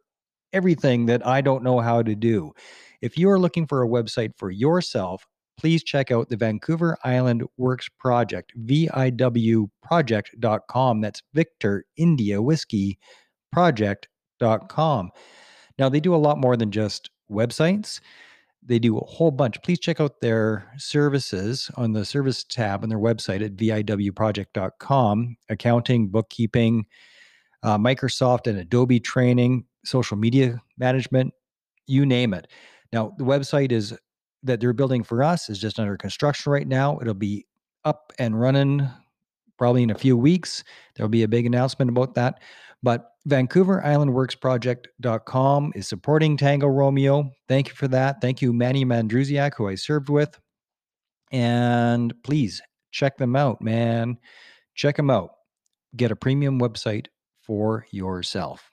everything 0.53 1.07
that 1.07 1.25
I 1.25 1.43
don't 1.43 1.63
know 1.63 1.79
how 1.79 2.03
to 2.03 2.17
do. 2.17 2.51
If 3.01 3.17
you 3.17 3.31
are 3.31 3.39
looking 3.39 3.69
for 3.69 3.85
a 3.85 3.89
website 3.89 4.33
for 4.37 4.51
yourself, 4.51 5.29
please 5.59 5.83
check 5.83 6.11
out 6.11 6.29
the 6.29 6.37
Vancouver 6.37 6.97
Island 7.05 7.43
Works 7.57 7.89
Project, 7.99 8.53
VIWproject.com. 8.65 11.01
That's 11.01 11.23
Victor 11.35 11.85
India 11.97 12.41
Whiskey 12.41 12.99
Project.com. 13.53 15.11
Now, 15.79 15.89
they 15.89 16.01
do 16.01 16.15
a 16.15 16.17
lot 16.17 16.39
more 16.39 16.57
than 16.57 16.71
just 16.71 17.11
websites. 17.31 18.01
They 18.63 18.79
do 18.79 18.99
a 18.99 19.05
whole 19.05 19.31
bunch. 19.31 19.63
Please 19.63 19.79
check 19.79 20.01
out 20.01 20.21
their 20.21 20.71
services 20.77 21.71
on 21.77 21.93
the 21.93 22.05
service 22.05 22.45
tab 22.45 22.83
on 22.83 22.89
their 22.89 22.99
website 22.99 23.45
at 23.45 23.57
VIWproject.com 23.57 25.37
accounting, 25.49 26.09
bookkeeping, 26.09 26.87
uh, 27.63 27.79
Microsoft 27.79 28.47
and 28.47 28.59
Adobe 28.59 29.01
training, 29.01 29.65
social 29.85 30.17
media 30.17 30.61
management, 30.77 31.33
you 31.87 32.05
name 32.05 32.35
it. 32.35 32.49
Now, 32.93 33.15
the 33.17 33.25
website 33.25 33.73
is 33.73 33.97
that 34.43 34.61
they're 34.61 34.73
building 34.73 35.03
for 35.03 35.23
us 35.23 35.49
is 35.49 35.59
just 35.59 35.79
under 35.79 35.97
construction 35.97 36.53
right 36.53 36.67
now. 36.67 36.99
It'll 37.01 37.15
be 37.15 37.47
up 37.85 38.13
and 38.19 38.39
running 38.39 38.89
probably 39.57 39.83
in 39.83 39.91
a 39.91 39.99
few 39.99 40.17
weeks. 40.17 40.63
There'll 40.95 41.09
be 41.09 41.25
a 41.25 41.29
big 41.29 41.47
announcement 41.47 41.91
about 41.91 42.15
that. 42.15 42.41
But 42.83 43.11
Vancouver 43.27 43.85
Island 43.85 44.15
Works 44.15 44.37
Project.com 44.37 45.73
is 45.75 45.89
supporting 45.89 46.37
Tango 46.37 46.69
Romeo. 46.69 47.31
Thank 47.49 47.69
you 47.69 47.75
for 47.75 47.89
that. 47.89 48.21
Thank 48.21 48.41
you, 48.41 48.53
Manny 48.53 48.85
Mandrusiak, 48.85 49.55
who 49.57 49.69
I 49.69 49.75
served 49.75 50.09
with. 50.09 50.39
And 51.33 52.15
please 52.23 52.63
check 52.93 53.19
them 53.19 53.35
out, 53.35 53.61
man. 53.61 54.19
Check 54.75 54.97
them 54.97 55.11
out. 55.11 55.31
Get 55.97 56.13
a 56.13 56.17
premium 56.17 56.61
website 56.61 57.07
for 57.43 57.87
yourself. 57.91 58.71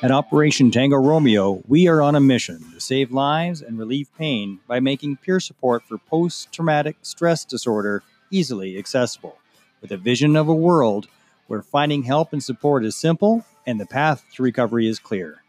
At 0.00 0.12
Operation 0.12 0.70
Tango 0.70 0.96
Romeo, 0.96 1.60
we 1.66 1.88
are 1.88 2.00
on 2.00 2.14
a 2.14 2.20
mission 2.20 2.62
to 2.72 2.80
save 2.80 3.10
lives 3.10 3.60
and 3.60 3.76
relieve 3.76 4.08
pain 4.16 4.60
by 4.68 4.78
making 4.78 5.16
peer 5.16 5.40
support 5.40 5.82
for 5.82 5.98
post 5.98 6.52
traumatic 6.52 6.98
stress 7.02 7.44
disorder 7.44 8.04
easily 8.30 8.78
accessible, 8.78 9.36
with 9.80 9.90
a 9.90 9.96
vision 9.96 10.36
of 10.36 10.46
a 10.46 10.54
world 10.54 11.08
where 11.48 11.62
finding 11.62 12.04
help 12.04 12.32
and 12.32 12.44
support 12.44 12.84
is 12.84 12.94
simple 12.94 13.44
and 13.66 13.80
the 13.80 13.86
path 13.86 14.24
to 14.34 14.44
recovery 14.44 14.86
is 14.86 15.00
clear. 15.00 15.42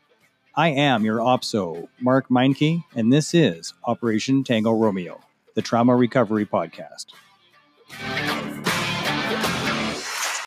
I 0.56 0.70
am 0.70 1.06
your 1.06 1.20
OPSO, 1.20 1.88
Mark 2.00 2.30
Meinke, 2.30 2.84
and 2.96 3.14
this 3.14 3.36
is 3.36 3.76
Operation 3.84 4.44
Tango 4.44 4.72
Romeo, 4.72 5.22
the 5.54 5.62
Trauma 5.62 5.96
Recovery 5.96 6.48
Podcast. 6.48 7.06